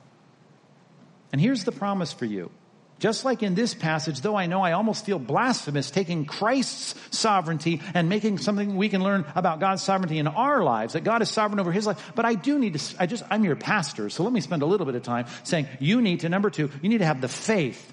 And 1.32 1.42
here's 1.42 1.64
the 1.64 1.72
promise 1.72 2.14
for 2.14 2.26
you. 2.26 2.52
Just 2.98 3.26
like 3.26 3.44
in 3.44 3.56
this 3.56 3.74
passage, 3.74 4.22
though 4.22 4.38
I 4.38 4.46
know 4.46 4.62
I 4.62 4.72
almost 4.72 5.06
feel 5.06 5.20
blasphemous 5.20 5.92
taking 5.92 6.26
Christ's 6.26 6.96
sovereignty 7.12 7.82
and 7.94 8.08
making 8.08 8.38
something 8.38 8.78
we 8.78 8.88
can 8.88 9.04
learn 9.04 9.26
about 9.36 9.60
God's 9.60 9.84
sovereignty 9.84 10.18
in 10.18 10.28
our 10.28 10.64
lives, 10.64 10.94
that 10.94 11.04
God 11.04 11.22
is 11.22 11.30
sovereign 11.30 11.60
over 11.60 11.74
his 11.74 11.86
life. 11.86 12.14
But 12.16 12.24
I 12.24 12.36
do 12.36 12.58
need 12.58 12.80
to, 12.80 12.96
I 12.98 13.06
just, 13.06 13.24
I'm 13.30 13.44
your 13.44 13.58
pastor, 13.58 14.10
so 14.10 14.24
let 14.24 14.32
me 14.32 14.40
spend 14.40 14.62
a 14.62 14.66
little 14.66 14.86
bit 14.86 14.96
of 14.96 15.04
time 15.04 15.26
saying 15.44 15.68
you 15.82 16.02
need 16.02 16.22
to, 16.22 16.30
number 16.30 16.50
two, 16.50 16.72
you 16.82 16.88
need 16.88 17.00
to 17.00 17.06
have 17.06 17.20
the 17.20 17.28
faith 17.28 17.92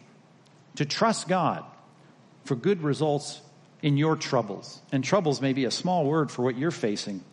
to 0.77 0.85
trust 0.85 1.27
God 1.27 1.65
for 2.45 2.55
good 2.55 2.83
results 2.83 3.41
in 3.83 3.97
your 3.97 4.15
troubles. 4.15 4.81
And 4.93 5.03
troubles 5.03 5.41
may 5.41 5.53
be 5.53 5.65
a 5.65 5.73
small 5.73 6.07
word 6.07 6.31
for 6.31 6.43
what 6.43 6.57
you're 6.57 6.71
facing. 6.71 7.25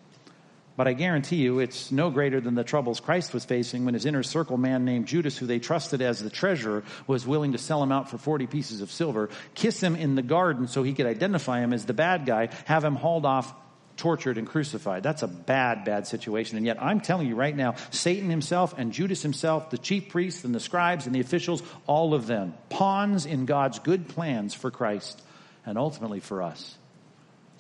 But 0.80 0.88
I 0.88 0.94
guarantee 0.94 1.36
you 1.36 1.60
it's 1.60 1.92
no 1.92 2.10
greater 2.10 2.40
than 2.40 2.56
the 2.56 2.64
troubles 2.64 3.02
Christ 3.02 3.34
was 3.34 3.44
facing 3.44 3.84
when 3.84 3.96
his 3.96 4.06
inner 4.06 4.24
circle 4.24 4.56
man 4.56 4.86
named 4.86 5.08
Judas, 5.08 5.38
who 5.38 5.46
they 5.46 5.60
trusted 5.60 6.02
as 6.02 6.20
the 6.20 6.30
treasurer, 6.30 6.86
was 7.06 7.28
willing 7.28 7.52
to 7.52 7.58
sell 7.58 7.84
him 7.84 7.92
out 7.92 8.10
for 8.10 8.18
40 8.18 8.48
pieces 8.48 8.80
of 8.80 8.90
silver, 8.90 9.30
kiss 9.56 9.84
him 9.84 9.98
in 9.98 10.16
the 10.16 10.22
garden 10.22 10.70
so 10.70 10.82
he 10.82 10.94
could 10.94 11.06
identify 11.06 11.60
him 11.60 11.74
as 11.74 11.86
the 11.86 11.94
bad 11.94 12.26
guy, 12.26 12.48
have 12.64 12.86
him 12.86 12.96
hauled 12.96 13.26
off 13.26 13.54
tortured 13.98 14.38
and 14.38 14.48
crucified. 14.48 15.04
That's 15.04 15.22
a 15.22 15.28
bad, 15.28 15.84
bad 15.84 16.08
situation. 16.08 16.56
And 16.56 16.66
yet 16.66 16.82
I'm 16.82 17.02
telling 17.02 17.28
you 17.28 17.36
right 17.36 17.54
now, 17.54 17.76
Satan 17.92 18.30
himself 18.30 18.74
and 18.78 18.94
Judas 18.94 19.22
himself, 19.22 19.72
the 19.72 19.78
chief 19.78 20.08
priests 20.08 20.46
and 20.46 20.56
the 20.56 20.62
scribes 20.62 21.08
and 21.08 21.14
the 21.14 21.20
officials, 21.20 21.62
all 21.88 22.14
of 22.14 22.26
them, 22.26 22.54
pawns 22.70 23.26
in 23.26 23.46
God's 23.46 23.80
good 23.80 24.08
plans 24.08 24.54
for 24.54 24.72
Christ 24.72 25.22
and 25.66 25.78
ultimately 25.78 26.22
for 26.22 26.42
us. 26.42 26.79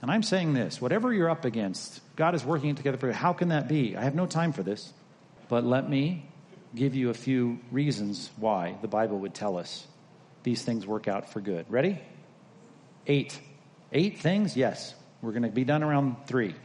And 0.01 0.09
I'm 0.09 0.23
saying 0.23 0.53
this 0.53 0.81
whatever 0.81 1.13
you're 1.13 1.29
up 1.29 1.45
against, 1.45 2.01
God 2.15 2.35
is 2.35 2.43
working 2.43 2.69
it 2.69 2.77
together 2.77 2.97
for 2.97 3.07
you. 3.07 3.13
How 3.13 3.33
can 3.33 3.49
that 3.49 3.67
be? 3.67 3.95
I 3.97 4.03
have 4.03 4.15
no 4.15 4.25
time 4.25 4.53
for 4.53 4.63
this. 4.63 4.93
But 5.49 5.63
let 5.63 5.89
me 5.89 6.25
give 6.75 6.95
you 6.95 7.09
a 7.09 7.13
few 7.13 7.59
reasons 7.71 8.29
why 8.37 8.77
the 8.81 8.87
Bible 8.87 9.19
would 9.19 9.33
tell 9.33 9.57
us 9.57 9.85
these 10.43 10.61
things 10.61 10.85
work 10.85 11.07
out 11.07 11.31
for 11.31 11.41
good. 11.41 11.65
Ready? 11.69 11.99
Eight. 13.07 13.39
Eight 13.91 14.19
things? 14.19 14.55
Yes. 14.55 14.93
We're 15.21 15.31
going 15.31 15.43
to 15.43 15.49
be 15.49 15.65
done 15.65 15.83
around 15.83 16.15
three. 16.27 16.55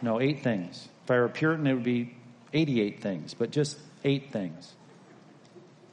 No, 0.00 0.20
eight 0.20 0.42
things. 0.42 0.88
If 1.04 1.10
I 1.10 1.16
were 1.16 1.24
a 1.24 1.30
Puritan, 1.30 1.66
it 1.66 1.74
would 1.74 1.82
be 1.82 2.14
88 2.52 3.00
things, 3.00 3.34
but 3.34 3.50
just 3.50 3.78
eight 4.04 4.32
things. 4.32 4.72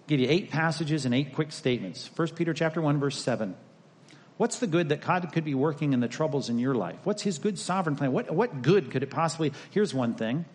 Give 0.08 0.20
you 0.20 0.28
eight 0.30 0.52
passages 0.52 1.06
and 1.06 1.16
eight 1.16 1.34
quick 1.34 1.52
statements. 1.52 2.10
1 2.16 2.30
Peter 2.30 2.54
chapter 2.54 2.82
1, 2.82 3.00
verse 3.00 3.22
7. 3.22 3.56
What's 4.42 4.58
the 4.58 4.66
good 4.66 4.90
that 4.90 5.02
God 5.02 5.32
could 5.34 5.46
be 5.46 5.54
working 5.54 5.94
in 5.94 6.00
the 6.00 6.08
troubles 6.08 6.50
in 6.50 6.58
your 6.58 6.74
life? 6.74 6.98
What's 7.04 7.22
his 7.22 7.38
good 7.38 7.60
sovereign 7.60 7.96
plan? 7.96 8.12
What, 8.12 8.32
what 8.32 8.64
good 8.64 8.90
could 8.90 9.04
it 9.04 9.12
possibly? 9.12 9.54
Here's 9.70 9.94
one 9.94 10.16
thing. 10.16 10.46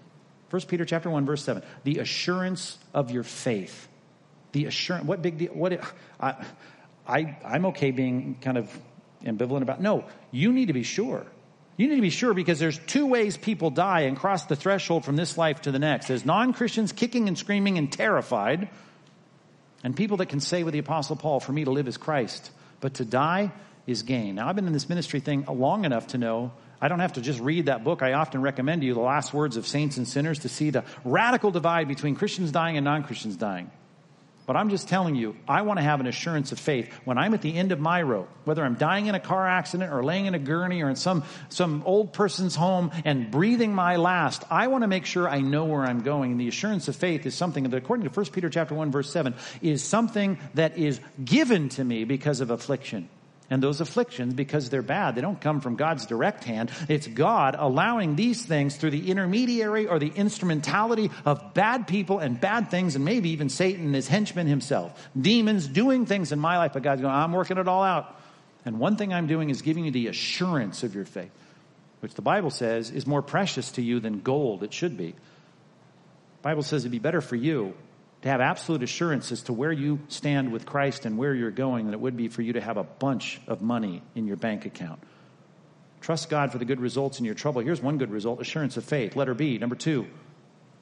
1 0.51 0.62
Peter 0.62 0.85
chapter 0.85 1.09
1 1.09 1.25
verse 1.25 1.44
7. 1.44 1.62
The 1.85 2.01
assurance 2.01 2.79
of 2.92 3.12
your 3.12 3.22
faith. 3.22 3.87
The 4.51 4.64
assurance 4.64 5.07
what 5.07 5.22
big 5.22 5.38
deal 5.38 5.53
what 5.53 5.81
I, 6.18 6.35
I 7.07 7.38
I'm 7.44 7.66
okay 7.66 7.92
being 7.92 8.37
kind 8.40 8.59
of 8.59 8.68
ambivalent 9.25 9.62
about. 9.62 9.81
No, 9.81 10.07
you 10.33 10.53
need 10.53 10.66
to 10.66 10.72
be 10.72 10.83
sure. 10.83 11.25
You 11.77 11.87
need 11.87 11.94
to 11.94 12.03
be 12.03 12.11
sure 12.11 12.35
because 12.35 12.59
there's 12.59 12.81
two 12.87 13.07
ways 13.07 13.37
people 13.37 13.70
die 13.70 14.01
and 14.01 14.16
cross 14.16 14.46
the 14.46 14.57
threshold 14.57 15.05
from 15.05 15.14
this 15.14 15.38
life 15.38 15.62
to 15.62 15.70
the 15.70 15.79
next. 15.79 16.09
There's 16.09 16.27
non-Christians 16.27 16.90
kicking 16.90 17.29
and 17.29 17.38
screaming 17.38 17.79
and 17.79 17.92
terrified, 17.92 18.68
and 19.85 19.94
people 19.94 20.16
that 20.16 20.27
can 20.27 20.40
say 20.40 20.64
with 20.64 20.72
the 20.72 20.81
apostle 20.81 21.14
Paul, 21.14 21.38
for 21.38 21.53
me 21.53 21.62
to 21.62 21.70
live 21.70 21.87
is 21.87 21.96
Christ, 21.96 22.51
but 22.81 22.94
to 22.94 23.05
die 23.05 23.53
is 23.87 24.03
gain. 24.03 24.35
Now, 24.37 24.49
I've 24.49 24.57
been 24.57 24.66
in 24.66 24.72
this 24.72 24.88
ministry 24.88 25.20
thing 25.20 25.44
long 25.49 25.85
enough 25.85 26.09
to 26.09 26.18
know 26.18 26.53
I 26.81 26.88
don't 26.88 27.01
have 27.01 27.14
to 27.14 27.20
just 27.20 27.40
read 27.40 27.66
that 27.66 27.85
book. 27.85 28.03
I 28.03 28.12
often 28.12 28.42
recommend 28.42 28.83
to 28.83 28.87
you 28.87 28.94
the 28.94 29.01
last 29.01 29.33
words 29.33 29.57
of 29.57 29.66
saints 29.66 29.96
and 29.96 30.07
sinners 30.07 30.40
to 30.40 30.49
see 30.49 30.70
the 30.70 30.85
radical 31.05 31.51
divide 31.51 31.88
between 31.88 32.16
Christians 32.16 32.53
dying 32.53 32.77
and 32.77 32.85
non 32.85 33.05
Christians 33.05 33.37
dying. 33.37 33.70
But 34.46 34.55
I'm 34.55 34.68
just 34.68 34.87
telling 34.87 35.16
you, 35.16 35.35
I 35.49 35.62
want 35.62 35.81
to 35.81 35.83
have 35.83 35.99
an 35.99 36.07
assurance 36.07 36.53
of 36.53 36.61
faith 36.61 36.92
when 37.05 37.18
I'm 37.18 37.35
at 37.35 37.42
the 37.42 37.53
end 37.53 37.72
of 37.72 37.81
my 37.81 38.01
rope, 38.03 38.29
whether 38.44 38.64
I'm 38.64 38.77
dying 38.77 39.07
in 39.07 39.16
a 39.16 39.20
car 39.20 39.44
accident 39.49 39.92
or 39.92 40.05
laying 40.05 40.27
in 40.27 40.37
a 40.37 40.38
gurney 40.38 40.83
or 40.83 40.88
in 40.88 40.94
some, 40.94 41.25
some 41.49 41.83
old 41.85 42.12
person's 42.12 42.55
home 42.55 42.92
and 43.05 43.29
breathing 43.29 43.75
my 43.75 43.96
last. 43.96 44.44
I 44.49 44.68
want 44.68 44.83
to 44.83 44.88
make 44.88 45.05
sure 45.05 45.29
I 45.29 45.40
know 45.40 45.64
where 45.64 45.83
I'm 45.83 46.03
going. 46.03 46.31
And 46.31 46.40
the 46.40 46.46
assurance 46.46 46.87
of 46.87 46.94
faith 46.94 47.27
is 47.27 47.35
something 47.35 47.64
that, 47.64 47.77
according 47.77 48.09
to 48.09 48.14
1 48.14 48.27
Peter 48.27 48.49
chapter 48.49 48.75
1, 48.77 48.92
verse 48.92 49.11
7, 49.11 49.35
is 49.62 49.83
something 49.83 50.38
that 50.55 50.79
is 50.79 51.01
given 51.25 51.68
to 51.70 51.83
me 51.83 52.05
because 52.05 52.40
of 52.40 52.51
affliction. 52.51 53.09
And 53.49 53.63
those 53.63 53.81
afflictions, 53.81 54.35
because 54.35 54.71
they're 54.71 54.83
bad, 54.83 55.15
they 55.15 55.21
don't 55.21 55.41
come 55.41 55.61
from 55.61 55.77
God's 55.77 56.07
direct 56.07 56.43
hand. 56.43 56.71
It's 56.89 57.07
God 57.07 57.55
allowing 57.57 58.17
these 58.17 58.45
things 58.45 58.77
through 58.77 58.91
the 58.91 59.09
intermediary 59.09 59.87
or 59.87 60.01
the 60.01 60.13
instrumentality 60.15 61.13
of 61.25 61.55
bad 61.55 61.87
people 61.87 62.19
and 62.19 62.41
bad 62.41 62.71
things, 62.73 62.97
and 62.97 63.05
maybe 63.05 63.31
even 63.31 63.49
Satan 63.49 63.87
and 63.87 63.95
his 63.95 64.09
henchmen 64.09 64.49
himself. 64.49 65.09
Demons 65.21 65.69
doing 65.69 66.07
things 66.07 66.33
in 66.33 66.40
my 66.40 66.59
life, 66.59 66.73
but 66.73 66.83
God's 66.83 67.03
going, 67.03 67.15
I'm 67.15 67.33
working 67.33 67.57
it 67.57 67.69
all 67.69 67.85
out. 67.85 68.19
And 68.65 68.81
one 68.81 68.97
thing 68.97 69.15
I'm 69.15 69.29
doing 69.29 69.49
is 69.51 69.63
giving 69.63 69.85
you 69.85 69.92
the 69.92 70.09
assurance 70.09 70.83
of 70.83 70.97
your 70.97 71.05
faith, 71.05 71.31
which 72.01 72.15
the 72.15 72.23
Bible 72.23 72.51
says 72.51 72.90
is 72.90 73.07
more 73.07 73.23
precious 73.23 73.71
to 73.73 73.83
you 73.83 74.01
than 74.01 74.23
gold. 74.23 74.65
It 74.65 74.73
should 74.73 74.97
be. 74.97 75.13
The 75.13 76.42
Bible 76.42 76.63
says 76.63 76.83
it'd 76.83 76.90
be 76.90 76.99
better 76.99 77.21
for 77.21 77.37
you 77.37 77.75
to 78.27 78.33
have 78.33 78.40
absolute 78.40 78.83
assurance 78.83 79.31
as 79.31 79.42
to 79.42 79.52
where 79.52 79.70
you 79.70 80.00
stand 80.08 80.50
with 80.50 80.66
Christ 80.66 81.06
and 81.06 81.16
where 81.16 81.33
you're 81.33 81.52
going 81.52 81.85
than 81.85 81.94
it 81.94 82.00
would 82.00 82.16
be 82.16 82.27
for 82.27 82.42
you 82.42 82.54
to 82.54 82.60
have 82.60 82.77
a 82.77 82.83
bunch 82.83 83.40
of 83.46 83.62
money 83.62 84.02
in 84.16 84.27
your 84.27 84.37
bank 84.37 84.66
account. 84.66 85.00
Trust 86.00 86.29
God 86.29 86.50
for 86.50 86.58
the 86.58 86.64
good 86.64 86.81
results 86.81 87.20
in 87.20 87.24
your 87.24 87.37
trouble. 87.37 87.62
Here's 87.62 87.81
one 87.81 87.98
good 87.98 88.10
result 88.10 88.40
assurance 88.40 88.77
of 88.77 88.85
faith. 88.85 89.14
Letter 89.14 89.35
B. 89.35 89.58
Number 89.58 89.77
two, 89.77 90.08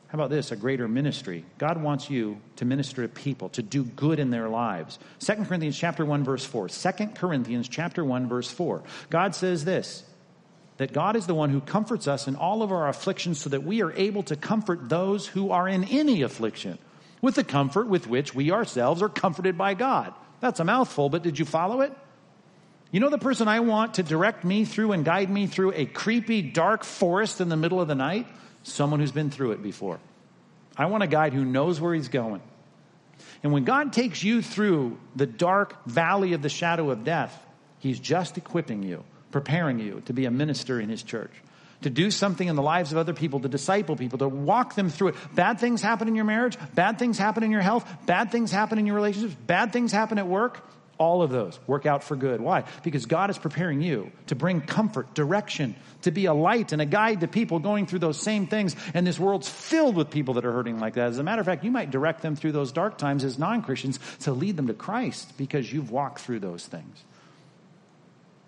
how 0.06 0.14
about 0.16 0.30
this? 0.30 0.52
A 0.52 0.56
greater 0.56 0.88
ministry. 0.88 1.44
God 1.58 1.82
wants 1.82 2.08
you 2.08 2.40
to 2.56 2.64
minister 2.64 3.02
to 3.02 3.08
people, 3.08 3.50
to 3.50 3.62
do 3.62 3.84
good 3.84 4.18
in 4.20 4.30
their 4.30 4.48
lives. 4.48 4.98
2 5.18 5.44
Corinthians 5.44 5.76
chapter 5.76 6.06
1 6.06 6.24
verse 6.24 6.46
4. 6.46 6.68
2 6.68 6.90
Corinthians 7.08 7.68
chapter 7.68 8.02
1 8.02 8.26
verse 8.26 8.50
4. 8.50 8.82
God 9.10 9.34
says 9.34 9.66
this, 9.66 10.02
that 10.78 10.94
God 10.94 11.14
is 11.14 11.26
the 11.26 11.34
one 11.34 11.50
who 11.50 11.60
comforts 11.60 12.08
us 12.08 12.26
in 12.26 12.36
all 12.36 12.62
of 12.62 12.72
our 12.72 12.88
afflictions 12.88 13.38
so 13.38 13.50
that 13.50 13.64
we 13.64 13.82
are 13.82 13.92
able 13.92 14.22
to 14.22 14.34
comfort 14.34 14.88
those 14.88 15.26
who 15.26 15.50
are 15.50 15.68
in 15.68 15.84
any 15.84 16.22
affliction 16.22 16.78
with 17.24 17.36
the 17.36 17.42
comfort 17.42 17.88
with 17.88 18.06
which 18.06 18.34
we 18.34 18.50
ourselves 18.50 19.00
are 19.00 19.08
comforted 19.08 19.56
by 19.56 19.72
God. 19.72 20.12
That's 20.40 20.60
a 20.60 20.64
mouthful, 20.64 21.08
but 21.08 21.22
did 21.22 21.38
you 21.38 21.46
follow 21.46 21.80
it? 21.80 21.90
You 22.90 23.00
know 23.00 23.08
the 23.08 23.16
person 23.16 23.48
I 23.48 23.60
want 23.60 23.94
to 23.94 24.02
direct 24.02 24.44
me 24.44 24.66
through 24.66 24.92
and 24.92 25.06
guide 25.06 25.30
me 25.30 25.46
through 25.46 25.72
a 25.74 25.86
creepy, 25.86 26.42
dark 26.42 26.84
forest 26.84 27.40
in 27.40 27.48
the 27.48 27.56
middle 27.56 27.80
of 27.80 27.88
the 27.88 27.94
night? 27.94 28.26
Someone 28.62 29.00
who's 29.00 29.10
been 29.10 29.30
through 29.30 29.52
it 29.52 29.62
before. 29.62 30.00
I 30.76 30.84
want 30.86 31.02
a 31.02 31.06
guide 31.06 31.32
who 31.32 31.46
knows 31.46 31.80
where 31.80 31.94
he's 31.94 32.08
going. 32.08 32.42
And 33.42 33.54
when 33.54 33.64
God 33.64 33.94
takes 33.94 34.22
you 34.22 34.42
through 34.42 34.98
the 35.16 35.26
dark 35.26 35.82
valley 35.86 36.34
of 36.34 36.42
the 36.42 36.50
shadow 36.50 36.90
of 36.90 37.04
death, 37.04 37.34
he's 37.78 37.98
just 37.98 38.36
equipping 38.36 38.82
you, 38.82 39.02
preparing 39.30 39.78
you 39.78 40.02
to 40.04 40.12
be 40.12 40.26
a 40.26 40.30
minister 40.30 40.78
in 40.78 40.90
his 40.90 41.02
church 41.02 41.32
to 41.84 41.90
do 41.90 42.10
something 42.10 42.48
in 42.48 42.56
the 42.56 42.62
lives 42.62 42.92
of 42.92 42.98
other 42.98 43.12
people, 43.12 43.40
to 43.40 43.48
disciple 43.48 43.94
people, 43.94 44.18
to 44.18 44.28
walk 44.28 44.74
them 44.74 44.88
through 44.88 45.08
it. 45.08 45.16
Bad 45.34 45.60
things 45.60 45.82
happen 45.82 46.08
in 46.08 46.14
your 46.14 46.24
marriage, 46.24 46.56
bad 46.74 46.98
things 46.98 47.18
happen 47.18 47.42
in 47.44 47.50
your 47.50 47.60
health, 47.60 47.86
bad 48.06 48.32
things 48.32 48.50
happen 48.50 48.78
in 48.78 48.86
your 48.86 48.96
relationships, 48.96 49.34
bad 49.46 49.70
things 49.70 49.92
happen 49.92 50.18
at 50.18 50.26
work. 50.26 50.66
All 50.96 51.22
of 51.22 51.30
those 51.30 51.58
work 51.66 51.84
out 51.84 52.02
for 52.02 52.16
good. 52.16 52.40
Why? 52.40 52.64
Because 52.84 53.04
God 53.04 53.28
is 53.28 53.36
preparing 53.36 53.82
you 53.82 54.12
to 54.28 54.34
bring 54.34 54.62
comfort, 54.62 55.12
direction, 55.12 55.74
to 56.02 56.10
be 56.10 56.24
a 56.24 56.32
light 56.32 56.72
and 56.72 56.80
a 56.80 56.86
guide 56.86 57.20
to 57.20 57.28
people 57.28 57.58
going 57.58 57.86
through 57.86 57.98
those 57.98 58.18
same 58.18 58.46
things. 58.46 58.76
And 58.94 59.06
this 59.06 59.18
world's 59.18 59.48
filled 59.48 59.96
with 59.96 60.08
people 60.08 60.34
that 60.34 60.46
are 60.46 60.52
hurting 60.52 60.78
like 60.80 60.94
that. 60.94 61.08
As 61.08 61.18
a 61.18 61.22
matter 61.22 61.40
of 61.40 61.46
fact, 61.46 61.64
you 61.64 61.70
might 61.70 61.90
direct 61.90 62.22
them 62.22 62.34
through 62.34 62.52
those 62.52 62.72
dark 62.72 62.96
times 62.96 63.24
as 63.24 63.38
non 63.38 63.60
Christians 63.60 63.98
to 64.20 64.32
lead 64.32 64.56
them 64.56 64.68
to 64.68 64.74
Christ 64.74 65.36
because 65.36 65.70
you've 65.70 65.90
walked 65.90 66.20
through 66.20 66.38
those 66.40 66.64
things. 66.64 67.04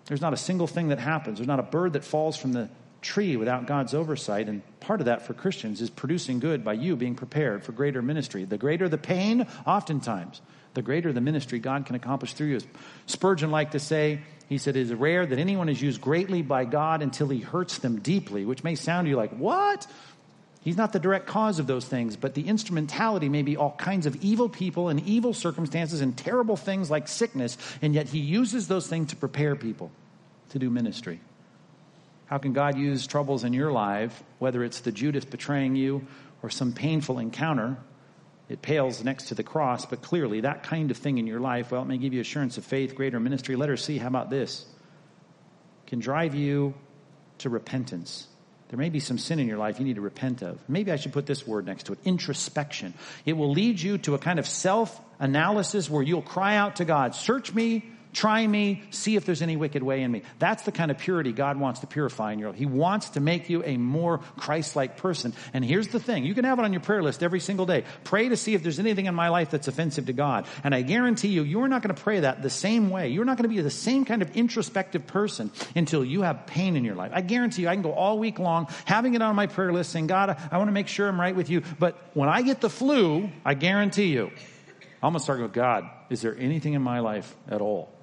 There's 0.05 0.21
not 0.21 0.33
a 0.33 0.37
single 0.37 0.67
thing 0.67 0.87
that 0.87 0.99
happens. 0.99 1.37
There's 1.37 1.47
not 1.47 1.59
a 1.59 1.63
bird 1.63 1.93
that 1.93 2.05
falls 2.05 2.37
from 2.37 2.53
the 2.53 2.69
tree 3.01 3.37
without 3.37 3.67
God's 3.67 3.93
oversight. 3.93 4.49
And 4.49 4.61
part 4.79 5.01
of 5.01 5.05
that 5.05 5.23
for 5.23 5.33
Christians 5.33 5.81
is 5.81 5.89
producing 5.89 6.39
good 6.39 6.63
by 6.63 6.73
you 6.73 6.95
being 6.95 7.15
prepared 7.15 7.63
for 7.63 7.71
greater 7.71 8.01
ministry. 8.01 8.43
The 8.43 8.57
greater 8.57 8.89
the 8.89 8.97
pain, 8.97 9.47
oftentimes, 9.65 10.41
the 10.73 10.81
greater 10.81 11.11
the 11.11 11.21
ministry 11.21 11.59
God 11.59 11.85
can 11.85 11.95
accomplish 11.95 12.33
through 12.33 12.47
you. 12.47 12.59
Spurgeon 13.05 13.51
liked 13.51 13.71
to 13.71 13.79
say, 13.79 14.21
he 14.49 14.57
said, 14.57 14.75
it 14.77 14.81
is 14.81 14.93
rare 14.93 15.25
that 15.25 15.39
anyone 15.39 15.69
is 15.69 15.81
used 15.81 15.99
greatly 15.99 16.41
by 16.41 16.65
God 16.65 17.01
until 17.01 17.27
he 17.27 17.39
hurts 17.39 17.79
them 17.79 17.99
deeply, 17.99 18.45
which 18.45 18.63
may 18.63 18.75
sound 18.75 19.05
to 19.05 19.09
you 19.09 19.17
like, 19.17 19.31
what? 19.31 19.87
He's 20.61 20.77
not 20.77 20.93
the 20.93 20.99
direct 20.99 21.27
cause 21.27 21.59
of 21.59 21.67
those 21.67 21.85
things, 21.85 22.15
but 22.17 22.33
the 22.33 22.47
instrumentality 22.47 23.29
may 23.29 23.41
be 23.41 23.57
all 23.57 23.71
kinds 23.71 24.05
of 24.05 24.15
evil 24.17 24.49
people 24.49 24.89
and 24.89 24.99
evil 25.05 25.33
circumstances 25.33 26.01
and 26.01 26.17
terrible 26.17 26.57
things 26.57 26.91
like 26.91 27.07
sickness, 27.07 27.57
and 27.81 27.93
yet 27.93 28.09
he 28.09 28.19
uses 28.19 28.67
those 28.67 28.87
things 28.87 29.09
to 29.09 29.15
prepare 29.15 29.55
people 29.55 29.91
to 30.49 30.59
do 30.59 30.69
ministry. 30.69 31.19
How 32.27 32.37
can 32.37 32.53
God 32.53 32.77
use 32.77 33.07
troubles 33.07 33.43
in 33.43 33.53
your 33.53 33.71
life, 33.71 34.23
whether 34.39 34.63
it's 34.63 34.81
the 34.81 34.91
Judas 34.91 35.25
betraying 35.25 35.75
you 35.75 36.07
or 36.43 36.49
some 36.49 36.73
painful 36.73 37.19
encounter? 37.19 37.77
It 38.49 38.61
pales 38.61 39.03
next 39.03 39.29
to 39.29 39.35
the 39.35 39.43
cross, 39.43 39.85
but 39.85 40.01
clearly 40.01 40.41
that 40.41 40.63
kind 40.63 40.91
of 40.91 40.97
thing 40.97 41.17
in 41.17 41.27
your 41.27 41.39
life, 41.39 41.71
well, 41.71 41.81
it 41.81 41.85
may 41.85 41.97
give 41.97 42.13
you 42.13 42.21
assurance 42.21 42.57
of 42.57 42.65
faith, 42.65 42.95
greater 42.95 43.19
ministry. 43.19 43.55
Let 43.55 43.69
her 43.69 43.77
see, 43.77 43.97
how 43.97 44.07
about 44.07 44.29
this? 44.29 44.65
Can 45.87 45.99
drive 45.99 46.35
you 46.35 46.73
to 47.39 47.49
repentance. 47.49 48.27
There 48.69 48.79
may 48.79 48.89
be 48.89 48.99
some 48.99 49.17
sin 49.17 49.39
in 49.39 49.47
your 49.47 49.57
life 49.57 49.79
you 49.79 49.85
need 49.85 49.95
to 49.95 50.01
repent 50.01 50.41
of. 50.41 50.59
Maybe 50.67 50.91
I 50.91 50.97
should 50.97 51.13
put 51.13 51.25
this 51.25 51.47
word 51.47 51.65
next 51.65 51.83
to 51.83 51.93
it 51.93 51.99
introspection. 52.03 52.93
It 53.25 53.33
will 53.33 53.51
lead 53.51 53.79
you 53.79 53.97
to 53.99 54.15
a 54.15 54.19
kind 54.19 54.39
of 54.39 54.47
self 54.47 54.99
analysis 55.19 55.89
where 55.89 56.03
you'll 56.03 56.21
cry 56.21 56.57
out 56.57 56.77
to 56.77 56.85
God, 56.85 57.15
Search 57.15 57.53
me 57.53 57.83
Try 58.17 58.47
me, 58.47 58.81
see 58.89 59.15
if 59.15 59.27
there's 59.27 59.43
any 59.43 59.57
wicked 59.57 59.83
way 59.83 60.01
in 60.01 60.11
me. 60.11 60.23
That's 60.39 60.63
the 60.63 60.71
kind 60.71 60.89
of 60.89 60.97
purity 60.97 61.31
God 61.31 61.59
wants 61.59 61.81
to 61.81 61.87
purify 61.87 62.33
in 62.33 62.39
your 62.39 62.49
life. 62.49 62.57
He 62.57 62.65
wants 62.65 63.09
to 63.09 63.19
make 63.19 63.47
you 63.47 63.61
a 63.63 63.77
more 63.77 64.21
Christ-like 64.37 64.97
person. 64.97 65.33
And 65.53 65.63
here's 65.63 65.89
the 65.89 65.99
thing. 65.99 66.25
You 66.25 66.33
can 66.33 66.43
have 66.43 66.57
it 66.57 66.65
on 66.65 66.73
your 66.73 66.81
prayer 66.81 67.03
list 67.03 67.21
every 67.21 67.39
single 67.39 67.67
day. 67.67 67.83
Pray 68.05 68.29
to 68.29 68.35
see 68.35 68.55
if 68.55 68.63
there's 68.63 68.79
anything 68.79 69.05
in 69.05 69.13
my 69.13 69.29
life 69.29 69.51
that's 69.51 69.67
offensive 69.67 70.07
to 70.07 70.13
God. 70.13 70.47
And 70.63 70.73
I 70.73 70.81
guarantee 70.81 71.27
you, 71.27 71.43
you're 71.43 71.67
not 71.67 71.83
going 71.83 71.93
to 71.93 72.01
pray 72.01 72.21
that 72.21 72.41
the 72.41 72.49
same 72.49 72.89
way. 72.89 73.09
You're 73.09 73.23
not 73.23 73.37
going 73.37 73.47
to 73.47 73.55
be 73.55 73.61
the 73.61 73.69
same 73.69 74.03
kind 74.03 74.23
of 74.23 74.35
introspective 74.35 75.05
person 75.05 75.51
until 75.75 76.03
you 76.03 76.23
have 76.23 76.47
pain 76.47 76.75
in 76.75 76.83
your 76.83 76.95
life. 76.95 77.11
I 77.13 77.21
guarantee 77.21 77.61
you, 77.61 77.67
I 77.67 77.75
can 77.75 77.83
go 77.83 77.93
all 77.93 78.17
week 78.17 78.39
long 78.39 78.65
having 78.85 79.13
it 79.13 79.21
on 79.21 79.35
my 79.35 79.45
prayer 79.45 79.71
list 79.71 79.91
saying, 79.91 80.07
God, 80.07 80.35
I 80.51 80.57
want 80.57 80.69
to 80.69 80.73
make 80.73 80.87
sure 80.87 81.07
I'm 81.07 81.21
right 81.21 81.35
with 81.35 81.51
you. 81.51 81.61
But 81.77 81.95
when 82.15 82.29
I 82.29 82.41
get 82.41 82.61
the 82.61 82.69
flu, 82.71 83.29
I 83.45 83.53
guarantee 83.53 84.07
you, 84.07 84.31
I'm 85.03 85.11
going 85.11 85.19
to 85.19 85.19
start 85.19 85.39
with 85.39 85.53
God, 85.53 85.87
is 86.09 86.21
there 86.21 86.35
anything 86.35 86.73
in 86.73 86.81
my 86.81 87.01
life 87.01 87.35
at 87.47 87.61
all 87.61 87.93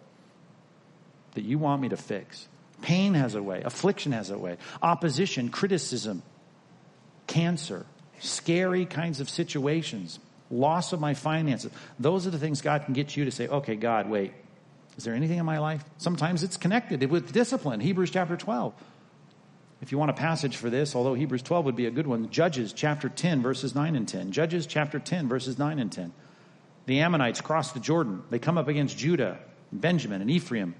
that 1.34 1.44
you 1.44 1.58
want 1.58 1.82
me 1.82 1.88
to 1.90 1.96
fix. 1.96 2.48
Pain 2.82 3.14
has 3.14 3.34
a 3.34 3.42
way, 3.42 3.62
affliction 3.62 4.12
has 4.12 4.30
a 4.30 4.38
way, 4.38 4.56
opposition, 4.82 5.48
criticism, 5.48 6.22
cancer, 7.26 7.86
scary 8.20 8.84
kinds 8.84 9.20
of 9.20 9.30
situations, 9.30 10.18
loss 10.50 10.92
of 10.92 11.00
my 11.00 11.14
finances. 11.14 11.72
Those 11.98 12.26
are 12.26 12.30
the 12.30 12.38
things 12.38 12.60
God 12.60 12.84
can 12.84 12.94
get 12.94 13.16
you 13.16 13.24
to 13.24 13.30
say, 13.30 13.48
okay, 13.48 13.76
God, 13.76 14.08
wait, 14.08 14.32
is 14.96 15.04
there 15.04 15.14
anything 15.14 15.38
in 15.38 15.46
my 15.46 15.58
life? 15.58 15.84
Sometimes 15.98 16.42
it's 16.42 16.56
connected 16.56 17.08
with 17.10 17.32
discipline. 17.32 17.80
Hebrews 17.80 18.10
chapter 18.10 18.36
12. 18.36 18.74
If 19.82 19.92
you 19.92 19.98
want 19.98 20.10
a 20.10 20.14
passage 20.14 20.56
for 20.56 20.70
this, 20.70 20.94
although 20.94 21.14
Hebrews 21.14 21.42
12 21.42 21.64
would 21.66 21.76
be 21.76 21.86
a 21.86 21.90
good 21.90 22.06
one, 22.06 22.30
Judges 22.30 22.72
chapter 22.72 23.08
10, 23.08 23.42
verses 23.42 23.74
9 23.74 23.96
and 23.96 24.08
10. 24.08 24.32
Judges 24.32 24.66
chapter 24.66 24.98
10, 24.98 25.28
verses 25.28 25.58
9 25.58 25.78
and 25.78 25.90
10. 25.90 26.12
The 26.86 27.00
Ammonites 27.00 27.40
cross 27.40 27.72
the 27.72 27.80
Jordan. 27.80 28.22
They 28.30 28.38
come 28.38 28.56
up 28.56 28.68
against 28.68 28.96
Judah, 28.96 29.38
Benjamin, 29.72 30.20
and 30.20 30.30
Ephraim. 30.30 30.74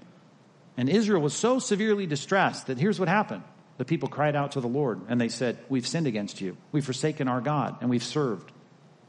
And 0.77 0.89
Israel 0.89 1.21
was 1.21 1.33
so 1.33 1.59
severely 1.59 2.05
distressed 2.05 2.67
that 2.67 2.77
here's 2.77 2.99
what 2.99 3.07
happened. 3.07 3.43
The 3.77 3.85
people 3.85 4.07
cried 4.09 4.35
out 4.35 4.53
to 4.53 4.61
the 4.61 4.67
Lord 4.67 5.01
and 5.09 5.19
they 5.19 5.29
said, 5.29 5.57
We've 5.69 5.87
sinned 5.87 6.07
against 6.07 6.41
you. 6.41 6.57
We've 6.71 6.85
forsaken 6.85 7.27
our 7.27 7.41
God 7.41 7.77
and 7.81 7.89
we've 7.89 8.03
served 8.03 8.51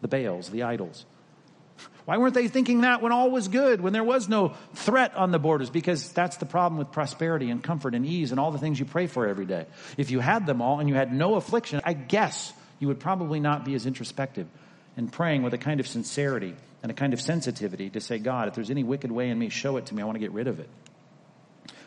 the 0.00 0.08
Baals, 0.08 0.50
the 0.50 0.64
idols. 0.64 1.04
Why 2.04 2.18
weren't 2.18 2.34
they 2.34 2.48
thinking 2.48 2.82
that 2.82 3.02
when 3.02 3.12
all 3.12 3.30
was 3.30 3.48
good, 3.48 3.80
when 3.80 3.92
there 3.92 4.04
was 4.04 4.28
no 4.28 4.54
threat 4.74 5.14
on 5.16 5.30
the 5.30 5.38
borders? 5.38 5.70
Because 5.70 6.12
that's 6.12 6.36
the 6.38 6.46
problem 6.46 6.78
with 6.78 6.92
prosperity 6.92 7.50
and 7.50 7.62
comfort 7.62 7.94
and 7.94 8.04
ease 8.06 8.30
and 8.30 8.40
all 8.40 8.50
the 8.50 8.58
things 8.58 8.78
you 8.78 8.86
pray 8.86 9.06
for 9.06 9.26
every 9.26 9.46
day. 9.46 9.66
If 9.96 10.10
you 10.10 10.20
had 10.20 10.46
them 10.46 10.62
all 10.62 10.80
and 10.80 10.88
you 10.88 10.94
had 10.94 11.12
no 11.12 11.34
affliction, 11.34 11.80
I 11.84 11.92
guess 11.92 12.52
you 12.78 12.88
would 12.88 13.00
probably 13.00 13.40
not 13.40 13.64
be 13.64 13.74
as 13.74 13.86
introspective 13.86 14.46
and 14.96 15.12
praying 15.12 15.42
with 15.42 15.54
a 15.54 15.58
kind 15.58 15.80
of 15.80 15.86
sincerity 15.86 16.54
and 16.82 16.90
a 16.90 16.94
kind 16.94 17.12
of 17.12 17.20
sensitivity 17.20 17.90
to 17.90 18.00
say, 18.00 18.18
God, 18.18 18.48
if 18.48 18.54
there's 18.54 18.70
any 18.70 18.84
wicked 18.84 19.12
way 19.12 19.28
in 19.28 19.38
me, 19.38 19.48
show 19.48 19.76
it 19.76 19.86
to 19.86 19.94
me. 19.94 20.02
I 20.02 20.04
want 20.06 20.16
to 20.16 20.20
get 20.20 20.32
rid 20.32 20.46
of 20.46 20.60
it. 20.60 20.68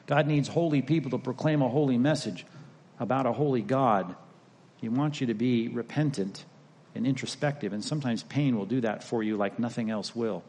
God 0.10 0.26
needs 0.26 0.48
holy 0.48 0.82
people 0.82 1.12
to 1.12 1.20
proclaim 1.20 1.62
a 1.62 1.70
holy 1.70 2.00
message 2.00 2.44
about 3.00 3.28
a 3.28 3.32
holy 3.32 3.62
God. 3.62 4.16
He 4.78 4.90
wants 4.90 5.22
you 5.22 5.28
to 5.28 5.36
be 5.36 5.68
repentant 5.68 6.46
and 6.96 7.06
introspective, 7.06 7.74
and 7.74 7.86
sometimes 7.86 8.24
pain 8.24 8.58
will 8.58 8.66
do 8.66 8.82
that 8.82 9.04
for 9.04 9.22
you 9.22 9.38
like 9.38 9.60
nothing 9.60 9.92
else 9.92 10.16
will. 10.16 10.44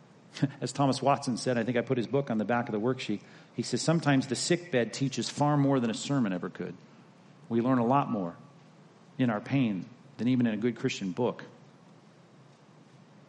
As 0.60 0.70
Thomas 0.70 1.02
Watson 1.02 1.36
said, 1.36 1.58
I 1.58 1.64
think 1.64 1.76
I 1.76 1.80
put 1.80 1.96
his 1.96 2.06
book 2.06 2.30
on 2.30 2.38
the 2.38 2.44
back 2.44 2.68
of 2.68 2.72
the 2.72 2.80
worksheet. 2.80 3.18
He 3.56 3.64
says, 3.64 3.82
Sometimes 3.82 4.28
the 4.28 4.36
sick 4.36 4.70
bed 4.70 4.92
teaches 4.92 5.28
far 5.28 5.56
more 5.56 5.80
than 5.80 5.90
a 5.90 5.94
sermon 5.94 6.32
ever 6.32 6.48
could. 6.48 6.74
We 7.48 7.60
learn 7.60 7.78
a 7.78 7.84
lot 7.84 8.08
more 8.08 8.36
in 9.18 9.30
our 9.30 9.40
pain 9.40 9.84
than 10.18 10.28
even 10.28 10.46
in 10.46 10.54
a 10.54 10.58
good 10.58 10.76
Christian 10.76 11.10
book. 11.10 11.42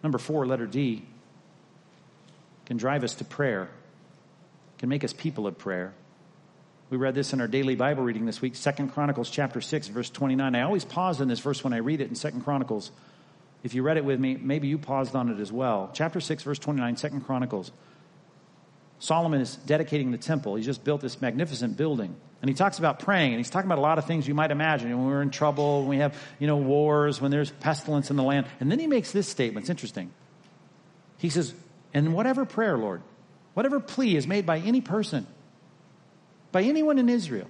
Number 0.03 0.19
four, 0.19 0.45
letter 0.45 0.67
D, 0.67 1.01
can 2.67 2.77
drive 2.77 3.03
us 3.03 3.15
to 3.15 3.25
prayer 3.25 3.71
can 4.83 4.89
make 4.89 5.05
us 5.05 5.13
people 5.13 5.47
of 5.47 5.57
prayer. 5.57 5.93
We 6.89 6.97
read 6.97 7.15
this 7.15 7.31
in 7.31 7.39
our 7.39 7.47
daily 7.47 7.73
Bible 7.73 8.03
reading 8.03 8.25
this 8.25 8.41
week, 8.41 8.53
Second 8.53 8.89
Chronicles 8.89 9.29
chapter 9.29 9.61
6, 9.61 9.87
verse 9.87 10.09
29. 10.09 10.55
I 10.55 10.61
always 10.63 10.83
pause 10.83 11.21
in 11.21 11.29
this 11.29 11.39
verse 11.39 11.63
when 11.63 11.71
I 11.71 11.77
read 11.77 12.01
it 12.01 12.09
in 12.09 12.15
Second 12.15 12.41
Chronicles. 12.41 12.91
If 13.63 13.75
you 13.75 13.81
read 13.81 13.95
it 13.95 14.03
with 14.03 14.19
me, 14.19 14.35
maybe 14.35 14.67
you 14.67 14.77
paused 14.77 15.15
on 15.15 15.29
it 15.29 15.39
as 15.39 15.53
well. 15.53 15.89
Chapter 15.93 16.19
6, 16.19 16.43
verse 16.43 16.59
29, 16.59 16.97
Second 16.97 17.21
Chronicles. 17.21 17.71
Solomon 18.99 19.39
is 19.39 19.55
dedicating 19.55 20.11
the 20.11 20.17
temple. 20.17 20.55
He's 20.55 20.65
just 20.65 20.83
built 20.83 20.99
this 20.99 21.21
magnificent 21.21 21.77
building. 21.77 22.13
And 22.41 22.49
he 22.49 22.53
talks 22.53 22.77
about 22.77 22.99
praying, 22.99 23.31
and 23.31 23.39
he's 23.39 23.49
talking 23.49 23.69
about 23.69 23.79
a 23.79 23.81
lot 23.81 23.99
of 23.99 24.05
things 24.05 24.27
you 24.27 24.33
might 24.33 24.51
imagine. 24.51 24.89
When 24.89 25.07
we're 25.07 25.21
in 25.21 25.29
trouble, 25.29 25.79
when 25.79 25.87
we 25.91 25.97
have, 25.99 26.13
you 26.39 26.47
know, 26.47 26.57
wars, 26.57 27.21
when 27.21 27.31
there's 27.31 27.51
pestilence 27.51 28.09
in 28.09 28.17
the 28.17 28.23
land. 28.23 28.47
And 28.59 28.69
then 28.69 28.79
he 28.79 28.87
makes 28.87 29.13
this 29.13 29.29
statement. 29.29 29.63
It's 29.63 29.69
interesting. 29.69 30.11
He 31.19 31.29
says, 31.29 31.53
And 31.93 32.13
whatever 32.13 32.43
prayer, 32.43 32.77
Lord, 32.77 33.01
whatever 33.53 33.79
plea 33.79 34.15
is 34.15 34.27
made 34.27 34.45
by 34.45 34.59
any 34.59 34.81
person, 34.81 35.27
by 36.51 36.63
anyone 36.63 36.99
in 36.99 37.09
Israel, 37.09 37.47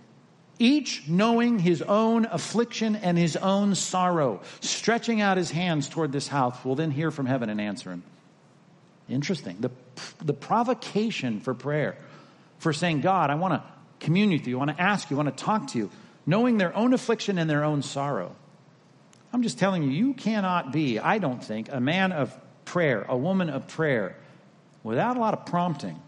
each 0.60 1.08
knowing 1.08 1.60
his 1.60 1.82
own 1.82 2.26
affliction 2.26 2.96
and 2.96 3.18
his 3.18 3.36
own 3.36 3.76
sorrow, 3.76 4.42
stretching 4.62 5.20
out 5.20 5.38
his 5.38 5.52
hands 5.52 5.90
toward 5.90 6.12
this 6.12 6.28
house, 6.28 6.64
will 6.64 6.76
then 6.76 6.92
hear 6.92 7.12
from 7.12 7.26
heaven 7.26 7.50
and 7.50 7.60
answer 7.60 7.92
him. 7.92 8.04
Interesting. 9.10 9.58
The, 9.60 9.72
the 10.24 10.34
provocation 10.34 11.40
for 11.42 11.54
prayer, 11.54 11.98
for 12.60 12.72
saying, 12.72 13.02
God, 13.02 13.30
I 13.30 13.36
want 13.36 13.56
to 13.56 13.64
commune 14.00 14.32
with 14.32 14.48
you, 14.48 14.58
I 14.58 14.66
want 14.66 14.78
to 14.78 14.82
ask 14.82 15.10
you, 15.10 15.18
I 15.18 15.24
want 15.24 15.38
to 15.38 15.44
talk 15.44 15.68
to 15.70 15.78
you, 15.78 15.90
knowing 16.26 16.58
their 16.58 16.76
own 16.76 16.94
affliction 16.94 17.38
and 17.38 17.50
their 17.50 17.64
own 17.64 17.82
sorrow. 17.82 18.36
I'm 19.34 19.42
just 19.42 19.58
telling 19.58 19.84
you, 19.84 19.90
you 19.90 20.14
cannot 20.14 20.72
be, 20.72 21.00
I 21.00 21.18
don't 21.18 21.44
think, 21.44 21.70
a 21.72 21.80
man 21.80 22.12
of 22.12 22.38
prayer, 22.66 23.06
a 23.10 23.18
woman 23.18 23.50
of 23.50 23.68
prayer, 23.68 24.16
without 24.84 25.18
a 25.18 25.20
lot 25.20 25.34
of 25.34 25.46
prompting, 25.46 26.00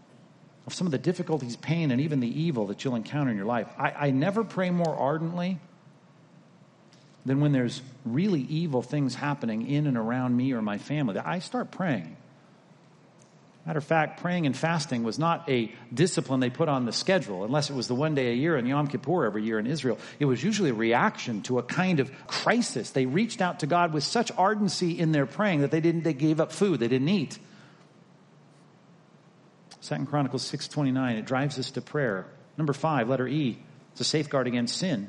of 0.66 0.74
some 0.74 0.86
of 0.86 0.90
the 0.90 0.98
difficulties, 0.98 1.56
pain, 1.56 1.90
and 1.90 2.00
even 2.00 2.20
the 2.20 2.40
evil 2.40 2.66
that 2.66 2.84
you'll 2.84 2.96
encounter 2.96 3.30
in 3.30 3.36
your 3.36 3.46
life. 3.46 3.68
I, 3.78 3.90
I 3.90 4.10
never 4.10 4.44
pray 4.44 4.70
more 4.70 4.94
ardently 4.94 5.58
than 7.24 7.40
when 7.40 7.52
there's 7.52 7.82
really 8.04 8.40
evil 8.42 8.82
things 8.82 9.14
happening 9.14 9.68
in 9.68 9.86
and 9.86 9.96
around 9.96 10.36
me 10.36 10.52
or 10.52 10.62
my 10.62 10.78
family. 10.78 11.18
I 11.18 11.40
start 11.40 11.70
praying. 11.70 12.16
Matter 13.66 13.78
of 13.78 13.84
fact, 13.84 14.20
praying 14.20 14.46
and 14.46 14.56
fasting 14.56 15.02
was 15.02 15.18
not 15.18 15.48
a 15.50 15.72
discipline 15.92 16.38
they 16.38 16.50
put 16.50 16.68
on 16.68 16.84
the 16.84 16.92
schedule, 16.92 17.44
unless 17.44 17.68
it 17.68 17.74
was 17.74 17.88
the 17.88 17.96
one 17.96 18.14
day 18.14 18.30
a 18.30 18.34
year 18.34 18.56
in 18.56 18.64
Yom 18.64 18.86
Kippur 18.86 19.24
every 19.24 19.42
year 19.42 19.58
in 19.58 19.66
Israel. 19.66 19.98
It 20.20 20.24
was 20.26 20.42
usually 20.42 20.70
a 20.70 20.74
reaction 20.74 21.42
to 21.42 21.58
a 21.58 21.64
kind 21.64 21.98
of 21.98 22.12
crisis. 22.28 22.90
They 22.90 23.06
reached 23.06 23.40
out 23.40 23.60
to 23.60 23.66
God 23.66 23.92
with 23.92 24.04
such 24.04 24.30
ardency 24.38 24.96
in 24.96 25.10
their 25.10 25.26
praying 25.26 25.62
that 25.62 25.72
they 25.72 25.80
didn't, 25.80 26.04
they 26.04 26.14
gave 26.14 26.38
up 26.38 26.52
food. 26.52 26.78
They 26.78 26.86
didn't 26.86 27.08
eat. 27.08 27.40
Second 29.86 30.06
Chronicles 30.06 30.50
6.29, 30.50 31.18
it 31.18 31.26
drives 31.26 31.60
us 31.60 31.70
to 31.72 31.80
prayer. 31.80 32.26
Number 32.58 32.72
five, 32.72 33.08
letter 33.08 33.28
E, 33.28 33.56
it's 33.92 34.00
a 34.00 34.04
safeguard 34.04 34.48
against 34.48 34.76
sin. 34.76 35.08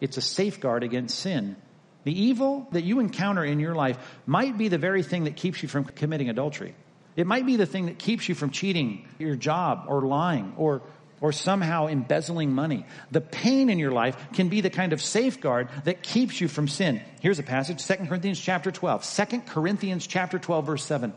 It's 0.00 0.16
a 0.16 0.20
safeguard 0.20 0.82
against 0.82 1.16
sin. 1.16 1.54
The 2.02 2.22
evil 2.22 2.66
that 2.72 2.82
you 2.82 2.98
encounter 2.98 3.44
in 3.44 3.60
your 3.60 3.76
life 3.76 3.96
might 4.26 4.58
be 4.58 4.66
the 4.66 4.78
very 4.78 5.04
thing 5.04 5.24
that 5.24 5.36
keeps 5.36 5.62
you 5.62 5.68
from 5.68 5.84
committing 5.84 6.28
adultery. 6.28 6.74
It 7.14 7.28
might 7.28 7.46
be 7.46 7.54
the 7.54 7.66
thing 7.66 7.86
that 7.86 8.00
keeps 8.00 8.28
you 8.28 8.34
from 8.34 8.50
cheating 8.50 9.06
your 9.20 9.36
job 9.36 9.84
or 9.86 10.02
lying 10.02 10.54
or 10.56 10.82
or 11.20 11.32
somehow 11.32 11.86
embezzling 11.86 12.52
money. 12.52 12.84
The 13.10 13.22
pain 13.22 13.70
in 13.70 13.78
your 13.78 13.92
life 13.92 14.18
can 14.34 14.50
be 14.50 14.60
the 14.60 14.70
kind 14.70 14.92
of 14.92 15.00
safeguard 15.00 15.68
that 15.84 16.02
keeps 16.02 16.40
you 16.42 16.48
from 16.48 16.68
sin. 16.68 17.00
Here's 17.20 17.38
a 17.38 17.42
passage, 17.42 17.86
2 17.86 18.06
Corinthians 18.06 18.38
chapter 18.38 18.70
12. 18.70 19.28
2 19.30 19.40
Corinthians 19.46 20.06
chapter 20.06 20.38
12 20.38 20.66
verse 20.66 20.84
7. 20.84 21.14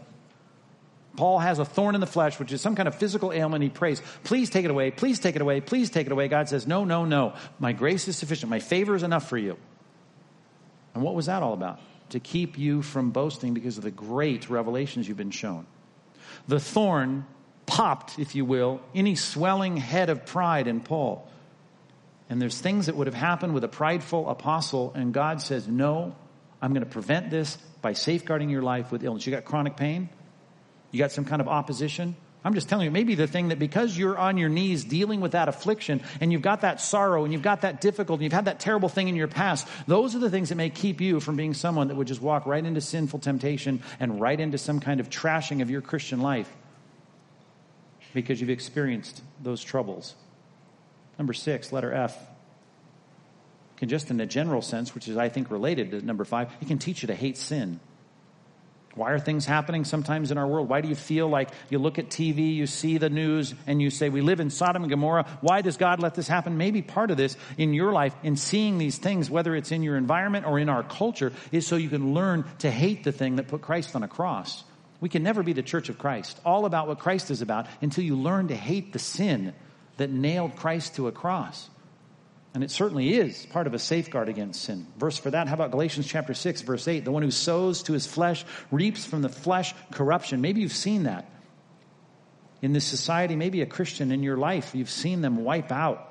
Paul 1.19 1.39
has 1.39 1.59
a 1.59 1.65
thorn 1.65 1.95
in 1.95 2.01
the 2.01 2.07
flesh, 2.07 2.39
which 2.39 2.53
is 2.53 2.61
some 2.61 2.77
kind 2.77 2.87
of 2.87 2.95
physical 2.95 3.33
ailment. 3.33 3.61
He 3.61 3.69
prays, 3.69 4.01
please 4.23 4.49
take 4.49 4.63
it 4.63 4.71
away, 4.71 4.89
please 4.89 5.19
take 5.19 5.35
it 5.35 5.41
away, 5.41 5.59
please 5.59 5.89
take 5.89 6.05
it 6.05 6.13
away. 6.13 6.29
God 6.29 6.47
says, 6.47 6.65
no, 6.65 6.85
no, 6.85 7.03
no. 7.03 7.33
My 7.59 7.73
grace 7.73 8.07
is 8.07 8.15
sufficient. 8.15 8.49
My 8.49 8.61
favor 8.61 8.95
is 8.95 9.03
enough 9.03 9.27
for 9.27 9.37
you. 9.37 9.57
And 10.93 11.03
what 11.03 11.15
was 11.15 11.25
that 11.25 11.43
all 11.43 11.51
about? 11.51 11.81
To 12.11 12.21
keep 12.21 12.57
you 12.57 12.81
from 12.81 13.11
boasting 13.11 13.53
because 13.53 13.77
of 13.77 13.83
the 13.83 13.91
great 13.91 14.49
revelations 14.49 15.09
you've 15.09 15.17
been 15.17 15.29
shown 15.29 15.67
the 16.47 16.57
thorn 16.57 17.25
popped, 17.65 18.17
if 18.17 18.33
you 18.33 18.45
will, 18.45 18.79
any 18.95 19.15
swelling 19.15 19.75
head 19.75 20.09
of 20.09 20.25
pride 20.25 20.67
in 20.67 20.79
Paul. 20.79 21.29
And 22.29 22.41
there's 22.41 22.57
things 22.57 22.85
that 22.85 22.95
would 22.95 23.07
have 23.07 23.13
happened 23.13 23.53
with 23.53 23.65
a 23.65 23.67
prideful 23.67 24.29
apostle, 24.29 24.93
and 24.95 25.13
God 25.13 25.41
says, 25.41 25.67
No, 25.67 26.15
I'm 26.61 26.71
going 26.71 26.85
to 26.85 26.89
prevent 26.89 27.29
this 27.29 27.57
by 27.81 27.91
safeguarding 27.91 28.49
your 28.49 28.61
life 28.61 28.89
with 28.89 29.03
illness. 29.03 29.27
You 29.27 29.33
got 29.33 29.43
chronic 29.43 29.75
pain? 29.75 30.07
You 30.91 30.99
got 30.99 31.11
some 31.11 31.25
kind 31.25 31.41
of 31.41 31.47
opposition? 31.47 32.15
I'm 32.43 32.53
just 32.53 32.69
telling 32.69 32.85
you, 32.85 32.91
maybe 32.91 33.15
the 33.15 33.27
thing 33.27 33.49
that 33.49 33.59
because 33.59 33.97
you're 33.97 34.17
on 34.17 34.37
your 34.37 34.47
knees 34.47 34.85
dealing 34.85 35.19
with 35.19 35.33
that 35.33 35.49
affliction 35.49 36.01
and 36.21 36.31
you've 36.31 36.41
got 36.41 36.61
that 36.61 36.79
sorrow 36.79 37.25
and 37.25 37.33
you've 37.33 37.41
got 37.41 37.61
that 37.61 37.81
difficulty, 37.81 38.23
and 38.23 38.31
you've 38.31 38.37
had 38.37 38.45
that 38.45 38.61
terrible 38.61 38.87
thing 38.87 39.09
in 39.09 39.15
your 39.15 39.27
past, 39.27 39.67
those 39.87 40.15
are 40.15 40.19
the 40.19 40.29
things 40.29 40.47
that 40.49 40.55
may 40.55 40.69
keep 40.69 41.01
you 41.01 41.19
from 41.19 41.35
being 41.35 41.53
someone 41.53 41.89
that 41.89 41.95
would 41.95 42.07
just 42.07 42.21
walk 42.21 42.45
right 42.45 42.65
into 42.65 42.79
sinful 42.79 43.19
temptation 43.19 43.83
and 43.99 44.21
right 44.21 44.39
into 44.39 44.57
some 44.57 44.79
kind 44.79 45.01
of 45.01 45.09
trashing 45.09 45.61
of 45.61 45.69
your 45.69 45.81
Christian 45.81 46.21
life 46.21 46.49
because 48.13 48.39
you've 48.39 48.49
experienced 48.49 49.21
those 49.43 49.61
troubles. 49.61 50.15
Number 51.17 51.33
six, 51.33 51.73
letter 51.73 51.93
F. 51.93 52.17
Can 53.75 53.89
just 53.89 54.11
in 54.11 54.19
a 54.19 54.25
general 54.25 54.61
sense, 54.61 54.95
which 54.95 55.07
is 55.07 55.17
I 55.17 55.27
think 55.27 55.51
related 55.51 55.91
to 55.91 56.01
number 56.01 56.23
five, 56.23 56.49
it 56.61 56.67
can 56.67 56.79
teach 56.79 57.01
you 57.01 57.07
to 57.07 57.15
hate 57.15 57.37
sin. 57.37 57.81
Why 58.99 59.11
are 59.11 59.19
things 59.19 59.45
happening 59.45 59.85
sometimes 59.85 60.29
in 60.29 60.37
our 60.37 60.45
world? 60.45 60.67
Why 60.67 60.81
do 60.81 60.89
you 60.89 60.95
feel 60.95 61.29
like 61.29 61.51
you 61.69 61.79
look 61.79 61.99
at 61.99 62.09
TV, 62.09 62.53
you 62.53 62.67
see 62.67 62.97
the 62.97 63.09
news, 63.09 63.55
and 63.65 63.81
you 63.81 63.91
say, 63.91 64.09
We 64.09 64.19
live 64.19 64.41
in 64.41 64.49
Sodom 64.49 64.83
and 64.83 64.89
Gomorrah. 64.89 65.25
Why 65.39 65.61
does 65.61 65.77
God 65.77 66.01
let 66.01 66.15
this 66.15 66.27
happen? 66.27 66.57
Maybe 66.57 66.81
part 66.81 67.09
of 67.09 67.15
this 67.15 67.37
in 67.57 67.73
your 67.73 67.93
life, 67.93 68.13
in 68.23 68.35
seeing 68.35 68.77
these 68.77 68.97
things, 68.97 69.29
whether 69.29 69.55
it's 69.55 69.71
in 69.71 69.83
your 69.83 69.95
environment 69.95 70.45
or 70.45 70.59
in 70.59 70.67
our 70.67 70.83
culture, 70.83 71.31
is 71.53 71.65
so 71.65 71.77
you 71.77 71.87
can 71.87 72.13
learn 72.13 72.43
to 72.57 72.69
hate 72.69 73.05
the 73.05 73.13
thing 73.13 73.37
that 73.37 73.47
put 73.47 73.61
Christ 73.61 73.95
on 73.95 74.03
a 74.03 74.09
cross. 74.09 74.65
We 74.99 75.07
can 75.07 75.23
never 75.23 75.43
be 75.43 75.53
the 75.53 75.63
church 75.63 75.87
of 75.87 75.97
Christ, 75.97 76.37
all 76.43 76.65
about 76.65 76.89
what 76.89 76.99
Christ 76.99 77.31
is 77.31 77.41
about, 77.41 77.67
until 77.79 78.03
you 78.03 78.17
learn 78.17 78.49
to 78.49 78.55
hate 78.57 78.91
the 78.91 78.99
sin 78.99 79.53
that 79.95 80.09
nailed 80.09 80.57
Christ 80.57 80.95
to 80.95 81.07
a 81.07 81.13
cross. 81.13 81.69
And 82.53 82.63
it 82.63 82.71
certainly 82.71 83.13
is 83.13 83.45
part 83.45 83.67
of 83.67 83.73
a 83.75 83.79
safeguard 83.79 84.27
against 84.27 84.63
sin. 84.63 84.87
Verse 84.97 85.17
for 85.17 85.29
that, 85.31 85.47
how 85.47 85.53
about 85.53 85.69
Galatians 85.69 86.07
chapter 86.07 86.33
6, 86.33 86.63
verse 86.63 86.87
8? 86.87 87.05
The 87.05 87.11
one 87.11 87.21
who 87.21 87.31
sows 87.31 87.83
to 87.83 87.93
his 87.93 88.07
flesh 88.07 88.43
reaps 88.71 89.05
from 89.05 89.21
the 89.21 89.29
flesh 89.29 89.75
corruption. 89.91 90.41
Maybe 90.41 90.61
you've 90.61 90.71
seen 90.71 91.03
that 91.03 91.29
in 92.61 92.73
this 92.73 92.85
society, 92.85 93.35
maybe 93.35 93.61
a 93.61 93.65
Christian 93.65 94.11
in 94.11 94.23
your 94.23 94.37
life, 94.37 94.75
you've 94.75 94.89
seen 94.89 95.21
them 95.21 95.43
wipe 95.43 95.71
out. 95.71 96.05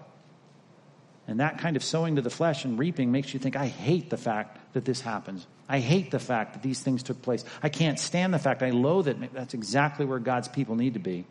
And 1.27 1.41
that 1.41 1.59
kind 1.59 1.77
of 1.77 1.85
sowing 1.85 2.17
to 2.17 2.23
the 2.23 2.31
flesh 2.31 2.65
and 2.65 2.79
reaping 2.79 3.13
makes 3.13 3.35
you 3.35 3.41
think, 3.41 3.55
I 3.55 3.67
hate 3.67 4.09
the 4.09 4.17
fact 4.17 4.73
that 4.73 4.87
this 4.87 5.03
happens. 5.03 5.47
I 5.69 5.81
hate 5.81 6.11
the 6.11 6.19
fact 6.19 6.55
that 6.55 6.63
these 6.63 6.81
things 6.81 7.03
took 7.03 7.21
place. 7.21 7.45
I 7.63 7.69
can't 7.69 7.99
stand 7.99 8.33
the 8.33 8.39
fact. 8.39 8.63
I 8.63 8.71
loathe 8.71 9.09
it. 9.09 9.35
That's 9.35 9.53
exactly 9.53 10.07
where 10.07 10.19
God's 10.19 10.49
people 10.49 10.75
need 10.75 10.95
to 10.95 11.01
be. 11.01 11.27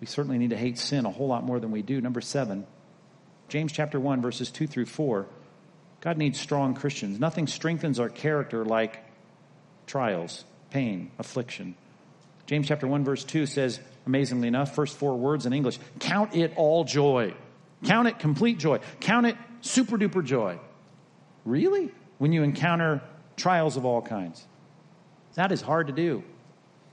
We 0.00 0.06
certainly 0.06 0.38
need 0.38 0.50
to 0.50 0.56
hate 0.56 0.78
sin 0.78 1.04
a 1.04 1.10
whole 1.10 1.26
lot 1.26 1.44
more 1.44 1.60
than 1.60 1.72
we 1.72 1.82
do. 1.82 2.00
Number 2.00 2.22
seven, 2.22 2.66
James 3.48 3.72
chapter 3.72 3.98
1, 4.00 4.22
verses 4.22 4.50
2 4.50 4.66
through 4.66 4.86
4. 4.86 5.26
God 6.00 6.18
needs 6.18 6.38
strong 6.38 6.74
Christians. 6.74 7.18
Nothing 7.18 7.46
strengthens 7.46 7.98
our 8.00 8.08
character 8.08 8.64
like 8.64 9.02
trials, 9.86 10.44
pain, 10.70 11.10
affliction. 11.18 11.74
James 12.46 12.68
chapter 12.68 12.86
1, 12.86 13.04
verse 13.04 13.24
2 13.24 13.46
says, 13.46 13.80
amazingly 14.06 14.48
enough, 14.48 14.74
first 14.74 14.96
four 14.96 15.16
words 15.16 15.46
in 15.46 15.52
English 15.52 15.78
count 15.98 16.34
it 16.34 16.52
all 16.56 16.84
joy. 16.84 17.34
Count 17.84 18.08
it 18.08 18.18
complete 18.18 18.58
joy. 18.58 18.80
Count 19.00 19.26
it 19.26 19.36
super 19.60 19.98
duper 19.98 20.24
joy. 20.24 20.58
Really? 21.44 21.90
When 22.18 22.32
you 22.32 22.42
encounter 22.42 23.02
trials 23.36 23.76
of 23.76 23.84
all 23.84 24.00
kinds. 24.02 24.44
That 25.34 25.52
is 25.52 25.60
hard 25.60 25.88
to 25.88 25.92
do. 25.92 26.24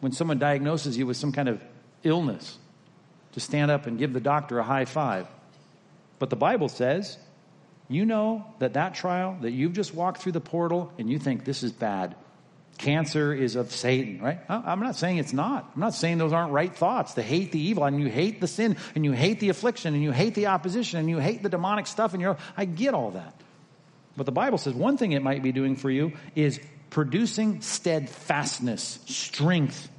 When 0.02 0.12
someone 0.12 0.38
diagnoses 0.38 0.98
you 0.98 1.08
with 1.08 1.16
some 1.18 1.32
kind 1.32 1.48
of 1.48 1.64
illness, 2.04 2.58
to 3.34 3.40
stand 3.40 3.72
up 3.72 3.88
and 3.88 3.98
give 3.98 4.14
the 4.14 4.20
doctor 4.20 4.60
a 4.60 4.64
high 4.64 4.86
five. 4.86 5.28
But 6.20 6.30
the 6.30 6.36
Bible 6.36 6.70
says, 6.70 7.18
you 7.90 8.06
know 8.06 8.46
that 8.60 8.74
that 8.74 8.96
trial 8.96 9.38
that 9.42 9.52
you've 9.52 9.74
just 9.74 9.94
walked 9.94 10.22
through 10.22 10.32
the 10.32 10.42
portal 10.42 10.92
and 10.98 11.10
you 11.10 11.20
think 11.20 11.46
this 11.46 11.64
is 11.64 11.72
bad. 11.72 12.16
Cancer 12.78 13.34
is 13.34 13.56
of 13.56 13.72
Satan, 13.72 14.20
right? 14.22 14.40
I'm 14.50 14.80
not 14.80 14.96
saying 14.96 15.18
it's 15.18 15.34
not. 15.34 15.72
I'm 15.76 15.82
not 15.82 15.94
saying 15.94 16.18
those 16.18 16.34
aren't 16.34 16.52
right 16.52 16.76
thoughts 16.76 17.14
to 17.14 17.22
hate 17.22 17.52
the 17.52 17.60
evil 17.60 17.84
and 17.84 18.00
you 18.00 18.08
hate 18.08 18.42
the 18.42 18.48
sin 18.48 18.78
and 18.96 19.06
you 19.06 19.12
hate 19.12 19.40
the 19.40 19.50
affliction 19.50 19.94
and 19.94 20.02
you 20.02 20.12
hate 20.12 20.34
the 20.34 20.48
opposition 20.48 21.00
and 21.00 21.10
you 21.10 21.20
hate 21.20 21.44
the 21.44 21.50
demonic 21.50 21.86
stuff 21.86 22.14
in 22.14 22.20
your 22.20 22.38
I 22.58 22.66
get 22.66 22.94
all 22.94 23.12
that. 23.12 23.36
But 24.18 24.26
the 24.26 24.32
Bible 24.32 24.58
says 24.58 24.74
one 24.74 24.98
thing 24.98 25.12
it 25.12 25.22
might 25.22 25.44
be 25.44 25.52
doing 25.52 25.76
for 25.76 25.90
you 25.90 26.14
is 26.36 26.60
producing 26.90 27.62
steadfastness, 27.62 29.00
strength, 29.06 29.90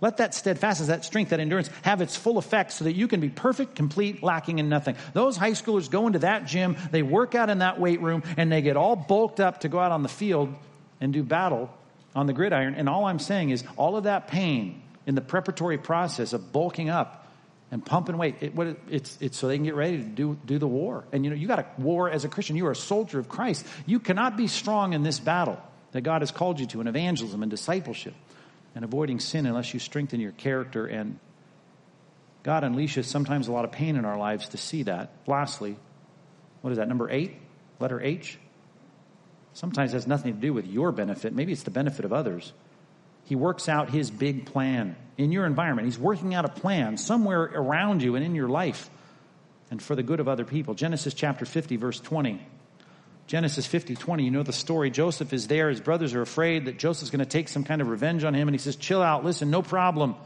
let 0.00 0.16
that 0.16 0.34
steadfastness, 0.34 0.88
that 0.88 1.04
strength, 1.04 1.30
that 1.30 1.40
endurance 1.40 1.68
have 1.82 2.00
its 2.00 2.16
full 2.16 2.38
effect 2.38 2.72
so 2.72 2.84
that 2.84 2.94
you 2.94 3.06
can 3.06 3.20
be 3.20 3.28
perfect, 3.28 3.74
complete, 3.74 4.22
lacking 4.22 4.58
in 4.58 4.68
nothing. 4.68 4.96
Those 5.12 5.36
high 5.36 5.52
schoolers 5.52 5.90
go 5.90 6.06
into 6.06 6.20
that 6.20 6.46
gym, 6.46 6.76
they 6.90 7.02
work 7.02 7.34
out 7.34 7.50
in 7.50 7.58
that 7.58 7.78
weight 7.78 8.00
room, 8.00 8.22
and 8.36 8.50
they 8.50 8.62
get 8.62 8.76
all 8.76 8.96
bulked 8.96 9.40
up 9.40 9.60
to 9.60 9.68
go 9.68 9.78
out 9.78 9.92
on 9.92 10.02
the 10.02 10.08
field 10.08 10.54
and 11.00 11.12
do 11.12 11.22
battle 11.22 11.70
on 12.14 12.26
the 12.26 12.32
gridiron. 12.32 12.74
And 12.74 12.88
all 12.88 13.04
I'm 13.04 13.18
saying 13.18 13.50
is 13.50 13.64
all 13.76 13.96
of 13.96 14.04
that 14.04 14.28
pain 14.28 14.82
in 15.06 15.14
the 15.14 15.20
preparatory 15.20 15.78
process 15.78 16.32
of 16.32 16.52
bulking 16.52 16.88
up 16.88 17.16
and 17.70 17.84
pumping 17.84 18.18
weight, 18.18 18.36
it, 18.40 18.54
what, 18.54 18.76
it's, 18.88 19.16
it's 19.20 19.38
so 19.38 19.46
they 19.46 19.56
can 19.56 19.64
get 19.64 19.76
ready 19.76 19.98
to 19.98 20.02
do, 20.02 20.36
do 20.44 20.58
the 20.58 20.66
war. 20.66 21.04
And 21.12 21.24
you 21.24 21.30
know, 21.30 21.36
you 21.36 21.46
got 21.46 21.60
a 21.60 21.66
war 21.78 22.10
as 22.10 22.24
a 22.24 22.28
Christian. 22.28 22.56
You 22.56 22.66
are 22.66 22.72
a 22.72 22.76
soldier 22.76 23.18
of 23.18 23.28
Christ. 23.28 23.64
You 23.86 24.00
cannot 24.00 24.36
be 24.36 24.48
strong 24.48 24.92
in 24.92 25.02
this 25.02 25.20
battle 25.20 25.60
that 25.92 26.00
God 26.00 26.22
has 26.22 26.30
called 26.30 26.58
you 26.58 26.66
to 26.66 26.80
in 26.80 26.88
evangelism 26.88 27.42
and 27.42 27.50
discipleship 27.50 28.14
and 28.74 28.84
avoiding 28.84 29.20
sin 29.20 29.46
unless 29.46 29.74
you 29.74 29.80
strengthen 29.80 30.20
your 30.20 30.32
character. 30.32 30.86
And 30.86 31.18
God 32.42 32.62
unleashes 32.62 33.04
sometimes 33.04 33.48
a 33.48 33.52
lot 33.52 33.64
of 33.64 33.72
pain 33.72 33.96
in 33.96 34.04
our 34.04 34.18
lives 34.18 34.48
to 34.50 34.56
see 34.56 34.84
that. 34.84 35.10
Lastly, 35.26 35.76
what 36.62 36.70
is 36.70 36.78
that, 36.78 36.88
number 36.88 37.10
eight? 37.10 37.36
Letter 37.78 38.00
H? 38.00 38.38
Sometimes 39.52 39.92
has 39.92 40.06
nothing 40.06 40.34
to 40.34 40.40
do 40.40 40.52
with 40.52 40.66
your 40.66 40.92
benefit. 40.92 41.32
Maybe 41.34 41.52
it's 41.52 41.64
the 41.64 41.70
benefit 41.70 42.04
of 42.04 42.12
others. 42.12 42.52
He 43.24 43.34
works 43.34 43.68
out 43.68 43.90
his 43.90 44.10
big 44.10 44.46
plan 44.46 44.96
in 45.18 45.32
your 45.32 45.46
environment. 45.46 45.86
He's 45.86 45.98
working 45.98 46.34
out 46.34 46.44
a 46.44 46.48
plan 46.48 46.96
somewhere 46.96 47.42
around 47.42 48.02
you 48.02 48.16
and 48.16 48.24
in 48.24 48.34
your 48.34 48.48
life 48.48 48.90
and 49.70 49.82
for 49.82 49.94
the 49.94 50.02
good 50.02 50.20
of 50.20 50.28
other 50.28 50.44
people. 50.44 50.74
Genesis 50.74 51.14
chapter 51.14 51.44
50, 51.44 51.76
verse 51.76 52.00
20. 52.00 52.40
Genesis 53.30 53.64
50, 53.64 53.94
20, 53.94 54.24
you 54.24 54.32
know 54.32 54.42
the 54.42 54.52
story. 54.52 54.90
Joseph 54.90 55.32
is 55.32 55.46
there. 55.46 55.68
His 55.68 55.80
brothers 55.80 56.14
are 56.14 56.20
afraid 56.20 56.64
that 56.64 56.80
Joseph's 56.80 57.12
going 57.12 57.20
to 57.20 57.24
take 57.24 57.48
some 57.48 57.62
kind 57.62 57.80
of 57.80 57.86
revenge 57.86 58.24
on 58.24 58.34
him. 58.34 58.48
And 58.48 58.54
he 58.56 58.58
says, 58.58 58.74
chill 58.74 59.00
out. 59.00 59.24
Listen, 59.24 59.52
no 59.52 59.62
problem. 59.62 60.16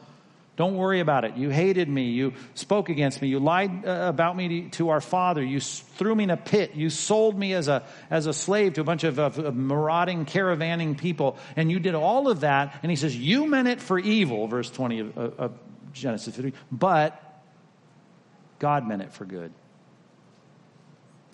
Don't 0.57 0.75
worry 0.75 1.01
about 1.01 1.27
it. 1.27 1.37
You 1.37 1.51
hated 1.51 1.87
me. 1.87 2.13
You 2.13 2.33
spoke 2.55 2.89
against 2.89 3.21
me. 3.21 3.29
You 3.29 3.41
lied 3.41 3.85
uh, 3.85 4.07
about 4.09 4.39
me 4.39 4.71
to, 4.71 4.89
our 4.89 5.03
father. 5.03 5.45
You 5.45 5.61
threw 5.61 6.15
me 6.15 6.25
in 6.25 6.31
a 6.31 6.39
pit. 6.39 6.77
You 6.77 6.89
sold 6.89 7.39
me 7.39 7.53
as 7.53 7.69
a, 7.69 7.83
as 8.09 8.25
a 8.25 8.33
slave 8.33 8.73
to 8.75 8.81
a 8.81 8.85
bunch 8.85 9.05
of, 9.05 9.19
of, 9.19 9.39
of 9.39 9.55
marauding, 9.55 10.25
caravanning 10.25 10.97
people. 10.97 11.37
And 11.57 11.71
you 11.71 11.81
did 11.81 11.95
all 11.95 12.31
of 12.31 12.41
that. 12.41 12.79
And 12.83 12.89
he 12.89 12.97
says, 12.97 13.15
you 13.15 13.47
meant 13.47 13.69
it 13.69 13.83
for 13.83 13.99
evil, 13.99 14.47
verse 14.47 14.71
20 14.71 15.01
of, 15.01 15.19
of 15.19 15.59
Genesis 15.93 16.35
50. 16.35 16.55
But 16.73 17.21
God 18.61 18.89
meant 18.89 19.03
it 19.03 19.13
for 19.13 19.27
good. 19.27 19.53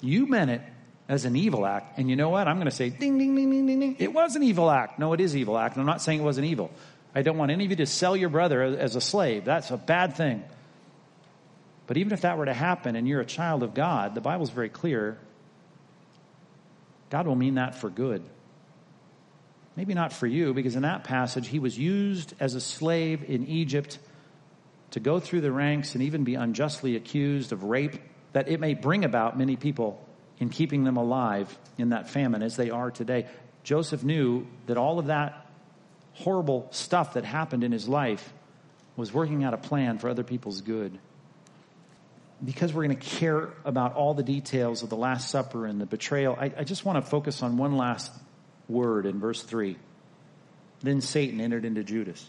You 0.02 0.26
meant 0.26 0.50
it 0.50 0.62
as 1.10 1.24
an 1.24 1.34
evil 1.34 1.66
act. 1.66 1.98
And 1.98 2.08
you 2.08 2.14
know 2.14 2.28
what? 2.28 2.46
I'm 2.46 2.56
going 2.56 2.70
to 2.70 2.74
say, 2.74 2.88
ding, 2.88 3.18
ding, 3.18 3.34
ding, 3.34 3.50
ding, 3.50 3.66
ding, 3.66 3.80
ding. 3.80 3.96
It 3.98 4.14
was 4.14 4.36
an 4.36 4.44
evil 4.44 4.70
act. 4.70 5.00
No, 5.00 5.12
it 5.12 5.20
is 5.20 5.34
evil 5.34 5.58
act. 5.58 5.74
And 5.74 5.80
I'm 5.80 5.86
not 5.86 6.00
saying 6.00 6.20
it 6.20 6.22
wasn't 6.22 6.46
evil. 6.46 6.70
I 7.12 7.22
don't 7.22 7.36
want 7.36 7.50
any 7.50 7.64
of 7.64 7.70
you 7.70 7.76
to 7.78 7.86
sell 7.86 8.16
your 8.16 8.28
brother 8.28 8.62
as 8.62 8.94
a 8.94 9.00
slave. 9.00 9.44
That's 9.44 9.72
a 9.72 9.76
bad 9.76 10.14
thing. 10.14 10.44
But 11.88 11.96
even 11.96 12.12
if 12.12 12.20
that 12.20 12.38
were 12.38 12.44
to 12.44 12.54
happen 12.54 12.94
and 12.94 13.08
you're 13.08 13.20
a 13.20 13.26
child 13.26 13.64
of 13.64 13.74
God, 13.74 14.14
the 14.14 14.20
Bible's 14.20 14.50
very 14.50 14.68
clear. 14.68 15.18
God 17.10 17.26
will 17.26 17.34
mean 17.34 17.56
that 17.56 17.74
for 17.74 17.90
good. 17.90 18.22
Maybe 19.74 19.94
not 19.94 20.12
for 20.12 20.28
you, 20.28 20.54
because 20.54 20.76
in 20.76 20.82
that 20.82 21.02
passage, 21.02 21.48
he 21.48 21.58
was 21.58 21.76
used 21.76 22.34
as 22.38 22.54
a 22.54 22.60
slave 22.60 23.28
in 23.28 23.48
Egypt 23.48 23.98
to 24.92 25.00
go 25.00 25.18
through 25.18 25.40
the 25.40 25.50
ranks 25.50 25.94
and 25.94 26.04
even 26.04 26.22
be 26.22 26.36
unjustly 26.36 26.94
accused 26.94 27.50
of 27.50 27.64
rape, 27.64 27.98
that 28.32 28.48
it 28.48 28.60
may 28.60 28.74
bring 28.74 29.04
about 29.04 29.36
many 29.36 29.56
people 29.56 30.06
in 30.40 30.48
keeping 30.48 30.84
them 30.84 30.96
alive 30.96 31.56
in 31.78 31.90
that 31.90 32.08
famine 32.08 32.42
as 32.42 32.56
they 32.56 32.70
are 32.70 32.90
today. 32.90 33.26
Joseph 33.62 34.02
knew 34.02 34.46
that 34.66 34.76
all 34.78 34.98
of 34.98 35.06
that 35.06 35.46
horrible 36.14 36.66
stuff 36.70 37.14
that 37.14 37.24
happened 37.24 37.62
in 37.62 37.72
his 37.72 37.86
life 37.86 38.32
was 38.96 39.12
working 39.12 39.44
out 39.44 39.54
a 39.54 39.58
plan 39.58 39.98
for 39.98 40.08
other 40.08 40.24
people's 40.24 40.62
good. 40.62 40.98
Because 42.42 42.72
we're 42.72 42.86
going 42.86 42.96
to 42.96 43.06
care 43.06 43.50
about 43.66 43.94
all 43.94 44.14
the 44.14 44.22
details 44.22 44.82
of 44.82 44.88
the 44.88 44.96
Last 44.96 45.30
Supper 45.30 45.66
and 45.66 45.78
the 45.78 45.86
betrayal, 45.86 46.36
I, 46.40 46.50
I 46.56 46.64
just 46.64 46.86
want 46.86 47.02
to 47.02 47.08
focus 47.08 47.42
on 47.42 47.58
one 47.58 47.76
last 47.76 48.10
word 48.66 49.04
in 49.04 49.20
verse 49.20 49.42
3. 49.42 49.76
Then 50.82 51.02
Satan 51.02 51.40
entered 51.40 51.66
into 51.66 51.84
Judas. 51.84 52.26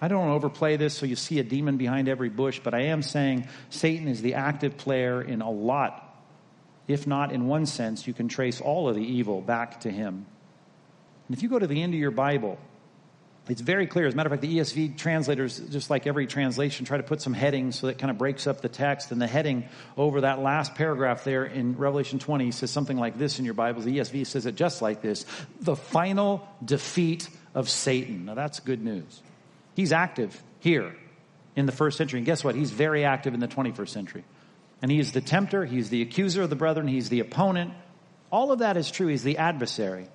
I 0.00 0.08
don't 0.08 0.20
want 0.20 0.30
to 0.30 0.34
overplay 0.34 0.76
this 0.76 0.94
so 0.94 1.04
you 1.06 1.16
see 1.16 1.38
a 1.38 1.42
demon 1.42 1.76
behind 1.76 2.08
every 2.08 2.28
bush, 2.28 2.60
but 2.62 2.74
I 2.74 2.84
am 2.84 3.02
saying 3.02 3.48
Satan 3.70 4.08
is 4.08 4.22
the 4.22 4.34
active 4.34 4.76
player 4.78 5.22
in 5.22 5.42
a 5.42 5.50
lot. 5.50 6.05
If 6.88 7.06
not 7.06 7.32
in 7.32 7.46
one 7.46 7.66
sense, 7.66 8.06
you 8.06 8.14
can 8.14 8.28
trace 8.28 8.60
all 8.60 8.88
of 8.88 8.94
the 8.94 9.02
evil 9.02 9.40
back 9.40 9.80
to 9.80 9.90
him. 9.90 10.26
And 11.28 11.36
if 11.36 11.42
you 11.42 11.48
go 11.48 11.58
to 11.58 11.66
the 11.66 11.82
end 11.82 11.94
of 11.94 12.00
your 12.00 12.12
Bible, 12.12 12.58
it's 13.48 13.60
very 13.60 13.86
clear. 13.86 14.06
As 14.06 14.14
a 14.14 14.16
matter 14.16 14.28
of 14.28 14.32
fact, 14.32 14.42
the 14.42 14.58
ESV 14.58 14.98
translators, 14.98 15.58
just 15.58 15.88
like 15.88 16.06
every 16.06 16.26
translation, 16.26 16.84
try 16.84 16.96
to 16.96 17.02
put 17.04 17.20
some 17.20 17.32
headings 17.32 17.78
so 17.78 17.86
that 17.86 17.98
kind 17.98 18.10
of 18.10 18.18
breaks 18.18 18.46
up 18.46 18.60
the 18.60 18.68
text. 18.68 19.12
And 19.12 19.20
the 19.20 19.26
heading 19.28 19.68
over 19.96 20.22
that 20.22 20.40
last 20.40 20.74
paragraph 20.74 21.22
there 21.22 21.44
in 21.44 21.76
Revelation 21.76 22.18
20 22.18 22.50
says 22.50 22.70
something 22.70 22.96
like 22.96 23.18
this 23.18 23.38
in 23.38 23.44
your 23.44 23.54
Bibles. 23.54 23.84
The 23.84 23.98
ESV 23.98 24.26
says 24.26 24.46
it 24.46 24.56
just 24.56 24.82
like 24.82 25.00
this 25.00 25.26
The 25.60 25.76
final 25.76 26.46
defeat 26.64 27.28
of 27.54 27.68
Satan. 27.68 28.26
Now, 28.26 28.34
that's 28.34 28.60
good 28.60 28.82
news. 28.82 29.22
He's 29.74 29.92
active 29.92 30.42
here 30.60 30.96
in 31.54 31.66
the 31.66 31.72
first 31.72 31.98
century. 31.98 32.18
And 32.18 32.26
guess 32.26 32.42
what? 32.42 32.54
He's 32.54 32.70
very 32.70 33.04
active 33.04 33.32
in 33.32 33.40
the 33.40 33.48
21st 33.48 33.88
century. 33.88 34.24
And 34.82 34.90
he 34.90 34.98
is 34.98 35.12
the 35.12 35.20
tempter, 35.20 35.64
he's 35.64 35.88
the 35.88 36.02
accuser 36.02 36.42
of 36.42 36.50
the 36.50 36.56
brethren, 36.56 36.86
he's 36.86 37.08
the 37.08 37.20
opponent. 37.20 37.72
All 38.30 38.52
of 38.52 38.58
that 38.58 38.76
is 38.76 38.90
true. 38.90 39.06
He's 39.06 39.22
the 39.22 39.38
adversary. 39.38 40.08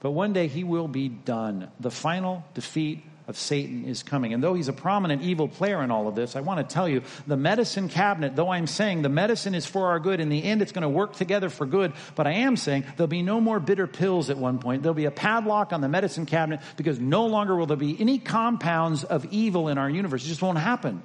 But 0.00 0.12
one 0.12 0.32
day 0.32 0.46
he 0.46 0.64
will 0.64 0.88
be 0.88 1.08
done. 1.08 1.70
The 1.78 1.90
final 1.90 2.44
defeat 2.54 3.04
of 3.28 3.36
Satan 3.36 3.84
is 3.84 4.02
coming. 4.02 4.34
And 4.34 4.42
though 4.42 4.54
he's 4.54 4.68
a 4.68 4.72
prominent 4.72 5.22
evil 5.22 5.46
player 5.46 5.82
in 5.84 5.90
all 5.90 6.08
of 6.08 6.16
this, 6.16 6.34
I 6.34 6.40
want 6.40 6.66
to 6.66 6.74
tell 6.74 6.88
you 6.88 7.02
the 7.28 7.36
medicine 7.36 7.88
cabinet, 7.88 8.34
though 8.34 8.50
I'm 8.50 8.66
saying 8.66 9.02
the 9.02 9.08
medicine 9.08 9.54
is 9.54 9.66
for 9.66 9.88
our 9.88 10.00
good, 10.00 10.18
in 10.18 10.30
the 10.30 10.42
end 10.42 10.62
it's 10.62 10.72
going 10.72 10.82
to 10.82 10.88
work 10.88 11.12
together 11.12 11.48
for 11.48 11.64
good, 11.64 11.92
but 12.16 12.26
I 12.26 12.32
am 12.32 12.56
saying 12.56 12.86
there'll 12.96 13.06
be 13.06 13.22
no 13.22 13.40
more 13.40 13.60
bitter 13.60 13.86
pills 13.86 14.30
at 14.30 14.38
one 14.38 14.58
point. 14.58 14.82
There'll 14.82 14.94
be 14.94 15.04
a 15.04 15.12
padlock 15.12 15.72
on 15.72 15.80
the 15.80 15.88
medicine 15.88 16.26
cabinet 16.26 16.60
because 16.76 16.98
no 16.98 17.26
longer 17.26 17.54
will 17.54 17.66
there 17.66 17.76
be 17.76 17.96
any 18.00 18.18
compounds 18.18 19.04
of 19.04 19.26
evil 19.26 19.68
in 19.68 19.78
our 19.78 19.88
universe. 19.88 20.24
It 20.24 20.28
just 20.28 20.42
won't 20.42 20.58
happen. 20.58 21.02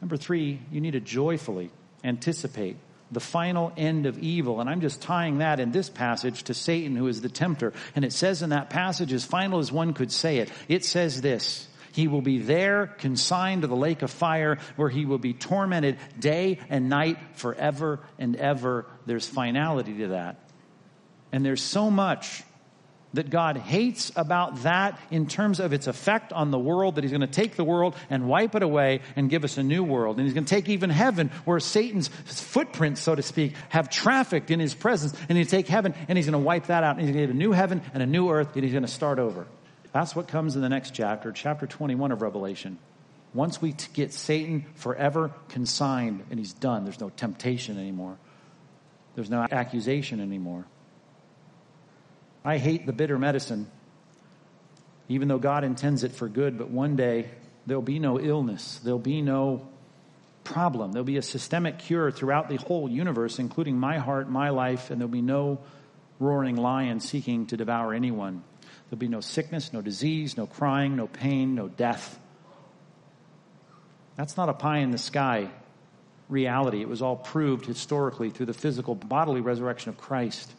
Number 0.00 0.16
three, 0.16 0.60
you 0.70 0.80
need 0.80 0.92
to 0.92 1.00
joyfully 1.00 1.70
anticipate 2.04 2.76
the 3.10 3.20
final 3.20 3.72
end 3.76 4.06
of 4.06 4.18
evil. 4.18 4.60
And 4.60 4.68
I'm 4.68 4.80
just 4.80 5.00
tying 5.00 5.38
that 5.38 5.60
in 5.60 5.72
this 5.72 5.88
passage 5.88 6.44
to 6.44 6.54
Satan, 6.54 6.94
who 6.94 7.08
is 7.08 7.20
the 7.20 7.28
tempter. 7.28 7.72
And 7.96 8.04
it 8.04 8.12
says 8.12 8.42
in 8.42 8.50
that 8.50 8.70
passage, 8.70 9.12
as 9.12 9.24
final 9.24 9.58
as 9.58 9.72
one 9.72 9.94
could 9.94 10.12
say 10.12 10.38
it, 10.38 10.50
it 10.68 10.84
says 10.84 11.20
this. 11.20 11.66
He 11.92 12.06
will 12.06 12.22
be 12.22 12.38
there 12.38 12.86
consigned 12.86 13.62
to 13.62 13.68
the 13.68 13.74
lake 13.74 14.02
of 14.02 14.10
fire 14.10 14.58
where 14.76 14.90
he 14.90 15.04
will 15.04 15.18
be 15.18 15.32
tormented 15.32 15.98
day 16.18 16.58
and 16.68 16.88
night 16.88 17.18
forever 17.34 18.00
and 18.18 18.36
ever. 18.36 18.86
There's 19.06 19.26
finality 19.26 19.98
to 19.98 20.08
that. 20.08 20.36
And 21.32 21.44
there's 21.44 21.62
so 21.62 21.90
much 21.90 22.44
that 23.14 23.30
God 23.30 23.56
hates 23.56 24.12
about 24.16 24.62
that 24.64 25.00
in 25.10 25.26
terms 25.26 25.60
of 25.60 25.72
its 25.72 25.86
effect 25.86 26.32
on 26.32 26.50
the 26.50 26.58
world, 26.58 26.96
that 26.96 27.04
He's 27.04 27.10
going 27.10 27.22
to 27.22 27.26
take 27.26 27.56
the 27.56 27.64
world 27.64 27.96
and 28.10 28.28
wipe 28.28 28.54
it 28.54 28.62
away 28.62 29.00
and 29.16 29.30
give 29.30 29.44
us 29.44 29.56
a 29.56 29.62
new 29.62 29.82
world. 29.82 30.18
And 30.18 30.26
He's 30.26 30.34
going 30.34 30.44
to 30.44 30.54
take 30.54 30.68
even 30.68 30.90
heaven, 30.90 31.30
where 31.44 31.60
Satan's 31.60 32.08
footprints, 32.08 33.00
so 33.00 33.14
to 33.14 33.22
speak, 33.22 33.54
have 33.70 33.88
trafficked 33.88 34.50
in 34.50 34.60
His 34.60 34.74
presence, 34.74 35.14
and 35.28 35.38
He's 35.38 35.48
take 35.48 35.68
heaven 35.68 35.94
and 36.08 36.18
He's 36.18 36.26
going 36.26 36.40
to 36.40 36.46
wipe 36.46 36.66
that 36.66 36.84
out. 36.84 36.96
And 36.96 37.00
He's 37.00 37.14
going 37.14 37.26
to 37.26 37.26
give 37.28 37.36
a 37.36 37.38
new 37.38 37.52
heaven 37.52 37.82
and 37.94 38.02
a 38.02 38.06
new 38.06 38.30
earth, 38.30 38.54
and 38.54 38.64
He's 38.64 38.72
going 38.72 38.84
to 38.84 38.88
start 38.88 39.18
over. 39.18 39.46
That's 39.92 40.14
what 40.14 40.28
comes 40.28 40.54
in 40.54 40.62
the 40.62 40.68
next 40.68 40.92
chapter, 40.92 41.32
chapter 41.32 41.66
21 41.66 42.12
of 42.12 42.22
Revelation. 42.22 42.78
Once 43.34 43.60
we 43.60 43.74
get 43.92 44.12
Satan 44.12 44.64
forever 44.74 45.32
consigned 45.48 46.24
and 46.30 46.38
he's 46.38 46.52
done, 46.52 46.84
there's 46.84 47.00
no 47.00 47.10
temptation 47.10 47.78
anymore. 47.78 48.16
There's 49.14 49.30
no 49.30 49.46
accusation 49.50 50.20
anymore. 50.20 50.64
I 52.44 52.58
hate 52.58 52.86
the 52.86 52.92
bitter 52.92 53.18
medicine, 53.18 53.70
even 55.08 55.28
though 55.28 55.38
God 55.38 55.64
intends 55.64 56.04
it 56.04 56.12
for 56.12 56.28
good, 56.28 56.58
but 56.58 56.70
one 56.70 56.96
day 56.96 57.28
there'll 57.66 57.82
be 57.82 57.98
no 57.98 58.18
illness, 58.18 58.80
there'll 58.82 58.98
be 58.98 59.22
no 59.22 59.68
problem. 60.48 60.92
There'll 60.92 61.04
be 61.04 61.18
a 61.18 61.22
systemic 61.22 61.78
cure 61.78 62.10
throughout 62.10 62.48
the 62.48 62.56
whole 62.56 62.88
universe, 62.88 63.38
including 63.38 63.78
my 63.78 63.98
heart, 63.98 64.30
my 64.30 64.48
life, 64.48 64.90
and 64.90 64.98
there'll 64.98 65.10
be 65.10 65.20
no 65.20 65.58
roaring 66.18 66.56
lion 66.56 67.00
seeking 67.00 67.46
to 67.46 67.56
devour 67.56 67.92
anyone. 67.92 68.42
There'll 68.88 68.98
be 68.98 69.08
no 69.08 69.20
sickness, 69.20 69.72
no 69.72 69.82
disease, 69.82 70.38
no 70.38 70.46
crying, 70.46 70.96
no 70.96 71.06
pain, 71.06 71.54
no 71.54 71.68
death. 71.68 72.18
That's 74.16 74.38
not 74.38 74.48
a 74.48 74.54
pie 74.54 74.78
in 74.78 74.90
the 74.90 74.98
sky 74.98 75.50
reality. 76.30 76.80
It 76.80 76.88
was 76.88 77.02
all 77.02 77.16
proved 77.16 77.66
historically 77.66 78.30
through 78.30 78.46
the 78.46 78.54
physical 78.54 78.94
bodily 78.94 79.42
resurrection 79.42 79.90
of 79.90 79.98
Christ. 79.98 80.50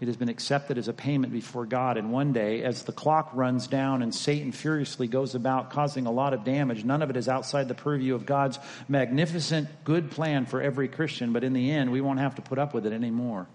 It 0.00 0.06
has 0.06 0.16
been 0.16 0.30
accepted 0.30 0.78
as 0.78 0.88
a 0.88 0.94
payment 0.94 1.30
before 1.30 1.66
God. 1.66 1.98
And 1.98 2.10
one 2.10 2.32
day, 2.32 2.62
as 2.62 2.84
the 2.84 2.92
clock 2.92 3.30
runs 3.34 3.66
down 3.66 4.00
and 4.00 4.14
Satan 4.14 4.50
furiously 4.50 5.06
goes 5.06 5.34
about 5.34 5.70
causing 5.70 6.06
a 6.06 6.10
lot 6.10 6.32
of 6.32 6.42
damage, 6.42 6.84
none 6.84 7.02
of 7.02 7.10
it 7.10 7.18
is 7.18 7.28
outside 7.28 7.68
the 7.68 7.74
purview 7.74 8.14
of 8.14 8.24
God's 8.24 8.58
magnificent, 8.88 9.68
good 9.84 10.10
plan 10.10 10.46
for 10.46 10.62
every 10.62 10.88
Christian. 10.88 11.34
But 11.34 11.44
in 11.44 11.52
the 11.52 11.70
end, 11.70 11.92
we 11.92 12.00
won't 12.00 12.18
have 12.18 12.36
to 12.36 12.42
put 12.42 12.58
up 12.58 12.72
with 12.72 12.86
it 12.86 12.94
anymore. 12.94 13.46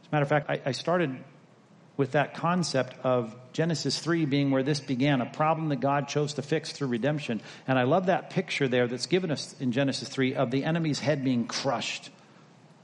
As 0.00 0.08
a 0.10 0.14
matter 0.14 0.22
of 0.22 0.28
fact, 0.30 0.48
I, 0.48 0.60
I 0.64 0.72
started 0.72 1.22
with 1.98 2.12
that 2.12 2.34
concept 2.34 2.94
of 3.04 3.36
Genesis 3.52 3.98
3 3.98 4.24
being 4.24 4.50
where 4.50 4.62
this 4.62 4.80
began, 4.80 5.20
a 5.20 5.26
problem 5.26 5.68
that 5.68 5.80
God 5.80 6.08
chose 6.08 6.34
to 6.34 6.42
fix 6.42 6.72
through 6.72 6.88
redemption. 6.88 7.42
And 7.66 7.78
I 7.78 7.82
love 7.82 8.06
that 8.06 8.30
picture 8.30 8.68
there 8.68 8.86
that's 8.86 9.06
given 9.06 9.30
us 9.30 9.54
in 9.60 9.72
Genesis 9.72 10.08
3 10.08 10.34
of 10.34 10.50
the 10.50 10.64
enemy's 10.64 11.00
head 11.00 11.24
being 11.24 11.46
crushed. 11.46 12.10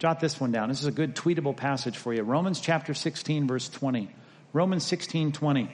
Jot 0.03 0.19
this 0.19 0.41
one 0.41 0.51
down. 0.51 0.69
This 0.69 0.81
is 0.81 0.87
a 0.87 0.91
good 0.91 1.15
tweetable 1.15 1.57
passage 1.57 1.97
for 1.97 2.13
you. 2.13 2.25
Romans 2.25 2.59
chapter 2.59 2.93
16, 2.93 3.47
verse 3.47 3.69
20. 3.69 4.11
Romans 4.53 4.85
16, 4.85 5.31
20. 5.31 5.71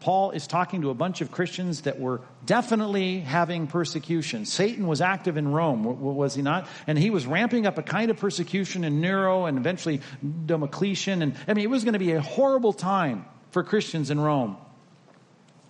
Paul 0.00 0.32
is 0.32 0.48
talking 0.48 0.82
to 0.82 0.90
a 0.90 0.94
bunch 0.94 1.20
of 1.20 1.30
Christians 1.30 1.82
that 1.82 2.00
were 2.00 2.22
definitely 2.44 3.20
having 3.20 3.68
persecution. 3.68 4.46
Satan 4.46 4.88
was 4.88 5.00
active 5.00 5.36
in 5.36 5.52
Rome, 5.52 5.84
was 5.84 6.34
he 6.34 6.42
not? 6.42 6.66
And 6.88 6.98
he 6.98 7.10
was 7.10 7.24
ramping 7.24 7.66
up 7.66 7.78
a 7.78 7.84
kind 7.84 8.10
of 8.10 8.16
persecution 8.16 8.82
in 8.82 9.00
Nero 9.00 9.44
and 9.44 9.58
eventually 9.58 10.00
Domitian. 10.46 11.22
And 11.22 11.36
I 11.46 11.54
mean, 11.54 11.62
it 11.62 11.70
was 11.70 11.84
going 11.84 11.92
to 11.92 12.00
be 12.00 12.10
a 12.14 12.20
horrible 12.20 12.72
time 12.72 13.26
for 13.52 13.62
Christians 13.62 14.10
in 14.10 14.18
Rome. 14.18 14.56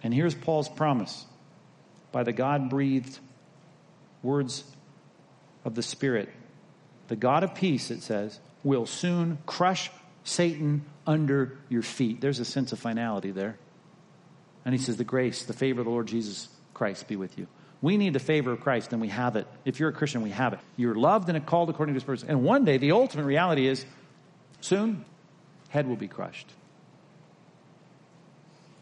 And 0.02 0.14
here's 0.14 0.34
Paul's 0.34 0.70
promise 0.70 1.26
by 2.10 2.22
the 2.22 2.32
God 2.32 2.70
breathed 2.70 3.18
words 4.22 4.64
of 5.66 5.74
the 5.74 5.82
Spirit 5.82 6.30
the 7.10 7.16
God 7.16 7.42
of 7.42 7.56
peace, 7.56 7.90
it 7.90 8.04
says, 8.04 8.38
will 8.62 8.86
soon 8.86 9.38
crush 9.44 9.90
Satan 10.22 10.84
under 11.08 11.58
your 11.68 11.82
feet. 11.82 12.20
There's 12.20 12.38
a 12.38 12.44
sense 12.44 12.72
of 12.72 12.78
finality 12.78 13.32
there. 13.32 13.58
And 14.64 14.72
he 14.72 14.80
says, 14.80 14.96
The 14.96 15.02
grace, 15.02 15.42
the 15.42 15.52
favor 15.52 15.80
of 15.80 15.86
the 15.86 15.90
Lord 15.90 16.06
Jesus 16.06 16.48
Christ 16.72 17.08
be 17.08 17.16
with 17.16 17.36
you. 17.36 17.48
We 17.82 17.96
need 17.96 18.12
the 18.12 18.20
favor 18.20 18.52
of 18.52 18.60
Christ, 18.60 18.92
and 18.92 19.00
we 19.00 19.08
have 19.08 19.34
it. 19.34 19.48
If 19.64 19.80
you're 19.80 19.88
a 19.88 19.92
Christian, 19.92 20.22
we 20.22 20.30
have 20.30 20.52
it. 20.52 20.60
You're 20.76 20.94
loved 20.94 21.28
and 21.28 21.44
called 21.44 21.68
according 21.68 21.94
to 21.94 21.96
his 21.96 22.04
purpose. 22.04 22.22
And 22.22 22.44
one 22.44 22.64
day, 22.64 22.76
the 22.76 22.92
ultimate 22.92 23.24
reality 23.24 23.66
is 23.66 23.84
soon, 24.60 25.04
head 25.70 25.88
will 25.88 25.96
be 25.96 26.06
crushed. 26.06 26.48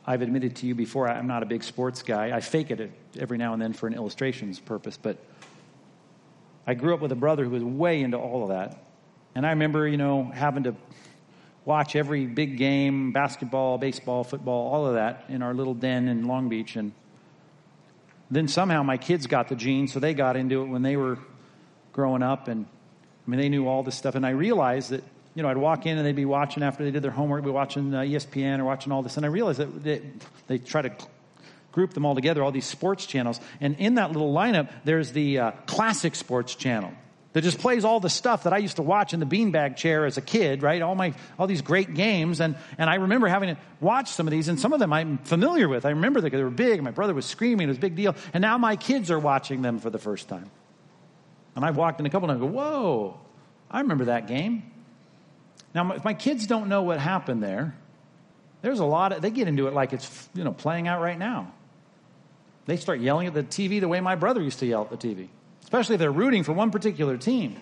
I've 0.07 0.21
admitted 0.21 0.57
to 0.57 0.67
you 0.67 0.75
before, 0.75 1.09
I'm 1.09 1.29
not 1.29 1.43
a 1.43 1.47
big 1.47 1.65
sports 1.65 2.03
guy. 2.03 2.37
I 2.37 2.41
fake 2.41 2.71
it 2.71 2.91
every 3.19 3.39
now 3.39 3.55
and 3.55 3.63
then 3.63 3.73
for 3.73 3.87
an 3.87 3.95
illustration's 3.95 4.61
purpose, 4.61 4.99
but 5.01 5.17
I 6.69 6.75
grew 6.75 6.93
up 6.93 7.01
with 7.01 7.13
a 7.13 7.17
brother 7.17 7.45
who 7.45 7.51
was 7.51 7.65
way 7.65 8.03
into 8.03 8.19
all 8.19 8.43
of 8.43 8.51
that. 8.51 8.77
And 9.35 9.47
I 9.47 9.51
remember, 9.51 9.89
you 9.89 9.97
know, 9.97 10.25
having 10.25 10.65
to 10.65 10.77
watch 11.65 11.97
every 11.97 12.27
big 12.27 12.59
game, 12.59 13.11
basketball, 13.11 13.79
baseball, 13.79 14.23
football, 14.23 14.71
all 14.71 14.87
of 14.87 14.93
that 14.93 15.25
in 15.31 15.43
our 15.43 15.55
little 15.55 15.73
den 15.73 16.09
in 16.09 16.27
Long 16.27 16.51
Beach. 16.51 16.77
And 16.77 16.93
Then 18.31 18.49
somehow 18.49 18.83
my 18.83 18.99
kids 18.99 19.27
got 19.27 19.49
the 19.49 19.57
gene, 19.57 19.89
so 19.89 19.99
they 19.99 20.13
got 20.13 20.37
into 20.37 20.61
it 20.61 20.67
when 20.67 20.83
they 20.83 20.99
were 20.99 21.19
growing 21.95 22.23
up. 22.23 22.49
And 22.49 22.67
I 23.27 23.31
mean, 23.31 23.41
they 23.41 23.49
knew 23.49 23.67
all 23.67 23.83
this 23.83 23.95
stuff. 23.95 24.15
And 24.15 24.27
I 24.27 24.31
realized 24.31 24.91
that, 24.91 25.03
you 25.35 25.43
know, 25.43 25.49
I'd 25.49 25.57
walk 25.57 25.87
in 25.87 25.97
and 25.97 26.07
they'd 26.07 26.15
be 26.15 26.27
watching 26.27 26.63
after 26.63 26.85
they 26.85 26.91
did 26.91 27.03
their 27.03 27.11
homework, 27.11 27.45
be 27.45 27.51
watching 27.51 27.95
uh, 27.95 28.01
ESPN 28.01 28.59
or 28.59 28.65
watching 28.65 28.93
all 28.93 29.03
this. 29.03 29.17
And 29.17 29.25
I 29.25 29.31
realized 29.31 29.61
that 29.61 29.83
they, 29.83 30.03
they 30.49 30.59
try 30.59 30.83
to 30.83 30.93
group 31.79 31.95
them 31.95 32.05
all 32.05 32.17
together, 32.17 32.43
all 32.43 32.51
these 32.51 32.67
sports 32.67 33.07
channels. 33.07 33.39
And 33.61 33.77
in 33.77 33.95
that 33.95 34.11
little 34.11 34.35
lineup, 34.35 34.69
there's 34.83 35.13
the 35.13 35.39
uh, 35.39 35.51
classic 35.67 36.17
sports 36.17 36.57
channel 36.57 36.93
that 37.35 37.43
just 37.43 37.61
plays 37.61 37.85
all 37.85 38.01
the 38.01 38.11
stuff 38.11 38.43
that 38.43 38.53
I 38.53 38.59
used 38.59 38.77
to 38.77 38.83
watch 38.83 39.15
in 39.15 39.21
the 39.21 39.27
beanbag 39.27 39.77
chair 39.77 40.05
as 40.05 40.17
a 40.17 40.21
kid, 40.21 40.65
right? 40.65 40.83
All 40.83 40.97
my, 40.97 41.15
all 41.39 41.47
these 41.47 41.63
great 41.63 41.95
games. 41.95 42.41
And, 42.41 42.57
and 42.79 42.91
I 42.91 42.97
remember 42.97 43.29
having 43.29 43.55
to 43.55 43.61
watch 43.79 44.09
some 44.09 44.27
of 44.27 44.33
these 44.33 44.49
and 44.49 44.59
some 44.59 44.73
of 44.73 44.81
them 44.81 44.93
I'm 44.93 45.19
familiar 45.19 45.69
with. 45.69 45.87
I 45.87 45.91
remember 45.91 46.21
they 46.21 46.43
were 46.43 46.51
big. 46.51 46.83
My 46.83 46.91
brother 46.91 47.15
was 47.15 47.27
screaming. 47.27 47.67
It 47.67 47.69
was 47.69 47.77
a 47.77 47.81
big 47.81 47.95
deal. 47.95 48.17
And 48.35 48.43
now 48.43 48.59
my 48.59 48.75
kids 48.75 49.13
are 49.13 49.21
watching 49.21 49.63
them 49.63 49.79
for 49.79 49.89
the 49.89 50.01
first 50.01 50.29
time. 50.29 50.51
And 51.55 51.65
I've 51.65 51.77
walked 51.77 52.01
in 52.01 52.07
a 52.07 52.11
couple 52.11 52.29
and 52.29 52.37
I 52.37 52.45
go, 52.45 52.51
whoa, 52.51 53.21
I 53.71 53.83
remember 53.83 54.07
that 54.07 54.27
game. 54.27 54.65
Now, 55.77 55.93
if 55.93 56.05
my 56.05 56.15
kids 56.15 56.49
don't 56.49 56.69
know 56.69 56.83
what 56.83 56.99
happened 56.99 57.41
there, 57.41 57.77
there's 58.63 58.81
a 58.81 58.85
lot 58.85 59.13
of, 59.13 59.23
they 59.23 59.31
get 59.31 59.47
into 59.47 59.69
it 59.69 59.75
like 59.75 59.93
it's, 59.93 60.29
you 60.35 60.43
know, 60.43 60.53
playing 60.53 60.89
out 60.89 61.01
right 61.01 61.17
now. 61.17 61.53
They 62.69 62.77
start 62.77 63.01
yelling 63.01 63.27
at 63.27 63.35
the 63.35 63.43
TV 63.43 63.81
the 63.81 63.89
way 63.89 64.01
my 64.01 64.15
brother 64.15 64.41
used 64.41 64.61
to 64.61 64.67
yell 64.67 64.83
at 64.83 64.91
the 64.91 64.97
TV 64.97 65.29
especially 65.69 65.97
if 65.97 65.99
they're 65.99 66.11
rooting 66.11 66.45
for 66.45 66.55
one 66.55 66.71
particular 66.71 67.19
team. 67.19 67.61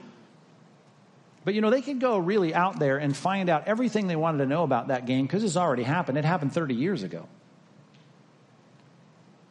But 1.45 1.55
you 1.55 1.61
know, 1.61 1.71
they 1.71 1.83
can 1.83 1.99
go 1.99 2.19
really 2.19 2.55
out 2.55 2.79
there 2.79 2.99
and 2.99 3.17
find 3.17 3.49
out 3.49 3.67
everything 3.67 4.07
they 4.07 4.15
wanted 4.15 4.39
to 4.39 4.47
know 4.47 4.63
about 4.63 4.89
that 4.89 5.07
game 5.07 5.27
because 5.27 5.43
it's 5.43 5.57
already 5.57 5.83
happened. 5.83 6.17
It 6.17 6.25
happened 6.25 6.53
30 6.53 6.77
years 6.77 7.03
ago. 7.03 7.27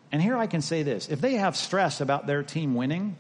And 0.10 0.22
here 0.22 0.38
I 0.38 0.48
can 0.48 0.62
say 0.62 0.84
this 0.84 1.10
if 1.10 1.20
they 1.20 1.34
have 1.34 1.58
stress 1.58 2.00
about 2.00 2.28
their 2.28 2.44
team 2.44 2.76
winning, 2.76 3.18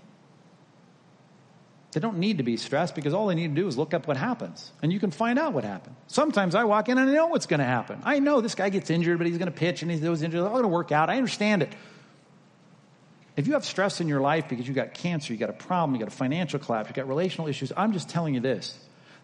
they 1.91 1.99
don't 1.99 2.17
need 2.17 2.37
to 2.37 2.43
be 2.43 2.55
stressed 2.55 2.95
because 2.95 3.13
all 3.13 3.27
they 3.27 3.35
need 3.35 3.53
to 3.53 3.61
do 3.61 3.67
is 3.67 3.77
look 3.77 3.93
up 3.93 4.07
what 4.07 4.15
happens. 4.15 4.71
And 4.81 4.93
you 4.93 5.01
can 5.01 5.11
find 5.11 5.37
out 5.37 5.51
what 5.51 5.65
happened. 5.65 5.97
Sometimes 6.07 6.55
I 6.55 6.63
walk 6.63 6.87
in 6.87 6.97
and 6.97 7.09
I 7.09 7.13
know 7.13 7.27
what's 7.27 7.45
going 7.45 7.59
to 7.59 7.65
happen. 7.65 8.01
I 8.05 8.19
know 8.19 8.39
this 8.39 8.55
guy 8.55 8.69
gets 8.69 8.89
injured, 8.89 9.17
but 9.17 9.27
he's 9.27 9.37
going 9.37 9.51
to 9.51 9.57
pitch 9.57 9.81
and 9.81 9.91
he's 9.91 10.01
injured. 10.01 10.33
It's 10.33 10.45
all 10.45 10.51
going 10.51 10.61
to 10.63 10.69
work 10.69 10.93
out. 10.93 11.09
I 11.09 11.17
understand 11.17 11.61
it. 11.61 11.73
If 13.35 13.47
you 13.47 13.53
have 13.53 13.65
stress 13.65 13.99
in 13.99 14.07
your 14.07 14.21
life 14.21 14.47
because 14.47 14.67
you 14.67 14.73
got 14.73 14.93
cancer, 14.93 15.33
you 15.33 15.39
got 15.39 15.49
a 15.49 15.53
problem, 15.53 15.93
you 15.95 15.99
got 15.99 16.13
a 16.13 16.15
financial 16.15 16.59
collapse, 16.59 16.89
you 16.89 16.95
got 16.95 17.07
relational 17.07 17.47
issues, 17.47 17.71
I'm 17.75 17.91
just 17.91 18.09
telling 18.09 18.33
you 18.33 18.39
this. 18.39 18.77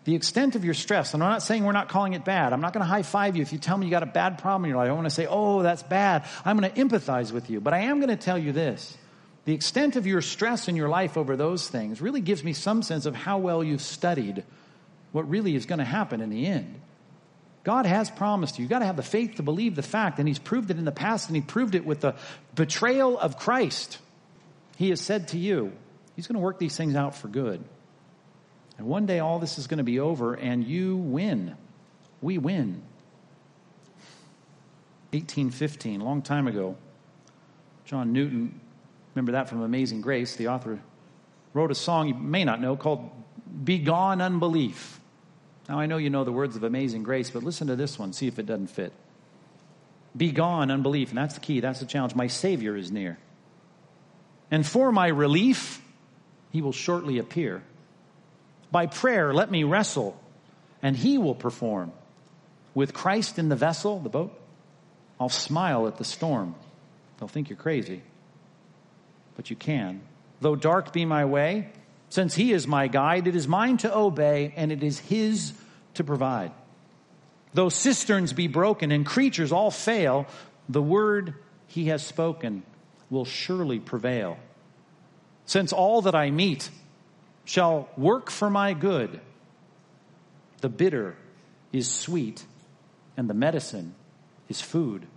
The 0.03 0.15
extent 0.15 0.55
of 0.55 0.65
your 0.65 0.73
stress, 0.73 1.13
and 1.13 1.23
I'm 1.23 1.29
not 1.29 1.43
saying 1.43 1.63
we're 1.63 1.73
not 1.73 1.87
calling 1.87 2.13
it 2.13 2.25
bad. 2.25 2.53
I'm 2.53 2.61
not 2.61 2.73
going 2.73 2.81
to 2.81 2.87
high 2.87 3.03
five 3.03 3.35
you 3.35 3.43
if 3.43 3.53
you 3.53 3.59
tell 3.59 3.77
me 3.77 3.85
you 3.85 3.91
got 3.91 4.01
a 4.01 4.07
bad 4.07 4.39
problem 4.39 4.65
in 4.65 4.69
your 4.69 4.79
life. 4.79 4.89
I 4.89 4.93
want 4.93 5.05
to 5.05 5.11
say, 5.11 5.27
oh, 5.29 5.61
that's 5.61 5.83
bad. 5.83 6.25
I'm 6.43 6.57
going 6.57 6.71
to 6.71 6.81
empathize 6.81 7.31
with 7.31 7.51
you. 7.51 7.61
But 7.61 7.73
I 7.73 7.81
am 7.81 7.99
going 7.99 8.09
to 8.09 8.15
tell 8.15 8.37
you 8.37 8.51
this. 8.51 8.97
The 9.45 9.53
extent 9.53 9.95
of 9.95 10.07
your 10.07 10.21
stress 10.21 10.67
in 10.67 10.75
your 10.75 10.89
life 10.89 11.17
over 11.17 11.35
those 11.35 11.67
things 11.67 12.01
really 12.01 12.21
gives 12.21 12.43
me 12.43 12.53
some 12.53 12.81
sense 12.81 13.05
of 13.05 13.15
how 13.15 13.37
well 13.37 13.63
you've 13.63 13.81
studied 13.81 14.43
what 15.11 15.29
really 15.29 15.55
is 15.55 15.67
going 15.67 15.79
to 15.79 15.85
happen 15.85 16.19
in 16.21 16.31
the 16.31 16.47
end. 16.47 16.79
God 17.63 17.85
has 17.85 18.09
promised 18.09 18.57
you. 18.57 18.63
You've 18.63 18.71
got 18.71 18.79
to 18.79 18.85
have 18.85 18.95
the 18.95 19.03
faith 19.03 19.35
to 19.35 19.43
believe 19.43 19.75
the 19.75 19.83
fact, 19.83 20.19
and 20.19 20.27
He's 20.27 20.39
proved 20.39 20.71
it 20.71 20.77
in 20.77 20.85
the 20.85 20.91
past, 20.91 21.27
and 21.27 21.35
He 21.35 21.41
proved 21.41 21.75
it 21.75 21.85
with 21.85 22.01
the 22.01 22.15
betrayal 22.55 23.19
of 23.19 23.37
Christ. 23.37 23.99
He 24.77 24.89
has 24.89 24.99
said 24.99 25.29
to 25.29 25.37
you, 25.37 25.71
He's 26.15 26.27
going 26.27 26.35
to 26.35 26.41
work 26.41 26.59
these 26.59 26.75
things 26.75 26.95
out 26.95 27.15
for 27.15 27.27
good. 27.27 27.63
And 28.77 28.87
one 28.87 29.05
day 29.05 29.19
all 29.19 29.39
this 29.39 29.57
is 29.57 29.67
going 29.67 29.77
to 29.77 29.83
be 29.83 29.99
over, 29.99 30.33
and 30.33 30.63
you 30.63 30.97
win. 30.97 31.55
We 32.21 32.37
win. 32.37 32.81
1815, 35.11 36.01
a 36.01 36.03
long 36.03 36.21
time 36.21 36.47
ago, 36.47 36.77
John 37.85 38.13
Newton, 38.13 38.59
remember 39.13 39.33
that 39.33 39.49
from 39.49 39.61
Amazing 39.61 40.01
Grace, 40.01 40.37
the 40.37 40.47
author 40.47 40.79
wrote 41.53 41.69
a 41.69 41.75
song 41.75 42.07
you 42.07 42.13
may 42.13 42.45
not 42.45 42.61
know 42.61 42.77
called 42.77 43.09
Begone 43.63 44.21
Unbelief. 44.21 45.00
Now, 45.71 45.79
I 45.79 45.85
know 45.85 45.95
you 45.95 46.09
know 46.09 46.25
the 46.25 46.33
words 46.33 46.57
of 46.57 46.63
Amazing 46.65 47.03
Grace, 47.03 47.29
but 47.29 47.43
listen 47.43 47.67
to 47.67 47.77
this 47.77 47.97
one, 47.97 48.11
see 48.11 48.27
if 48.27 48.37
it 48.39 48.45
doesn't 48.45 48.67
fit. 48.67 48.91
Be 50.17 50.33
gone, 50.33 50.69
unbelief. 50.69 51.07
And 51.09 51.17
that's 51.17 51.35
the 51.35 51.39
key, 51.39 51.61
that's 51.61 51.79
the 51.79 51.85
challenge. 51.85 52.13
My 52.13 52.27
Savior 52.27 52.75
is 52.75 52.91
near. 52.91 53.17
And 54.51 54.67
for 54.67 54.91
my 54.91 55.07
relief, 55.07 55.81
he 56.51 56.61
will 56.61 56.73
shortly 56.73 57.19
appear. 57.19 57.63
By 58.69 58.87
prayer, 58.87 59.33
let 59.33 59.49
me 59.49 59.63
wrestle, 59.63 60.21
and 60.83 60.97
he 60.97 61.17
will 61.17 61.35
perform. 61.35 61.93
With 62.75 62.93
Christ 62.93 63.39
in 63.39 63.47
the 63.47 63.55
vessel, 63.55 63.97
the 63.99 64.09
boat, 64.09 64.37
I'll 65.21 65.29
smile 65.29 65.87
at 65.87 65.95
the 65.95 66.03
storm. 66.03 66.53
They'll 67.17 67.29
think 67.29 67.49
you're 67.49 67.55
crazy, 67.55 68.01
but 69.37 69.49
you 69.49 69.55
can. 69.55 70.01
Though 70.41 70.57
dark 70.57 70.91
be 70.91 71.05
my 71.05 71.23
way, 71.23 71.69
since 72.09 72.35
he 72.35 72.51
is 72.51 72.67
my 72.67 72.89
guide, 72.89 73.25
it 73.25 73.37
is 73.37 73.47
mine 73.47 73.77
to 73.77 73.97
obey, 73.97 74.53
and 74.57 74.69
it 74.69 74.83
is 74.83 74.99
his 74.99 75.53
to 75.95 76.03
provide. 76.03 76.51
Though 77.53 77.69
cisterns 77.69 78.33
be 78.33 78.47
broken 78.47 78.91
and 78.91 79.05
creatures 79.05 79.51
all 79.51 79.71
fail, 79.71 80.25
the 80.69 80.81
word 80.81 81.35
he 81.67 81.85
has 81.85 82.05
spoken 82.05 82.63
will 83.09 83.25
surely 83.25 83.79
prevail. 83.79 84.37
Since 85.45 85.73
all 85.73 86.03
that 86.03 86.15
I 86.15 86.31
meet 86.31 86.69
shall 87.43 87.89
work 87.97 88.29
for 88.29 88.49
my 88.49 88.73
good, 88.73 89.19
the 90.61 90.69
bitter 90.69 91.15
is 91.73 91.89
sweet, 91.89 92.45
and 93.17 93.29
the 93.29 93.33
medicine 93.33 93.95
is 94.47 94.61
food. 94.61 95.07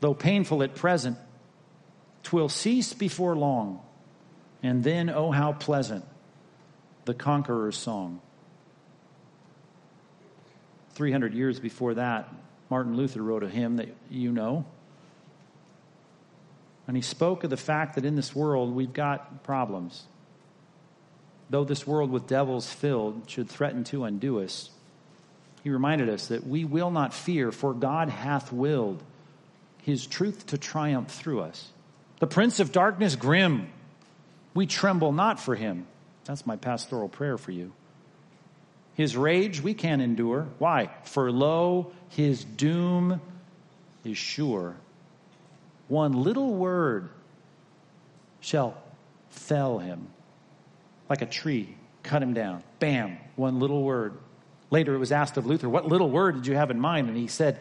Though 0.00 0.14
painful 0.14 0.62
at 0.62 0.74
present, 0.74 1.18
twill 2.22 2.48
cease 2.48 2.92
before 2.92 3.36
long, 3.36 3.80
and 4.62 4.84
then, 4.84 5.10
oh, 5.10 5.30
how 5.30 5.52
pleasant 5.52 6.04
the 7.06 7.14
conqueror's 7.14 7.76
song. 7.76 8.20
300 11.00 11.32
years 11.32 11.58
before 11.58 11.94
that, 11.94 12.28
Martin 12.68 12.94
Luther 12.94 13.22
wrote 13.22 13.42
a 13.42 13.48
hymn 13.48 13.76
that 13.76 13.88
you 14.10 14.30
know. 14.30 14.66
And 16.86 16.94
he 16.94 17.00
spoke 17.00 17.42
of 17.42 17.48
the 17.48 17.56
fact 17.56 17.94
that 17.94 18.04
in 18.04 18.16
this 18.16 18.36
world 18.36 18.74
we've 18.74 18.92
got 18.92 19.42
problems. 19.42 20.04
Though 21.48 21.64
this 21.64 21.86
world 21.86 22.10
with 22.10 22.26
devils 22.26 22.70
filled 22.70 23.30
should 23.30 23.48
threaten 23.48 23.82
to 23.84 24.04
undo 24.04 24.42
us, 24.42 24.68
he 25.64 25.70
reminded 25.70 26.10
us 26.10 26.26
that 26.26 26.46
we 26.46 26.66
will 26.66 26.90
not 26.90 27.14
fear, 27.14 27.50
for 27.50 27.72
God 27.72 28.10
hath 28.10 28.52
willed 28.52 29.02
his 29.80 30.06
truth 30.06 30.48
to 30.48 30.58
triumph 30.58 31.08
through 31.08 31.40
us. 31.40 31.70
The 32.18 32.26
prince 32.26 32.60
of 32.60 32.72
darkness, 32.72 33.16
grim, 33.16 33.72
we 34.52 34.66
tremble 34.66 35.12
not 35.12 35.40
for 35.40 35.54
him. 35.54 35.86
That's 36.26 36.44
my 36.44 36.56
pastoral 36.56 37.08
prayer 37.08 37.38
for 37.38 37.52
you. 37.52 37.72
His 39.00 39.16
rage 39.16 39.62
we 39.62 39.72
can 39.72 40.02
endure. 40.02 40.46
Why? 40.58 40.90
For 41.04 41.32
lo, 41.32 41.90
his 42.10 42.44
doom 42.44 43.22
is 44.04 44.18
sure. 44.18 44.76
One 45.88 46.12
little 46.12 46.52
word 46.52 47.08
shall 48.40 48.76
fell 49.30 49.78
him 49.78 50.08
like 51.08 51.22
a 51.22 51.26
tree, 51.26 51.78
cut 52.02 52.22
him 52.22 52.34
down. 52.34 52.62
Bam, 52.78 53.16
one 53.36 53.58
little 53.58 53.82
word. 53.82 54.18
Later 54.68 54.94
it 54.96 54.98
was 54.98 55.12
asked 55.12 55.38
of 55.38 55.46
Luther, 55.46 55.70
What 55.70 55.86
little 55.86 56.10
word 56.10 56.34
did 56.34 56.46
you 56.46 56.56
have 56.56 56.70
in 56.70 56.78
mind? 56.78 57.08
And 57.08 57.16
he 57.16 57.26
said, 57.26 57.58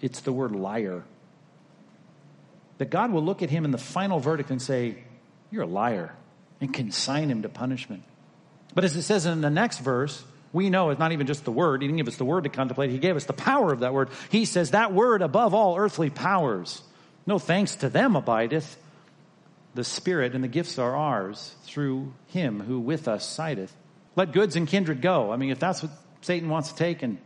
It's 0.00 0.20
the 0.20 0.32
word 0.32 0.52
liar. 0.52 1.02
That 2.78 2.88
God 2.88 3.10
will 3.10 3.24
look 3.24 3.42
at 3.42 3.50
him 3.50 3.64
in 3.64 3.72
the 3.72 3.78
final 3.78 4.20
verdict 4.20 4.52
and 4.52 4.62
say, 4.62 5.02
You're 5.50 5.64
a 5.64 5.66
liar, 5.66 6.14
and 6.60 6.72
consign 6.72 7.28
him 7.28 7.42
to 7.42 7.48
punishment. 7.48 8.04
But 8.74 8.84
as 8.84 8.96
it 8.96 9.02
says 9.02 9.26
in 9.26 9.40
the 9.40 9.50
next 9.50 9.78
verse, 9.78 10.22
we 10.52 10.70
know 10.70 10.90
it's 10.90 10.98
not 10.98 11.12
even 11.12 11.26
just 11.26 11.44
the 11.44 11.52
word. 11.52 11.82
He 11.82 11.88
didn't 11.88 11.98
give 11.98 12.08
us 12.08 12.16
the 12.16 12.24
word 12.24 12.44
to 12.44 12.50
contemplate. 12.50 12.90
He 12.90 12.98
gave 12.98 13.16
us 13.16 13.24
the 13.24 13.32
power 13.32 13.72
of 13.72 13.80
that 13.80 13.94
word. 13.94 14.10
He 14.30 14.44
says 14.44 14.72
that 14.72 14.92
word 14.92 15.22
above 15.22 15.54
all 15.54 15.76
earthly 15.76 16.10
powers 16.10 16.82
no 17.26 17.38
thanks 17.38 17.76
to 17.76 17.88
them 17.88 18.16
abideth. 18.16 18.76
The 19.74 19.84
Spirit 19.84 20.34
and 20.34 20.42
the 20.42 20.48
gifts 20.48 20.78
are 20.78 20.96
ours 20.96 21.54
through 21.62 22.12
Him 22.28 22.60
who 22.60 22.80
with 22.80 23.06
us 23.06 23.24
sideth. 23.24 23.72
Let 24.16 24.32
goods 24.32 24.56
and 24.56 24.66
kindred 24.66 25.00
go. 25.00 25.30
I 25.30 25.36
mean, 25.36 25.50
if 25.50 25.60
that's 25.60 25.82
what 25.82 25.92
Satan 26.22 26.48
wants 26.48 26.72
to 26.72 26.76
take 26.76 27.04
and 27.04 27.18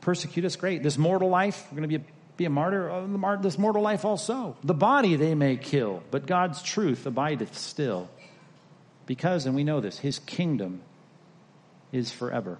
persecute 0.00 0.44
us, 0.44 0.56
great. 0.56 0.82
This 0.82 0.98
mortal 0.98 1.28
life, 1.28 1.64
we're 1.70 1.76
going 1.78 1.88
to 1.88 1.98
be 1.98 2.04
a, 2.04 2.08
be 2.36 2.44
a 2.46 2.50
martyr 2.50 2.90
uh, 2.90 3.36
this 3.36 3.58
mortal 3.58 3.82
life 3.82 4.04
also. 4.04 4.56
The 4.64 4.74
body 4.74 5.14
they 5.14 5.36
may 5.36 5.56
kill, 5.56 6.02
but 6.10 6.26
God's 6.26 6.60
truth 6.62 7.06
abideth 7.06 7.56
still. 7.56 8.10
Because, 9.06 9.46
and 9.46 9.54
we 9.54 9.64
know 9.64 9.80
this, 9.80 9.98
His 9.98 10.18
kingdom 10.18 10.82
is 11.92 12.10
forever. 12.10 12.58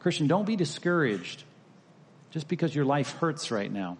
Christian, 0.00 0.26
don't 0.26 0.46
be 0.46 0.56
discouraged 0.56 1.44
just 2.30 2.48
because 2.48 2.74
your 2.74 2.84
life 2.84 3.12
hurts 3.18 3.50
right 3.50 3.70
now. 3.70 3.98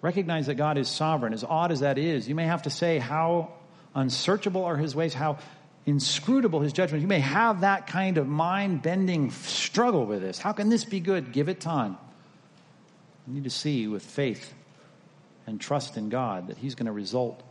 Recognize 0.00 0.46
that 0.46 0.54
God 0.54 0.76
is 0.78 0.88
sovereign. 0.88 1.32
As 1.32 1.44
odd 1.44 1.72
as 1.72 1.80
that 1.80 1.98
is, 1.98 2.28
you 2.28 2.34
may 2.34 2.46
have 2.46 2.62
to 2.62 2.70
say 2.70 2.98
how 2.98 3.52
unsearchable 3.94 4.64
are 4.64 4.76
his 4.76 4.94
ways, 4.94 5.14
how 5.14 5.38
inscrutable 5.86 6.60
his 6.60 6.72
judgment. 6.72 7.02
You 7.02 7.08
may 7.08 7.20
have 7.20 7.60
that 7.60 7.86
kind 7.86 8.18
of 8.18 8.26
mind 8.26 8.82
bending 8.82 9.30
struggle 9.30 10.04
with 10.06 10.20
this. 10.20 10.38
How 10.38 10.52
can 10.52 10.68
this 10.68 10.84
be 10.84 11.00
good? 11.00 11.32
Give 11.32 11.48
it 11.48 11.60
time. 11.60 11.96
You 13.26 13.34
need 13.34 13.44
to 13.44 13.50
see 13.50 13.86
with 13.86 14.02
faith 14.02 14.52
and 15.46 15.60
trust 15.60 15.96
in 15.96 16.08
God 16.08 16.48
that 16.48 16.58
He's 16.58 16.74
going 16.74 16.86
to 16.86 16.92
result 16.92 17.42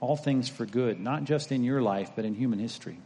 all 0.00 0.16
things 0.16 0.48
for 0.48 0.66
good, 0.66 1.00
not 1.00 1.24
just 1.24 1.52
in 1.52 1.64
your 1.64 1.80
life, 1.80 2.12
but 2.14 2.24
in 2.24 2.34
human 2.34 2.58
history. 2.58 2.98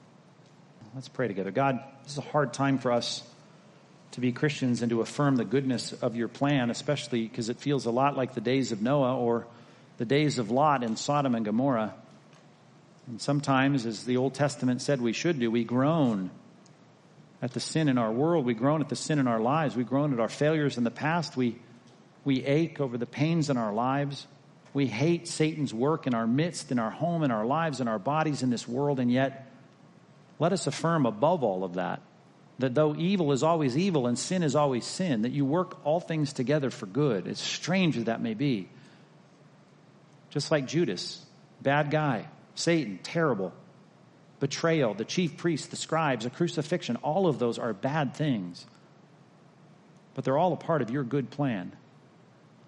Let's 0.94 1.08
pray 1.08 1.28
together. 1.28 1.50
God, 1.50 1.80
this 2.02 2.12
is 2.12 2.18
a 2.18 2.22
hard 2.22 2.52
time 2.52 2.78
for 2.78 2.92
us 2.92 3.22
to 4.12 4.20
be 4.20 4.32
Christians 4.32 4.82
and 4.82 4.90
to 4.90 5.00
affirm 5.00 5.36
the 5.36 5.44
goodness 5.44 5.92
of 5.92 6.16
your 6.16 6.28
plan, 6.28 6.70
especially 6.70 7.22
because 7.22 7.50
it 7.50 7.58
feels 7.58 7.86
a 7.86 7.90
lot 7.90 8.16
like 8.16 8.34
the 8.34 8.40
days 8.40 8.72
of 8.72 8.82
Noah 8.82 9.16
or 9.16 9.46
the 9.98 10.04
days 10.04 10.38
of 10.38 10.50
Lot 10.50 10.82
in 10.82 10.96
Sodom 10.96 11.34
and 11.34 11.44
Gomorrah. 11.44 11.94
And 13.06 13.20
sometimes, 13.20 13.86
as 13.86 14.04
the 14.04 14.16
Old 14.16 14.34
Testament 14.34 14.82
said 14.82 15.00
we 15.00 15.12
should 15.12 15.38
do, 15.38 15.50
we 15.50 15.64
groan 15.64 16.30
at 17.40 17.52
the 17.52 17.60
sin 17.60 17.88
in 17.88 17.98
our 17.98 18.10
world. 18.10 18.44
We 18.44 18.54
groan 18.54 18.80
at 18.80 18.88
the 18.88 18.96
sin 18.96 19.18
in 19.18 19.26
our 19.26 19.40
lives. 19.40 19.76
We 19.76 19.84
groan 19.84 20.12
at 20.12 20.20
our 20.20 20.28
failures 20.28 20.78
in 20.78 20.84
the 20.84 20.90
past. 20.90 21.36
We, 21.36 21.56
we 22.24 22.44
ache 22.44 22.80
over 22.80 22.98
the 22.98 23.06
pains 23.06 23.50
in 23.50 23.56
our 23.56 23.72
lives. 23.72 24.26
We 24.78 24.86
hate 24.86 25.26
Satan's 25.26 25.74
work 25.74 26.06
in 26.06 26.14
our 26.14 26.28
midst, 26.28 26.70
in 26.70 26.78
our 26.78 26.92
home, 26.92 27.24
in 27.24 27.32
our 27.32 27.44
lives, 27.44 27.80
in 27.80 27.88
our 27.88 27.98
bodies, 27.98 28.44
in 28.44 28.50
this 28.50 28.68
world. 28.68 29.00
And 29.00 29.10
yet, 29.10 29.50
let 30.38 30.52
us 30.52 30.68
affirm 30.68 31.04
above 31.04 31.42
all 31.42 31.64
of 31.64 31.74
that 31.74 32.00
that 32.60 32.76
though 32.76 32.94
evil 32.94 33.32
is 33.32 33.42
always 33.42 33.76
evil 33.76 34.06
and 34.06 34.16
sin 34.16 34.44
is 34.44 34.54
always 34.54 34.84
sin, 34.84 35.22
that 35.22 35.32
you 35.32 35.44
work 35.44 35.84
all 35.84 35.98
things 35.98 36.32
together 36.32 36.70
for 36.70 36.86
good, 36.86 37.26
as 37.26 37.40
strange 37.40 37.96
as 37.96 38.04
that 38.04 38.22
may 38.22 38.34
be. 38.34 38.68
Just 40.30 40.52
like 40.52 40.68
Judas, 40.68 41.26
bad 41.60 41.90
guy, 41.90 42.28
Satan, 42.54 43.00
terrible, 43.02 43.52
betrayal, 44.38 44.94
the 44.94 45.04
chief 45.04 45.36
priests, 45.36 45.66
the 45.66 45.76
scribes, 45.76 46.24
a 46.24 46.30
crucifixion, 46.30 46.94
all 47.02 47.26
of 47.26 47.40
those 47.40 47.58
are 47.58 47.72
bad 47.72 48.14
things. 48.14 48.64
But 50.14 50.22
they're 50.22 50.38
all 50.38 50.52
a 50.52 50.56
part 50.56 50.82
of 50.82 50.90
your 50.90 51.02
good 51.02 51.30
plan. 51.30 51.72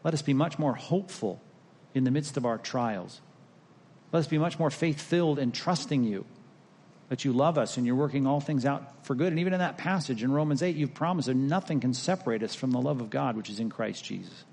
Let 0.02 0.12
us 0.12 0.22
be 0.22 0.34
much 0.34 0.58
more 0.58 0.74
hopeful 0.74 1.40
in 1.94 2.04
the 2.04 2.10
midst 2.10 2.36
of 2.36 2.46
our 2.46 2.58
trials. 2.58 3.20
Let 4.12 4.20
us 4.20 4.26
be 4.26 4.38
much 4.38 4.58
more 4.58 4.70
faith 4.70 5.00
filled 5.00 5.38
and 5.38 5.54
trusting 5.54 6.04
you 6.04 6.24
that 7.08 7.24
you 7.24 7.32
love 7.32 7.58
us 7.58 7.76
and 7.76 7.86
you're 7.86 7.96
working 7.96 8.26
all 8.26 8.40
things 8.40 8.64
out 8.64 9.04
for 9.04 9.14
good. 9.14 9.28
And 9.28 9.40
even 9.40 9.52
in 9.52 9.58
that 9.58 9.78
passage 9.78 10.22
in 10.22 10.32
Romans 10.32 10.62
8, 10.62 10.76
you've 10.76 10.94
promised 10.94 11.26
that 11.26 11.34
nothing 11.34 11.80
can 11.80 11.92
separate 11.92 12.42
us 12.42 12.54
from 12.54 12.70
the 12.70 12.80
love 12.80 13.00
of 13.00 13.10
God 13.10 13.36
which 13.36 13.50
is 13.50 13.60
in 13.60 13.70
Christ 13.70 14.04
Jesus. 14.04 14.44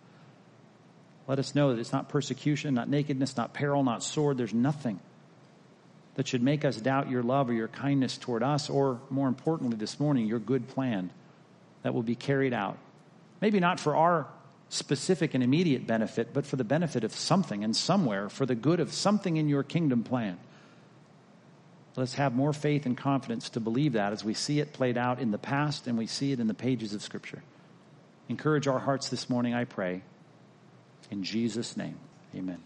Let 1.27 1.39
us 1.39 1.53
know 1.53 1.73
that 1.73 1.79
it's 1.79 1.91
not 1.91 2.09
persecution, 2.09 2.73
not 2.73 2.89
nakedness, 2.89 3.37
not 3.37 3.53
peril, 3.53 3.83
not 3.83 4.01
sword. 4.01 4.37
There's 4.37 4.53
nothing 4.53 4.99
that 6.15 6.27
should 6.27 6.41
make 6.41 6.65
us 6.65 6.77
doubt 6.77 7.11
your 7.11 7.21
love 7.21 7.49
or 7.49 7.53
your 7.53 7.67
kindness 7.67 8.17
toward 8.17 8.41
us, 8.41 8.69
or 8.71 8.99
more 9.11 9.27
importantly, 9.27 9.77
this 9.77 9.99
morning, 9.99 10.25
your 10.25 10.39
good 10.39 10.67
plan 10.67 11.11
that 11.83 11.93
will 11.93 12.01
be 12.01 12.15
carried 12.15 12.53
out. 12.53 12.77
Maybe 13.39 13.59
not 13.59 13.79
for 13.79 13.95
our 13.95 14.27
specific 14.69 15.33
and 15.33 15.43
immediate 15.43 15.87
benefit, 15.87 16.33
but 16.33 16.45
for 16.45 16.55
the 16.55 16.63
benefit 16.63 17.03
of 17.03 17.13
something 17.13 17.63
and 17.63 17.75
somewhere, 17.75 18.29
for 18.29 18.45
the 18.45 18.55
good 18.55 18.79
of 18.79 18.93
something 18.93 19.37
in 19.37 19.47
your 19.47 19.63
kingdom 19.63 20.03
plan. 20.03 20.37
Let's 21.95 22.13
have 22.15 22.35
more 22.35 22.53
faith 22.53 22.85
and 22.85 22.95
confidence 22.95 23.49
to 23.49 23.59
believe 23.59 23.93
that 23.93 24.13
as 24.13 24.23
we 24.23 24.35
see 24.35 24.59
it 24.59 24.71
played 24.71 24.97
out 24.97 25.19
in 25.19 25.31
the 25.31 25.39
past 25.39 25.87
and 25.87 25.97
we 25.97 26.05
see 26.05 26.31
it 26.31 26.39
in 26.39 26.47
the 26.47 26.53
pages 26.53 26.93
of 26.93 27.01
Scripture. 27.01 27.41
Encourage 28.29 28.67
our 28.67 28.79
hearts 28.79 29.09
this 29.09 29.29
morning, 29.29 29.55
I 29.55 29.63
pray. 29.63 30.03
In 31.09 31.23
Jesus' 31.23 31.75
name, 31.75 31.97
amen. 32.35 32.61